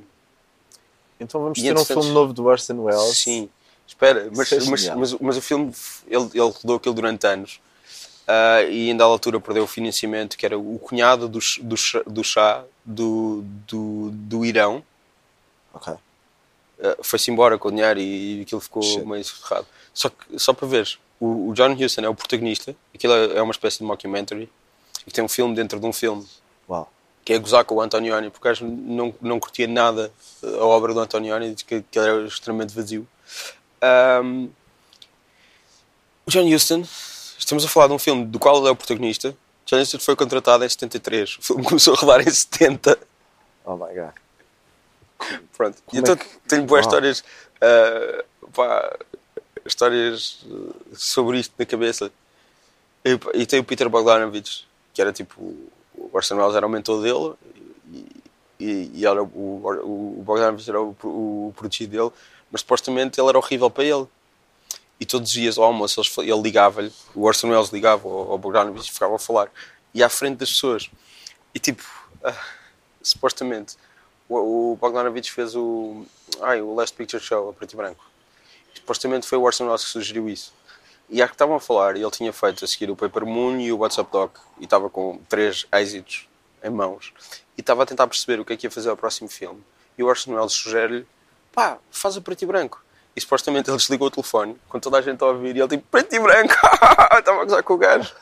então 1.20 1.42
vamos 1.42 1.60
ter 1.60 1.76
um 1.76 1.84
filme 1.84 2.10
novo 2.12 2.32
do 2.32 2.46
Orson 2.46 2.82
Welles. 2.82 3.18
Sim, 3.18 3.50
espera, 3.86 4.30
mas, 4.34 4.50
é 4.52 4.56
mas, 4.56 4.88
mas, 4.88 5.14
mas, 5.14 5.36
o 5.36 5.42
filme 5.42 5.70
ele, 6.06 6.30
ele 6.32 6.40
rodou 6.50 6.76
aquilo 6.76 6.94
durante 6.94 7.26
anos. 7.26 7.60
Uh, 8.28 8.70
e 8.70 8.90
ainda 8.90 9.04
à 9.04 9.06
altura 9.06 9.40
perdeu 9.40 9.64
o 9.64 9.66
financiamento, 9.66 10.36
que 10.36 10.44
era 10.44 10.58
o 10.58 10.78
cunhado 10.78 11.26
do, 11.26 11.38
do, 11.62 11.76
do 12.06 12.22
chá 12.22 12.62
do, 12.84 13.42
do, 13.66 14.10
do 14.10 14.44
Irão. 14.44 14.84
Ok. 15.72 15.94
Uh, 15.94 15.98
Foi-se 17.02 17.30
embora 17.30 17.56
com 17.56 17.68
o 17.68 17.70
dinheiro 17.70 17.98
e, 17.98 18.40
e 18.40 18.42
aquilo 18.42 18.60
ficou 18.60 18.82
Shit. 18.82 19.02
meio 19.06 19.24
soterrado. 19.24 19.66
Só, 19.94 20.10
que, 20.10 20.38
só 20.38 20.52
para 20.52 20.68
ver, 20.68 20.98
o, 21.18 21.48
o 21.48 21.54
John 21.54 21.72
Huston 21.72 22.02
é 22.02 22.08
o 22.08 22.14
protagonista, 22.14 22.76
aquilo 22.94 23.14
é, 23.14 23.38
é 23.38 23.42
uma 23.42 23.50
espécie 23.50 23.78
de 23.78 23.84
mockumentary, 23.84 24.50
e 25.06 25.10
tem 25.10 25.24
um 25.24 25.28
filme 25.28 25.54
dentro 25.54 25.80
de 25.80 25.86
um 25.86 25.92
filme. 25.92 26.26
Que 27.24 27.32
é 27.32 27.38
gozar 27.38 27.64
com 27.64 27.76
o 27.76 27.80
Antonioni, 27.80 28.28
porque 28.28 28.48
acho 28.48 28.64
não, 28.66 29.14
não 29.22 29.40
curtia 29.40 29.66
nada 29.66 30.12
a 30.42 30.64
obra 30.64 30.92
do 30.92 31.00
Antonioni, 31.00 31.54
que, 31.54 31.82
que 31.82 31.98
ele 31.98 32.08
era 32.08 32.26
extremamente 32.26 32.74
vazio. 32.74 33.08
Um, 34.22 34.50
o 36.26 36.30
John 36.30 36.46
Huston, 36.46 36.84
estamos 37.38 37.64
a 37.64 37.68
falar 37.68 37.86
de 37.86 37.92
um 37.92 37.98
filme 37.98 38.24
do 38.24 38.38
qual 38.38 38.58
ele 38.58 38.68
é 38.68 38.70
o 38.70 38.76
protagonista. 38.76 39.34
John 39.66 39.80
Huston 39.80 39.98
foi 39.98 40.16
contratado 40.16 40.64
em 40.64 40.68
73, 40.68 41.36
o 41.38 41.42
filme 41.42 41.64
começou 41.64 41.94
a 41.94 41.96
rodar 41.96 42.20
em 42.20 42.30
70. 42.30 42.98
Oh 43.64 43.76
my 43.76 43.94
god. 43.94 44.14
Pronto, 45.56 45.82
Como 45.84 46.00
então 46.00 46.14
é 46.14 46.16
que... 46.16 46.26
tenho 46.48 46.64
boas 46.64 46.86
histórias, 46.86 47.20
uh, 47.20 48.50
pá, 48.50 48.96
histórias 49.66 50.44
sobre 50.94 51.38
isto 51.38 51.54
na 51.58 51.66
cabeça. 51.66 52.10
E, 53.04 53.18
e 53.34 53.46
tem 53.46 53.60
o 53.60 53.64
Peter 53.64 53.88
Bogdanovich, 53.88 54.66
que 54.94 55.00
era 55.00 55.12
tipo 55.12 55.40
o 55.40 56.10
Orson 56.12 56.36
Welles 56.36 56.54
era 56.54 56.66
o 56.66 56.70
mentor 56.70 57.02
dele 57.02 57.34
e, 57.92 58.06
e, 58.60 58.90
e 58.94 59.06
era 59.06 59.22
o, 59.22 59.26
o, 59.26 60.18
o 60.20 60.22
Bogdanovich 60.22 60.68
era 60.68 60.80
o, 60.80 60.96
o, 61.02 61.52
protegido 61.56 61.92
dele, 61.92 62.10
mas 62.50 62.60
supostamente 62.60 63.20
ele 63.20 63.28
era 63.28 63.38
horrível 63.38 63.70
para 63.70 63.84
ele. 63.84 64.06
E 65.00 65.06
todos 65.06 65.28
os 65.28 65.32
dias 65.32 65.58
ao 65.58 65.64
almoço 65.64 66.00
ele, 66.00 66.30
ele 66.30 66.42
ligava-lhe, 66.42 66.92
o 67.14 67.24
Orson 67.24 67.48
Welles 67.48 67.70
ligava 67.70 68.08
ao, 68.08 68.32
ao 68.32 68.38
Bogdanovich 68.38 68.90
e 68.90 68.92
ficava 68.92 69.16
a 69.16 69.18
falar. 69.18 69.50
E 69.94 70.02
à 70.02 70.08
frente 70.08 70.38
das 70.38 70.50
pessoas. 70.50 70.90
E 71.54 71.58
tipo, 71.58 71.82
uh, 72.24 72.34
supostamente, 73.02 73.76
o, 74.28 74.72
o 74.72 74.76
Bogdanovich 74.76 75.30
fez 75.32 75.54
o, 75.54 76.04
ai, 76.40 76.60
o 76.60 76.74
Last 76.74 76.96
Picture 76.96 77.22
Show 77.22 77.48
a 77.48 77.52
preto 77.52 77.72
e 77.72 77.76
branco. 77.76 78.04
E, 78.74 78.78
supostamente 78.78 79.26
foi 79.26 79.38
o 79.38 79.42
Orson 79.42 79.66
Welles 79.66 79.84
que 79.84 79.90
sugeriu 79.90 80.28
isso. 80.28 80.52
E 81.10 81.22
há 81.22 81.26
que 81.26 81.34
estavam 81.34 81.56
a 81.56 81.60
falar, 81.60 81.96
e 81.96 82.02
ele 82.02 82.10
tinha 82.10 82.32
feito 82.32 82.64
a 82.64 82.68
seguir 82.68 82.90
o 82.90 82.96
Paper 82.96 83.24
Moon 83.24 83.58
e 83.58 83.72
o 83.72 83.78
WhatsApp 83.78 84.12
Doc, 84.12 84.36
e 84.60 84.64
estava 84.64 84.90
com 84.90 85.18
três 85.26 85.66
êxitos 85.72 86.28
em 86.62 86.68
mãos, 86.68 87.14
e 87.56 87.60
estava 87.62 87.82
a 87.82 87.86
tentar 87.86 88.06
perceber 88.06 88.38
o 88.40 88.44
que 88.44 88.52
é 88.52 88.56
que 88.56 88.66
ia 88.66 88.70
fazer 88.70 88.90
ao 88.90 88.96
próximo 88.96 89.28
filme. 89.28 89.62
E 89.96 90.02
o 90.02 90.06
Orson 90.06 90.34
Welles 90.34 90.52
sugere-lhe: 90.52 91.06
pá, 91.50 91.78
faz 91.90 92.16
o 92.16 92.22
preto 92.22 92.42
e 92.42 92.46
branco. 92.46 92.84
E 93.16 93.20
supostamente 93.20 93.68
ele 93.68 93.76
desligou 93.76 94.08
o 94.08 94.10
telefone, 94.10 94.56
com 94.68 94.78
toda 94.78 94.98
a 94.98 95.02
gente 95.02 95.22
a 95.22 95.26
ouvir, 95.26 95.56
e 95.56 95.60
ele 95.60 95.68
tipo: 95.68 95.84
preto 95.90 96.14
e 96.14 96.20
branco, 96.20 96.54
estava 97.18 97.42
a 97.42 97.44
gozar 97.44 97.62
com 97.62 97.74
o 97.74 97.78
gajo. 97.78 98.12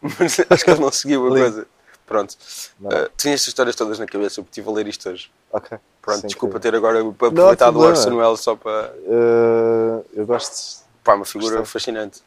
Mas 0.00 0.40
acho 0.50 0.64
que 0.64 0.70
ele 0.70 0.80
não 0.80 0.92
seguiu 0.92 1.26
a 1.26 1.30
coisa. 1.30 1.66
Pronto. 2.06 2.36
Uh, 2.80 3.10
tinha 3.16 3.34
estas 3.34 3.48
histórias 3.48 3.74
todas 3.74 3.98
na 3.98 4.06
cabeça, 4.06 4.40
eu 4.40 4.44
estive 4.44 4.68
a 4.68 4.72
ler 4.72 4.86
isto 4.86 5.08
hoje. 5.08 5.30
Ok. 5.50 5.76
Pronto, 6.00 6.26
desculpa 6.26 6.60
ter 6.60 6.74
agora 6.74 7.00
aproveitado 7.00 7.76
o 7.76 7.80
Orson 7.80 8.14
Welles 8.14 8.40
só 8.40 8.54
para. 8.54 8.94
Uh, 8.98 10.04
eu 10.14 10.24
gosto 10.24 10.84
Pá, 11.02 11.14
uma 11.14 11.24
figura 11.24 11.64
fascinante. 11.64 12.22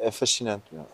É 0.00 0.10
fascinante. 0.10 0.64
Meu. 0.72 0.86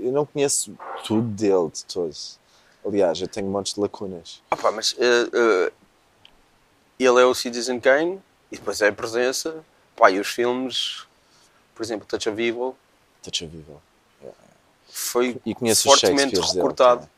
Eu 0.00 0.12
não 0.12 0.26
conheço 0.26 0.76
tudo 1.04 1.26
dele 1.28 1.70
de 1.72 1.84
todos. 1.84 2.38
Aliás, 2.84 3.20
eu 3.20 3.28
tenho 3.28 3.46
montes 3.46 3.74
de 3.74 3.80
lacunas. 3.80 4.42
Ah, 4.50 4.56
pá, 4.56 4.70
mas 4.70 4.92
uh, 4.92 5.72
ele 6.98 7.20
é 7.20 7.24
o 7.24 7.34
Citizen 7.34 7.80
Kane 7.80 8.20
e 8.52 8.56
depois 8.56 8.82
é 8.82 8.88
a 8.88 8.92
presença. 8.92 9.64
Pá, 9.96 10.10
e 10.10 10.20
os 10.20 10.28
filmes, 10.28 11.06
por 11.74 11.82
exemplo, 11.82 12.06
Touch 12.06 12.28
of 12.28 12.40
Evil. 12.40 12.76
Touch 13.22 13.44
of 13.44 13.56
Evil. 13.56 13.80
Yeah. 14.20 14.38
Foi 14.88 15.40
fortemente 15.74 16.38
recortado. 16.38 17.08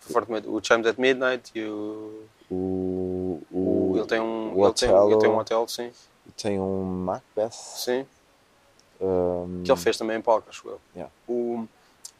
Fortemente. 0.00 0.48
O 0.48 0.60
Chimes 0.64 0.86
at 0.86 0.98
Midnight 0.98 1.52
e 1.54 1.64
o. 1.64 2.24
O. 2.50 3.42
o 3.50 3.92
ele 3.96 4.06
tem 4.06 4.20
um. 4.20 4.56
O 4.56 4.66
ele, 4.66 4.74
tem, 4.74 4.88
ele 4.88 5.18
tem 5.18 5.30
um 5.30 5.36
hotel, 5.36 5.68
sim. 5.68 5.92
Tem 6.36 6.58
um 6.58 6.82
Macbeth. 6.82 7.50
Sim. 7.52 8.06
Um... 9.00 9.62
Que 9.64 9.70
ele 9.70 9.80
fez 9.80 9.96
também 9.98 10.16
em 10.16 10.22
palco, 10.22 10.48
acho 10.48 10.66
eu. 10.66 10.80
Yeah. 10.94 11.12
O... 11.28 11.66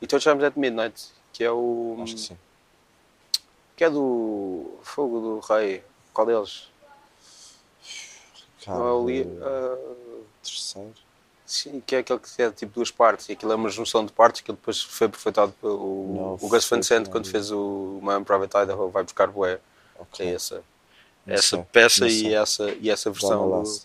E 0.01 0.07
Touch 0.07 0.23
Times 0.23 0.45
at 0.45 0.57
Midnight, 0.57 1.09
que 1.33 1.43
é 1.43 1.51
o. 1.51 1.99
Acho 2.03 2.15
que 2.15 2.21
sim. 2.21 2.39
Que 3.75 3.85
é 3.85 3.91
do 3.91 4.79
Fogo 4.83 5.19
do 5.21 5.39
Rei. 5.41 5.83
Qual 6.13 6.27
deles? 6.27 6.72
Ricardo. 8.63 8.79
Não 8.81 8.89
é 8.89 8.93
o 8.93 9.05
Lee, 9.05 9.27
ah, 9.43 9.79
Terceiro. 10.43 10.93
sim, 11.47 11.81
que 11.87 11.97
é 11.97 11.99
aquele 11.99 12.19
que 12.19 12.43
é 12.43 12.51
tipo 12.51 12.73
duas 12.75 12.91
partes, 12.91 13.29
e 13.29 13.33
aquilo 13.33 13.53
é 13.53 13.55
uma 13.57 13.69
junção 13.69 14.05
de 14.07 14.13
partes 14.13 14.41
que 14.41 14.51
ele 14.51 14.57
depois 14.59 14.81
foi 14.83 15.07
aproveitado 15.07 15.53
pelo 15.61 16.15
Não, 16.15 16.35
o 16.41 16.49
Gus 16.49 16.69
Van 16.69 16.83
Sant 16.83 17.09
quando 17.11 17.29
fez 17.29 17.51
o 17.51 17.99
Man 18.03 18.23
Private 18.25 18.57
Idaho, 18.59 18.89
vai 18.91 19.03
buscar 19.03 19.29
Boé. 19.29 19.61
Ok. 19.99 20.27
É 20.27 20.33
essa, 20.35 20.63
Não 21.27 21.35
essa 21.35 21.57
sei, 21.57 21.65
peça 21.73 22.09
e 22.09 22.35
essa, 22.35 22.71
e 22.71 22.91
essa 22.91 23.11
versão 23.11 23.63
do- 23.63 23.81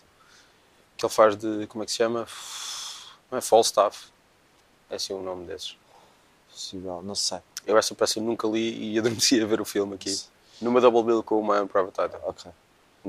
que 0.96 1.04
ele 1.06 1.12
faz 1.12 1.36
de. 1.36 1.66
Como 1.68 1.82
é 1.82 1.86
que 1.86 1.92
se 1.92 1.98
chama? 1.98 2.26
Não 3.30 3.38
é 3.38 3.40
Falstaff. 3.40 4.06
É 4.90 4.96
assim 4.96 5.12
o 5.12 5.22
nome 5.22 5.46
desses. 5.46 5.76
Possível, 6.50 7.02
não 7.02 7.14
sei. 7.14 7.38
Eu 7.66 7.76
essa 7.78 7.94
peça 7.94 8.18
nunca 8.20 8.48
li 8.48 8.94
e 8.94 8.98
adormeci 8.98 9.40
a 9.40 9.46
ver 9.46 9.60
o 9.60 9.64
filme 9.64 9.94
aqui. 9.94 10.18
Numa 10.60 10.80
double 10.80 11.04
bill 11.04 11.22
com 11.22 11.38
o 11.38 11.44
Man 11.44 11.68
Private 11.68 12.00
Idaho. 12.00 12.34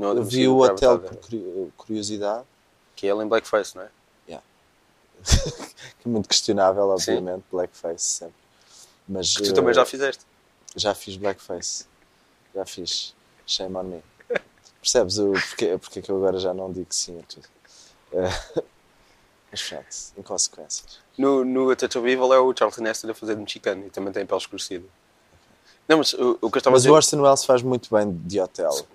Eu 0.08 0.24
vi 0.24 0.48
o 0.48 0.58
hotel 0.60 1.00
por 1.00 1.16
curi- 1.18 1.74
curiosidade, 1.78 2.46
Que 2.96 3.08
é 3.08 3.12
ele 3.12 3.24
em 3.24 3.28
blackface, 3.28 3.76
não 3.76 3.84
é? 3.84 3.90
que 6.00 6.08
é 6.08 6.10
muito 6.10 6.30
questionável, 6.30 6.86
Sim. 6.98 7.12
obviamente, 7.18 7.44
blackface 7.52 8.04
sempre. 8.06 8.36
Mas 9.08 9.36
Que 9.36 9.44
tu 9.44 9.50
eh, 9.50 9.54
também 9.54 9.74
já 9.74 9.86
fizeste. 9.86 10.24
já 10.76 10.94
fiz 10.96 11.18
blackface. 11.18 11.86
Já 12.56 12.66
fiz. 12.66 13.14
Shame 13.46 13.76
on 13.76 13.84
me. 13.84 14.04
Percebes 14.82 15.18
o 15.18 15.34
porque, 15.34 15.78
porque 15.78 16.00
é 16.00 16.02
que 16.02 16.10
eu 16.10 16.16
agora 16.18 16.40
já 16.40 16.54
não 16.54 16.72
digo 16.72 16.88
sim 16.92 17.20
a 17.20 17.24
tudo. 17.24 17.48
Eh, 18.14 18.64
Mas 19.52 19.64
pronto, 19.64 19.86
inconsequências. 20.18 21.00
No, 21.18 21.44
no 21.44 21.70
A 21.72 21.76
Touch 21.76 21.98
of 21.98 22.08
Evil 22.08 22.32
é 22.34 22.40
o 22.40 22.54
Charlton 22.56 22.86
Heston 22.88 23.10
a 23.10 23.14
fazer 23.16 23.36
de 23.36 23.42
mexicano 23.42 23.88
e 23.88 23.90
também 23.90 24.14
tem 24.14 24.26
pele 24.26 24.40
escurecida. 24.40 24.86
Não, 25.88 25.98
mas 25.98 26.14
o, 26.14 26.38
o 26.40 26.50
que 26.52 26.58
eu 26.58 26.60
estava 26.60 26.76
a 26.76 26.78
Mas 26.78 26.84
dizer. 26.84 26.92
o 26.92 26.94
Orson 26.94 27.20
Welles 27.22 27.44
faz 27.44 27.62
muito 27.64 27.90
bem 27.94 28.10
de 28.26 28.40
hotel. 28.40 28.88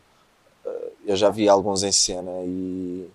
Eu 1.07 1.16
já 1.16 1.30
vi 1.30 1.48
alguns 1.48 1.82
em 1.82 1.92
cena 1.92 2.30
e, 2.44 3.09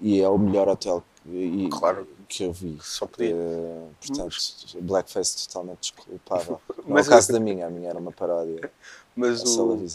e 0.00 0.20
é 0.20 0.28
o 0.28 0.36
melhor 0.38 0.68
hotel 0.68 1.02
e- 1.26 1.68
Claro. 1.70 2.06
que 2.28 2.44
eu 2.44 2.52
vi. 2.52 2.78
Só 2.82 3.06
podia. 3.06 3.34
Eh, 3.34 3.88
portanto, 4.00 4.36
blackface 4.80 5.46
totalmente 5.48 5.92
desculpável. 5.92 6.60
Não 6.78 6.84
é 6.84 6.92
Mas 6.94 7.06
o 7.06 7.10
caso 7.10 7.32
da 7.32 7.40
minha, 7.40 7.66
a 7.66 7.70
minha 7.70 7.88
era 7.90 7.98
uma 7.98 8.12
paródia. 8.12 8.70
Mas 9.16 9.42
É 9.42 9.60
o, 9.60 9.88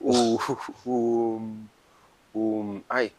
o, 0.00 0.38
o, 0.86 1.56
o. 2.34 2.80
Ai. 2.88 3.12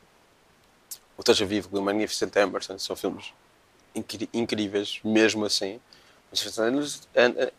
O 1.17 1.23
of 1.41 1.43
Evil 1.55 1.69
e 1.71 1.77
o 1.77 1.81
Magnificent 1.81 2.35
Amberson 2.35 2.77
são 2.77 2.95
filmes 2.95 3.33
incríveis, 4.33 4.99
mesmo 5.03 5.45
assim. 5.45 5.79
Mas 6.29 6.41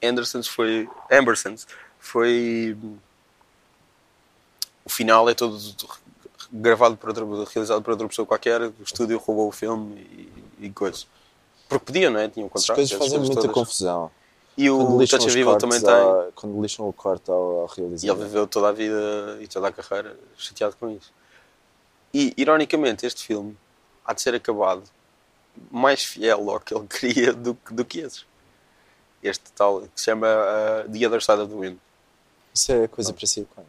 Anderson, 0.03 0.43
foi. 0.43 0.89
Ambersons 1.11 1.67
foi. 1.99 2.77
O 4.87 4.89
final 4.89 5.29
é 5.29 5.35
todo 5.35 5.59
gravado 6.53 6.97
por 6.97 7.09
outra, 7.11 7.25
realizado 7.53 7.83
por 7.83 7.91
outra 7.91 8.09
pessoa 8.09 8.25
qualquer. 8.25 8.63
O 8.63 8.75
estúdio 8.83 9.19
roubou 9.19 9.49
o 9.49 9.53
filme 9.53 9.97
e, 10.61 10.67
e 10.67 10.71
coisas. 10.71 11.07
Porque 11.69 11.85
podia, 11.87 12.09
não 12.09 12.21
é? 12.21 12.29
Tinha 12.29 12.45
um 12.45 12.47
As 12.47 12.53
contrato. 12.63 12.77
coisas 12.77 12.93
essas 12.93 13.05
fazem 13.05 13.19
muita 13.19 13.35
todas. 13.43 13.53
confusão. 13.55 14.11
E 14.57 14.71
o 14.71 15.05
Touch 15.07 15.29
Evil 15.29 15.59
também 15.59 15.81
tem. 15.83 16.33
Quando 16.35 16.63
lixam 16.63 16.89
o 16.89 16.93
corte 16.93 17.31
ao, 17.31 17.37
ao 17.37 17.67
E 17.67 17.73
ele 17.73 17.83
realizador. 17.83 18.17
viveu 18.25 18.47
toda 18.47 18.69
a 18.69 18.73
vida 18.73 19.39
e 19.41 19.47
toda 19.49 19.69
a 19.69 19.73
carreira 19.73 20.17
chateado 20.39 20.77
com 20.81 20.89
isso. 20.91 21.13
E, 22.15 22.33
ironicamente, 22.39 23.05
este 23.05 23.27
filme 23.27 23.55
há 24.05 24.15
de 24.15 24.23
ser 24.23 24.35
acabado 24.35 24.83
mais 25.71 26.05
fiel 26.05 26.49
ao 26.49 26.61
que 26.61 26.75
ele 26.75 26.87
queria 26.89 27.33
do, 27.35 27.55
que- 27.55 27.75
do 27.75 27.85
que 27.85 27.99
esses. 27.99 28.25
Este 29.23 29.51
tal, 29.53 29.81
que 29.83 29.89
se 29.97 30.05
chama 30.05 30.27
uh, 30.29 30.91
The 30.91 31.07
Other 31.07 31.21
Side 31.23 31.41
of 31.43 31.53
the 31.53 31.59
Wind. 31.59 31.79
Isso 32.55 32.73
é 32.73 32.87
coisa 32.89 33.13
para 33.13 33.27
si 33.27 33.47
quando? 33.55 33.67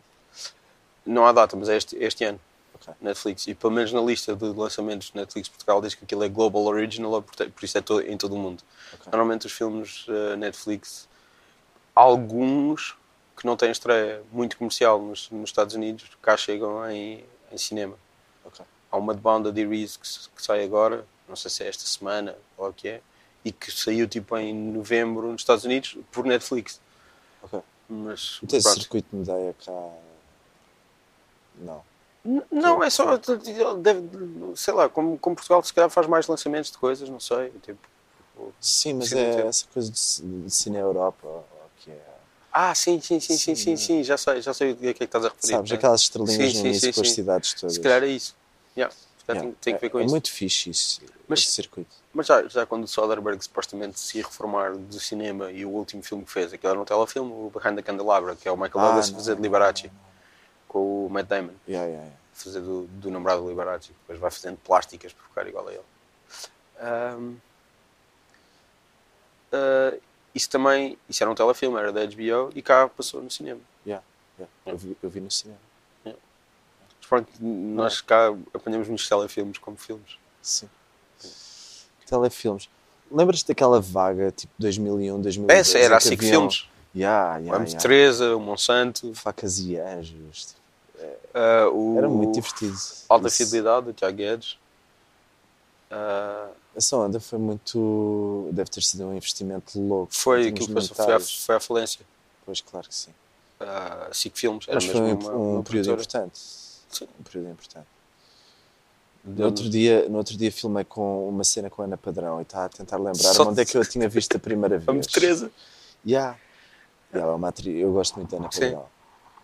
Não 1.08 1.26
há 1.26 1.32
data, 1.32 1.56
mas 1.56 1.70
é 1.70 1.78
este, 1.78 1.96
este 1.98 2.24
ano. 2.26 2.40
Ok. 2.76 2.94
Netflix. 3.02 3.48
E 3.48 3.56
pelo 3.56 3.74
menos 3.74 3.92
na 3.92 4.02
lista 4.02 4.36
de 4.36 4.46
lançamentos 4.46 5.08
de 5.12 5.16
Netflix 5.18 5.50
Portugal 5.50 5.82
diz 5.82 5.96
que 5.96 6.04
aquilo 6.04 6.24
é 6.24 6.30
Global 6.30 6.64
Original, 6.66 7.22
por 7.24 7.64
isso 7.64 7.78
é 7.78 7.82
to- 7.82 8.02
em 8.02 8.16
todo 8.18 8.36
o 8.36 8.38
mundo. 8.38 8.62
Ok. 8.94 9.06
Normalmente 9.12 9.48
os 9.48 9.52
filmes 9.52 10.06
uh, 10.08 10.36
Netflix, 10.38 11.08
alguns 11.96 12.96
que 13.36 13.46
não 13.46 13.56
têm 13.58 13.72
estreia 13.72 14.22
muito 14.32 14.58
comercial 14.58 15.02
nos, 15.02 15.30
nos 15.32 15.50
Estados 15.50 15.74
Unidos, 15.76 16.06
cá 16.22 16.38
chegam 16.38 16.88
em, 16.90 17.24
em 17.52 17.58
cinema. 17.58 17.96
Ok. 18.46 18.64
Há 18.92 18.98
uma 18.98 19.14
de 19.16 19.22
Bound 19.22 19.52
the 19.52 19.66
Reese 19.66 19.98
que, 19.98 20.08
que 20.36 20.42
sai 20.44 20.64
agora, 20.64 21.06
não 21.28 21.36
sei 21.36 21.50
se 21.52 21.64
é 21.64 21.68
esta 21.68 21.84
semana 21.86 22.36
ou 22.58 22.70
o 22.70 22.74
que 22.74 22.88
é, 22.88 23.02
e 23.44 23.52
que 23.52 23.72
saiu 23.72 24.08
tipo 24.08 24.36
em 24.38 24.54
novembro 24.54 25.32
nos 25.32 25.42
Estados 25.42 25.66
Unidos 25.66 25.98
por 26.12 26.26
Netflix. 26.26 26.80
Mas 27.90 28.40
tem 28.48 28.62
pronto. 28.62 28.80
circuito 28.80 29.08
de 29.12 29.16
Medeia 29.18 29.56
cá. 29.66 29.72
Não. 31.60 31.84
Não, 32.52 32.84
é 32.84 32.90
só, 32.90 33.16
deve, 33.78 34.02
sei 34.56 34.74
lá, 34.74 34.90
como, 34.90 35.18
como 35.18 35.36
Portugal 35.36 35.64
se 35.64 35.74
calhar 35.74 35.90
faz 35.90 36.08
mais 36.08 36.28
lançamentos 36.28 36.70
de 36.72 36.78
coisas, 36.78 37.08
não 37.08 37.20
sei, 37.22 37.52
tipo, 37.64 37.80
Sim, 38.60 38.96
mas 38.96 39.14
é 39.14 39.34
sim. 39.34 39.48
essa 39.48 39.66
coisa 39.74 39.90
de, 39.92 40.44
de 40.44 40.52
Cine 40.52 40.78
Europa, 40.78 41.44
que 41.80 41.90
é. 41.92 42.02
ah, 42.52 42.76
sim, 42.76 43.00
sim, 43.00 43.20
sim, 43.20 43.38
sim, 43.38 43.56
Sim, 43.56 43.78
sim, 43.78 44.00
é. 44.02 44.04
já 44.04 44.18
sei, 44.18 44.42
já 44.42 44.54
sei 44.54 44.74
o 44.74 44.76
que 44.76 44.88
é 44.88 44.94
que 44.94 45.04
estás 45.06 45.24
a 45.26 45.30
referir. 45.30 45.54
Sabes, 45.54 45.72
né? 45.72 45.78
aquelas 45.78 46.02
estrelinhas 46.02 46.52
Sim, 46.54 46.62
no 46.64 46.68
início 46.68 46.94
com 46.94 47.02
as 47.02 47.12
cidades 47.12 47.54
todas. 47.54 47.76
Se 47.76 47.80
calhar 47.80 48.04
é 48.04 48.08
isso. 48.08 48.36
Yeah, 48.78 48.94
Yeah, 49.30 49.42
tem, 49.42 49.52
tem 49.62 49.76
que 49.76 49.82
ver 49.82 49.90
com 49.90 50.00
é, 50.00 50.04
isso. 50.04 50.10
É 50.10 50.12
muito 50.12 50.32
fixe 50.32 50.70
isso, 50.70 51.02
Mas- 51.28 51.40
esse 51.40 51.52
circuito. 51.52 51.96
Mas 52.14 52.28
já, 52.28 52.48
já 52.48 52.66
quando 52.66 52.84
o 52.86 52.88
Soderbergh 52.88 53.42
supostamente 53.44 54.00
se 54.00 54.22
reformar 54.22 54.76
do 54.76 55.00
cinema 55.00 55.52
e 55.52 55.66
o 55.66 55.70
último 55.70 56.02
filme 56.04 56.24
que 56.26 56.32
fez, 56.32 56.52
aquele 56.54 56.72
era 56.72 56.80
um 56.82 56.86
telefilme, 56.86 57.32
o 57.32 57.52
Behind 57.54 57.76
the 57.76 57.82
Candelabra, 57.82 58.36
que 58.36 58.48
é 58.48 58.52
o 58.52 58.56
Michael 58.58 58.80
Ah, 58.80 58.88
Douglas 58.88 59.10
fazer 59.10 59.36
de 59.36 59.42
Liberace, 59.42 59.88
não. 59.88 60.07
Com 60.78 61.06
o 61.08 61.10
Matt 61.10 61.28
Damon, 61.28 61.54
Yeah, 61.68 61.88
yeah, 61.88 62.06
yeah. 62.06 62.16
fazer 62.34 62.62
do, 62.62 62.84
do 62.88 63.10
namorado 63.10 63.42
do 63.42 63.50
Liberace, 63.50 63.90
depois 64.02 64.20
vai 64.20 64.30
fazendo 64.32 64.58
plásticas 64.58 65.14
para 65.14 65.24
ficar 65.26 65.48
igual 65.48 65.68
a 65.68 65.74
ele. 65.74 65.82
Ahm, 66.80 67.36
ah, 69.52 69.98
isso 70.36 70.50
também, 70.50 70.98
isso 71.10 71.24
era 71.24 71.32
um 71.32 71.36
telefilme, 71.36 71.78
era 71.78 71.92
da 71.92 72.06
HBO 72.06 72.52
e 72.56 72.62
cá 72.62 72.88
passou 72.88 73.22
no 73.22 73.32
cinema. 73.32 73.60
Yeah, 73.86 74.04
yeah. 74.38 74.54
Eu, 74.66 74.78
vi, 74.78 74.98
eu 75.02 75.10
vi 75.10 75.20
no 75.20 75.32
cinema. 75.32 75.60
Mas 76.06 76.16
pronto, 77.10 77.30
nós 77.42 78.02
cá 78.02 78.28
apanhamos 78.54 78.88
muitos 78.88 79.08
telefilmes 79.08 79.58
como 79.58 79.78
filmes. 79.78 80.18
Sim. 80.42 80.70
Telefilmes. 82.06 82.70
Lembras-te 83.10 83.48
daquela 83.48 83.80
vaga 83.80 84.32
tipo 84.32 84.54
2001, 84.60 85.22
2002? 85.22 85.60
Essa 85.60 85.78
era 85.80 85.98
a 85.98 86.00
SIC 86.00 86.20
haviam- 86.20 86.32
Filmes. 86.32 86.68
Yeah, 86.96 87.38
yeah, 87.38 87.58
de 87.64 87.72
yeah. 87.72 87.82
Teresa, 87.82 88.36
o 88.36 88.40
Monsanto, 88.40 89.14
Facas 89.14 89.60
e 89.60 89.78
anjos. 89.78 90.57
Ah, 91.34 91.70
o 91.72 91.98
Era 91.98 92.10
muito 92.10 92.34
divertido. 92.34 92.76
Alta 93.10 93.28
Isso- 93.28 93.38
Fidelidade, 93.38 93.86
do 93.88 93.94
Tiago 93.94 94.18
Guedes. 94.18 94.58
Ah, 95.90 96.50
Essa 96.76 96.98
onda 96.98 97.20
foi 97.20 97.40
muito. 97.40 98.50
Deve 98.52 98.70
ter 98.70 98.82
sido 98.84 99.06
um 99.06 99.16
investimento 99.16 99.80
louco. 99.80 100.14
foi 100.14 100.48
aquilo 100.48 100.68
que 100.68 100.74
passou, 100.74 100.96
foi 100.96 101.14
à, 101.14 101.20
foi 101.20 101.56
à 101.56 101.60
falência. 101.60 102.06
Pois, 102.46 102.62
claro 102.62 102.88
que 102.88 102.96
sim. 102.96 103.12
Uh, 103.60 104.14
SIC 104.14 104.38
Filmes, 104.38 104.66
era 104.68 104.76
Mas 104.76 104.86
foi 104.86 105.02
mesmo 105.02 105.20
um, 105.24 105.32
uma, 105.32 105.32
um 105.38 105.54
uma 105.56 105.64
período 105.64 105.92
importante. 105.92 106.38
Sim. 106.38 107.08
Um 107.20 107.24
período 107.24 107.50
importante. 107.52 107.88
No 109.26 109.46
outro, 109.46 109.70
dia, 109.70 110.08
no 110.08 110.18
outro 110.20 110.38
dia 110.38 110.50
filmei 110.52 110.84
com 110.86 111.28
uma 111.28 111.44
cena 111.44 111.70
com 111.70 111.82
a 111.82 111.86
Ana 111.86 111.98
Padrão 111.98 112.40
e 112.40 112.44
estava 112.44 112.66
a 112.66 112.70
tentar 112.70 112.96
lembrar 112.98 113.34
Só- 113.34 113.44
onde 113.50 113.62
é 113.62 113.66
que 113.66 113.76
eu 113.76 113.82
a 113.82 113.86
tinha 113.86 114.08
visto 114.08 114.36
a 114.38 114.40
primeira 114.40 114.76
vez. 114.78 114.86
Vamos 114.86 115.08
Teresa. 115.08 115.52
Yeah. 116.06 116.38
E 117.14 117.18
ela 117.18 117.34
é 117.34 117.36
uma 117.36 117.48
atriz, 117.50 117.76
eu 117.82 117.92
gosto 117.92 118.16
muito 118.16 118.30
da 118.32 118.38
Ana 118.38 118.50
Sim. 118.52 118.62
Padrão. 118.62 118.86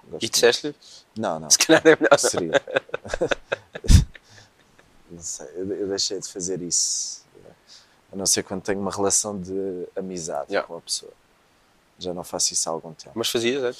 Gosto 0.09 0.23
E 0.25 0.29
disseste-lhe? 0.29 0.75
Não, 1.17 1.39
não. 1.39 1.49
Se 1.49 1.57
calhar 1.57 1.81
é 1.85 1.95
melhor. 1.95 2.17
Seria. 2.19 2.61
não 5.09 5.21
sei, 5.21 5.47
eu, 5.55 5.71
eu 5.73 5.87
deixei 5.87 6.19
de 6.19 6.27
fazer 6.27 6.61
isso. 6.61 7.23
A 8.11 8.15
não 8.15 8.25
ser 8.25 8.43
quando 8.43 8.61
tenho 8.61 8.79
uma 8.79 8.91
relação 8.91 9.39
de 9.39 9.87
amizade 9.95 10.51
Yeah. 10.51 10.67
com 10.67 10.77
a 10.77 10.81
pessoa. 10.81 11.11
Já 11.97 12.13
não 12.13 12.23
faço 12.23 12.53
isso 12.53 12.69
há 12.69 12.71
algum 12.71 12.93
tempo. 12.93 13.11
Mas 13.15 13.29
fazias, 13.29 13.63
é? 13.63 13.79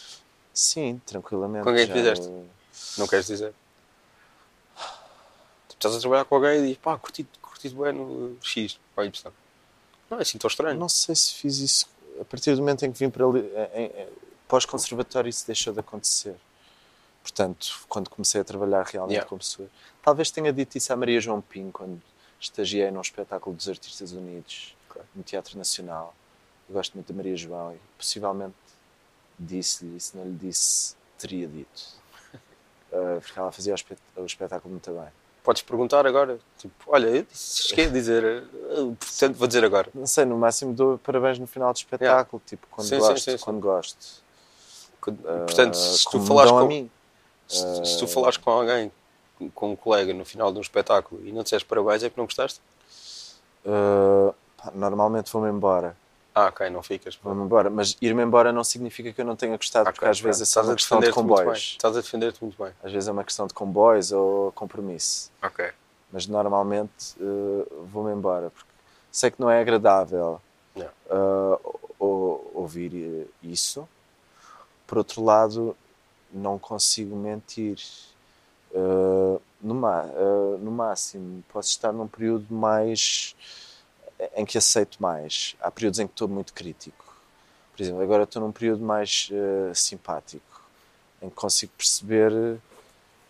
Sim, 0.54 1.00
tranquilamente. 1.06 1.64
Com 1.64 1.74
quem 1.74 1.86
já- 1.86 1.94
fizeste? 1.94 2.28
Não 2.98 3.08
queres 3.08 3.28
dizer? 3.28 3.54
Tipo, 4.76 5.74
estás 5.76 5.96
a 5.96 6.00
trabalhar 6.00 6.26
com 6.26 6.36
alguém 6.36 6.60
e 6.60 6.62
dizes, 6.64 6.78
pá, 6.78 6.98
curti, 6.98 7.28
curti 7.42 7.70
bem 7.70 7.94
no 7.94 8.38
X, 8.42 8.80
ou 8.96 9.04
Y. 9.04 9.32
Não 10.10 10.18
é 10.20 10.22
assim 10.22 10.38
tão 10.38 10.48
estranho. 10.48 10.80
Não 10.80 10.90
sei 10.90 11.16
se 11.16 11.34
fiz 11.36 11.58
isso. 11.60 11.88
A 12.20 12.26
partir 12.26 12.52
do 12.56 12.60
momento 12.60 12.86
em 12.86 12.92
que 12.92 12.98
vim 13.00 13.10
para 13.10 13.26
ali, 13.26 13.40
em- 13.76 13.86
em- 13.86 14.08
pós-conservatório, 14.58 15.30
isso 15.30 15.48
deixou 15.48 15.74
de 15.74 15.80
acontecer. 15.80 16.36
Portanto, 17.24 17.68
quando 17.90 18.08
comecei 18.08 18.40
a 18.40 18.44
trabalhar 18.44 18.84
realmente 18.86 19.14
Yeah. 19.16 19.28
como 19.28 19.40
pessoa. 19.40 19.68
Talvez 20.04 20.30
tenha 20.30 20.54
dito 20.54 20.78
isso 20.78 20.94
à 20.94 20.96
Maria 20.96 21.20
João 21.20 21.42
Pinho 21.42 21.72
quando 21.72 22.00
estagiei 22.40 22.92
num 22.92 23.02
espetáculo 23.02 23.56
dos 23.56 23.68
Artistas 23.68 24.12
Unidos, 24.12 24.76
Ok. 24.92 25.02
no 25.16 25.24
Teatro 25.24 25.58
Nacional. 25.58 26.14
Eu 26.70 26.76
gosto 26.76 26.94
muito 26.94 27.12
da 27.12 27.16
Maria 27.18 27.36
João 27.36 27.74
e 27.74 27.80
possivelmente 27.98 28.54
disse-lhe, 29.40 30.00
se 30.00 30.16
não 30.16 30.24
lhe 30.26 30.36
disse, 30.36 30.96
teria 31.18 31.48
dito. 31.48 31.82
Uh, 32.92 33.20
porque 33.26 33.40
ela 33.40 33.52
fazia 33.52 33.74
o, 33.74 33.76
espet- 33.76 34.00
o 34.16 34.26
espetáculo 34.26 34.72
muito 34.72 34.92
bem. 34.92 35.08
Podes 35.44 35.64
perguntar 35.64 36.06
agora. 36.06 36.38
Tipo, 36.60 36.76
olha, 36.88 37.08
eu 37.08 37.26
cheguei 37.34 37.86
a 37.88 37.90
dizer, 37.90 38.44
portanto 39.00 39.36
vou 39.36 39.48
dizer 39.48 39.64
agora. 39.66 39.90
Não 39.96 40.06
sei, 40.06 40.26
no 40.26 40.38
máximo 40.38 40.74
dou 40.76 41.00
parabéns 41.00 41.40
no 41.40 41.48
final 41.48 41.74
do 41.74 41.78
espetáculo, 41.78 42.40
tipo, 42.46 42.68
quando 42.70 42.88
sim, 42.88 43.00
gosto, 43.00 43.20
sim, 43.20 43.36
sim. 43.36 43.44
quando 43.44 43.60
gosto. 43.60 44.22
Portanto, 45.12 45.74
Uh, 45.76 45.78
se 45.78 46.10
tu 46.10 46.20
falares 46.22 46.52
com, 46.52 46.66
mim. 46.68 46.90
se, 47.48 47.86
se 47.86 48.00
tu 48.00 48.08
falares 48.08 48.38
com 48.38 48.50
alguém 48.52 48.92
com 49.54 49.72
um 49.72 49.76
colega 49.76 50.14
no 50.14 50.24
final 50.24 50.52
de 50.52 50.58
um 50.60 50.62
espetáculo 50.62 51.22
e 51.26 51.32
não 51.32 51.44
disseste 51.44 51.68
parabéns, 51.68 52.04
é 52.04 52.10
que 52.10 52.18
não 52.18 52.26
gostaste? 52.26 52.62
Uh, 53.66 54.34
pá, 54.58 54.72
normalmente 54.74 55.32
vou-me 55.32 55.50
embora. 55.50 55.96
Ah, 56.36 56.48
ok, 56.48 56.68
não 56.70 56.82
ficas. 56.82 57.16
Vou-me 57.22 57.44
embora. 57.44 57.70
Mas 57.70 57.96
ir-me 58.02 58.24
embora 58.24 58.52
não 58.52 58.64
significa 58.64 59.14
que 59.14 59.22
eu 59.22 59.26
não 59.26 59.36
tenha 59.36 59.56
gostado, 59.56 59.90
Ok, 59.90 59.94
porque 59.94 60.10
às 60.10 60.20
vezes 60.20 60.42
é 60.42 60.46
só 60.46 60.64
uma 60.64 60.74
questão 60.76 61.00
de 61.00 61.12
comboios. 61.12 61.60
Estás 61.74 61.96
a 61.96 62.02
defender-te 62.02 62.42
muito 62.44 62.62
bem. 62.62 62.74
Às 62.84 62.92
vezes 62.92 63.08
é 63.08 63.12
uma 63.12 63.24
questão 63.24 63.46
de 63.46 63.54
comboios 63.54 64.12
ou 64.12 64.52
compromisso. 64.54 65.32
Ok. 65.44 65.70
Mas 66.12 66.26
normalmente 66.26 67.16
uh, 67.20 67.86
vou-me 67.92 68.12
embora, 68.14 68.50
porque 68.50 68.70
sei 69.12 69.30
que 69.30 69.40
não 69.40 69.50
é 69.50 69.62
agradável 69.62 70.42
Não. 70.76 70.86
uh, 70.86 71.80
ou- 72.00 72.52
ouvir 72.56 73.28
isso. 73.44 73.88
Por 74.86 74.98
outro 74.98 75.24
lado, 75.24 75.76
não 76.32 76.58
consigo 76.60 77.16
mentir. 77.16 77.78
Uh, 78.72 79.42
no, 79.62 79.76
uh, 79.76 80.58
no 80.58 80.72
máximo, 80.72 81.44
posso 81.52 81.70
estar 81.70 81.92
num 81.92 82.08
período 82.08 82.54
mais 82.54 83.36
em 84.36 84.46
que 84.46 84.58
aceito 84.58 84.98
mais. 85.02 85.56
Há 85.62 85.70
períodos 85.70 86.00
em 86.00 86.08
que 86.08 86.14
estou 86.14 86.28
muito 86.28 86.54
crítico. 86.54 87.04
Por 87.76 87.82
exemplo, 87.82 88.02
agora 88.02 88.24
estou 88.24 88.42
num 88.42 88.52
período 88.52 88.84
mais 88.84 89.30
uh, 89.32 89.74
simpático, 89.74 90.62
em 91.22 91.30
que 91.30 91.36
consigo 91.36 91.72
perceber 91.78 92.32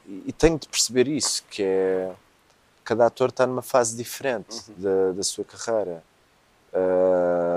e, 0.05 0.23
e 0.27 0.33
tenho 0.33 0.57
de 0.57 0.67
perceber 0.67 1.07
isso, 1.07 1.43
que 1.49 1.63
é 1.63 2.13
cada 2.83 3.05
ator 3.05 3.29
está 3.29 3.47
numa 3.47 3.61
fase 3.61 3.95
diferente 3.95 4.69
da, 4.71 5.13
da 5.13 5.23
sua 5.23 5.45
carreira. 5.45 6.03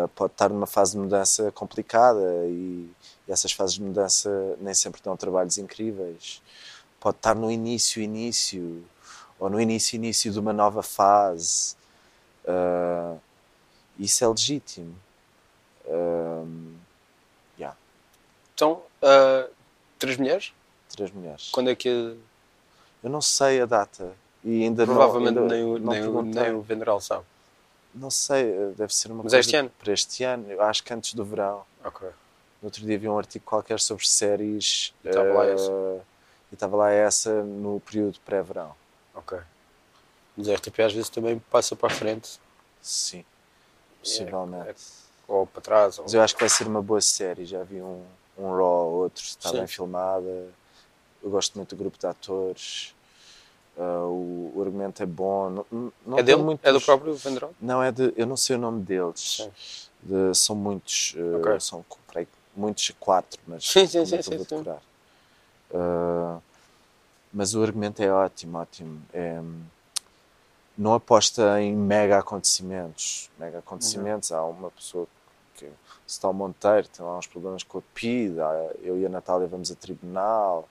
Uh, 0.07 0.09
pode 0.09 0.33
estar 0.33 0.49
numa 0.49 0.67
fase 0.67 0.93
de 0.93 0.99
mudança 0.99 1.51
complicada 1.53 2.21
e, 2.47 2.89
e 3.27 3.33
essas 3.33 3.53
fases 3.53 3.75
de 3.75 3.83
mudança 3.83 4.57
nem 4.61 4.75
sempre 4.75 5.01
dão 5.03 5.17
trabalhos 5.17 5.59
incríveis. 5.59 6.43
Pode 7.01 7.17
estar 7.17 7.35
no 7.35 7.51
início, 7.51 8.01
início, 8.03 8.85
ou 9.39 9.51
no 9.51 9.61
início, 9.61 9.97
início 9.97 10.33
de 10.33 10.39
uma 10.39 10.53
nova 10.53 10.83
fase. 10.83 11.77
Uh, 12.45 13.21
isso 13.99 14.25
é 14.25 14.29
legítimo. 14.29 14.95
Um, 15.89 16.75
yeah, 17.59 17.77
Então, 18.55 18.83
ah, 19.03 19.49
três 19.99 20.17
mulheres? 20.17 20.53
três 20.95 21.11
mulheres. 21.13 21.51
Quando 21.53 21.71
é 21.71 21.75
que. 21.77 22.17
Eu 23.03 23.11
não 23.11 23.21
sei 23.21 23.61
a 23.61 23.67
data. 23.67 24.13
E 24.43 24.65
ainda 24.65 24.87
não- 24.87 24.95
Provavelmente 24.95 25.39
ainda 25.39 25.55
nem, 25.55 25.65
o, 25.65 25.79
não 25.79 25.93
nem, 25.93 26.03
o, 26.09 26.23
nem 26.23 26.53
o 26.97 27.01
sabe. 27.01 27.25
Não 27.97 28.11
sei, 28.11 28.51
eh, 28.53 28.73
deve 28.77 28.95
ser 28.95 29.09
uma 29.09 29.23
Mas 29.23 29.33
coisa 29.33 29.37
é 29.37 29.41
este 29.41 29.57
ano? 29.57 29.71
para 29.79 29.93
este 29.93 30.25
ano. 30.25 30.51
Eu 30.51 30.63
acho 30.63 30.85
que 30.85 30.93
antes 30.93 31.15
do 31.15 31.25
verão. 31.25 31.65
Ok. 31.83 32.07
No 32.61 32.67
outro 32.67 32.85
dia 32.85 32.99
vi 32.99 33.09
um 33.09 33.19
artigo 33.19 33.45
qualquer 33.45 33.81
sobre 33.81 34.07
séries. 34.07 34.93
E 35.03 35.09
estava 35.09 35.33
lá 35.33 35.47
eh, 35.47 35.53
essa. 35.55 35.73
E 36.51 36.55
estava 36.55 36.77
lá 36.77 36.91
essa 36.91 37.43
no 37.43 37.81
período 37.81 38.21
pré-verão. 38.21 38.75
Ok. 39.15 39.39
Mas 40.37 40.49
a 40.49 40.55
RTP 40.55 40.81
às 40.81 40.93
vezes 40.93 41.09
também 41.09 41.39
passa 41.51 41.75
para 41.75 41.93
a 41.93 41.97
frente. 41.97 42.39
Sim, 42.83 43.25
possivelmente. 44.01 44.69
É- 44.69 45.07
ou 45.27 45.47
para 45.47 45.63
trás. 45.63 45.99
Ou... 45.99 46.05
Mas 46.05 46.15
eu 46.15 46.23
acho 46.23 46.35
que 46.35 46.41
vai 46.41 46.49
ser 46.49 46.67
uma 46.69 46.83
boa 46.83 47.01
série. 47.01 47.47
Já 47.47 47.63
vi 47.65 47.81
um, 47.81 48.05
um 48.39 48.51
Raw, 48.51 48.93
outro, 48.93 49.25
está 49.25 49.51
Sim. 49.51 49.59
bem 49.59 49.67
filmada. 49.67 50.49
Eu 51.23 51.31
gosto 51.31 51.57
muito 51.57 51.75
do 51.75 51.79
grupo 51.79 51.99
de 51.99 52.07
atores. 52.07 52.95
Ah, 53.79 54.07
o, 54.07 54.53
argumento 54.63 55.03
é 55.03 55.07
bom. 55.07 55.51
Não, 55.51 55.93
não- 56.07 56.19
é 56.19 56.23
dele? 56.23 56.43
muitos- 56.43 56.67
É 56.67 56.73
do 56.73 56.81
próprio 56.81 57.15
Vendral? 57.15 57.53
Não, 57.61 57.83
é 57.83 57.93
de. 57.93 58.13
Eu 58.17 58.27
não 58.27 58.37
sei 58.37 58.57
o 58.57 58.59
nome 58.59 58.83
deles. 58.83 59.49
De- 60.03 60.35
são 60.35 60.57
muitos. 60.57 61.15
eh, 61.17 61.37
Ok. 61.37 61.61
São 61.61 61.83
que 61.83 62.29
muitos, 62.57 62.91
quatro, 62.99 63.39
mas. 63.47 63.65
Sim, 63.65 63.87
sim, 63.87 64.07
sim, 64.07 64.23
sim, 64.23 64.33
sim. 64.33 64.39
decorar? 64.39 64.81
Ah, 65.75 66.39
mas 67.33 67.55
o 67.55 67.63
argumento 67.63 68.03
é 68.03 68.11
ótimo, 68.11 68.59
ótimo. 68.59 69.03
É, 69.13 69.43
não 70.79 70.95
aposta 70.95 71.61
em 71.61 71.75
mega 71.75 72.19
acontecimentos. 72.19 73.31
Mega 73.39 73.59
acontecimentos. 73.59 74.33
Há 74.33 74.43
uma 74.45 74.71
pessoa 74.71 75.07
que 75.57 75.67
se 75.67 75.73
está 76.07 76.29
ao 76.29 76.35
Monteiro, 76.35 76.89
tem 76.89 77.05
lá 77.05 77.19
uns 77.19 77.27
problemas 77.27 77.63
com 77.63 77.79
a 77.79 77.83
PID, 77.95 78.41
há- 78.41 78.71
eu 78.83 78.99
e 78.99 79.05
a 79.07 79.09
Natália 79.09 79.47
vamos 79.47 79.71
a 79.71 79.75
tribunal. 79.75 80.69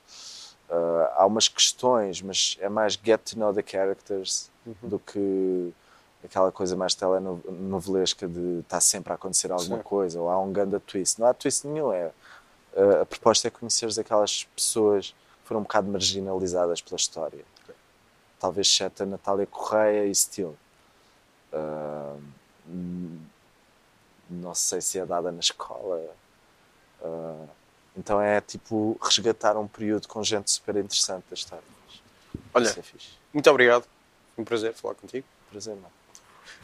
Ah, 0.70 1.14
há 1.18 1.26
umas 1.26 1.48
questões, 1.48 2.22
mas 2.22 2.58
é 2.60 2.68
mais 2.70 2.94
get 2.94 3.20
to 3.22 3.38
know 3.40 3.54
the 3.54 3.64
characters 3.66 4.50
Uhum. 4.66 4.90
do 4.90 4.98
que 5.00 5.72
aquela 6.24 6.52
coisa 6.52 6.76
mais 6.76 6.96
telenovelesca 6.96 8.28
de 8.28 8.60
estar 8.62 8.82
sempre 8.82 9.12
a 9.12 9.16
acontecer 9.16 9.52
alguma 9.52 9.78
Sim. 9.78 9.84
coisa, 9.84 10.20
ou 10.20 10.28
há 10.28 10.40
um 10.42 10.52
ganda 10.52 10.80
twist. 10.80 11.20
Não 11.20 11.28
há 11.28 11.34
twist 11.36 11.68
nenhum, 11.68 11.94
é, 11.94 12.12
ah, 12.76 13.02
a 13.02 13.06
proposta 13.06 13.48
é 13.48 13.52
conheceres 13.52 14.00
aquelas 14.00 14.44
pessoas 14.56 15.10
que 15.44 15.48
foram 15.48 15.60
um 15.62 15.64
bocado 15.64 15.88
marginalizadas 15.88 16.82
pela 16.82 16.96
história. 16.98 17.46
Talvez 18.40 18.68
exceto 18.68 19.04
a 19.04 19.06
Natália 19.06 19.46
Correia 19.46 20.06
e 20.08 20.16
Steele. 20.16 20.56
Ah, 21.54 22.16
hum, 22.68 23.20
não 24.30 24.56
sei 24.56 24.82
se 24.82 24.98
é 24.98 25.06
dada 25.06 25.32
na 25.32 25.40
escola. 25.40 26.02
Ah, 27.04 27.46
então 27.98 28.22
é 28.22 28.42
tipo 28.42 28.98
resgatar 29.02 29.58
um 29.58 29.68
período 29.68 30.08
com 30.08 30.24
gente 30.24 30.52
super 30.52 30.76
interessante 30.76 31.24
da 31.30 31.34
história. 31.34 31.64
Olha, 32.54 32.68
é 32.70 32.84
muito 33.34 33.50
obrigado. 33.50 33.84
Foi 34.36 34.42
um 34.42 34.46
prazer 34.46 34.74
falar 34.74 34.96
contigo. 34.96 35.26
Prazer, 35.52 35.76
mano. 35.76 35.88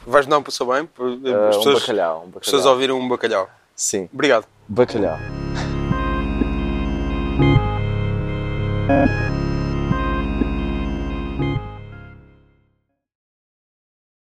Vais 0.06 0.26
dar 0.26 0.38
um 0.38 0.42
passou 0.42 0.66
bem? 0.66 0.82
As 0.82 1.56
um 1.56 1.58
pessoas, 1.58 1.80
bacalhau, 1.80 2.24
um 2.24 2.28
as 2.28 2.44
pessoas 2.44 2.62
bacalhau. 2.62 2.72
ouviram 2.74 3.00
um 3.00 3.08
bacalhau. 3.08 3.50
Sim, 3.74 4.08
Obrigado. 4.12 4.46
bacalhau. 4.68 5.18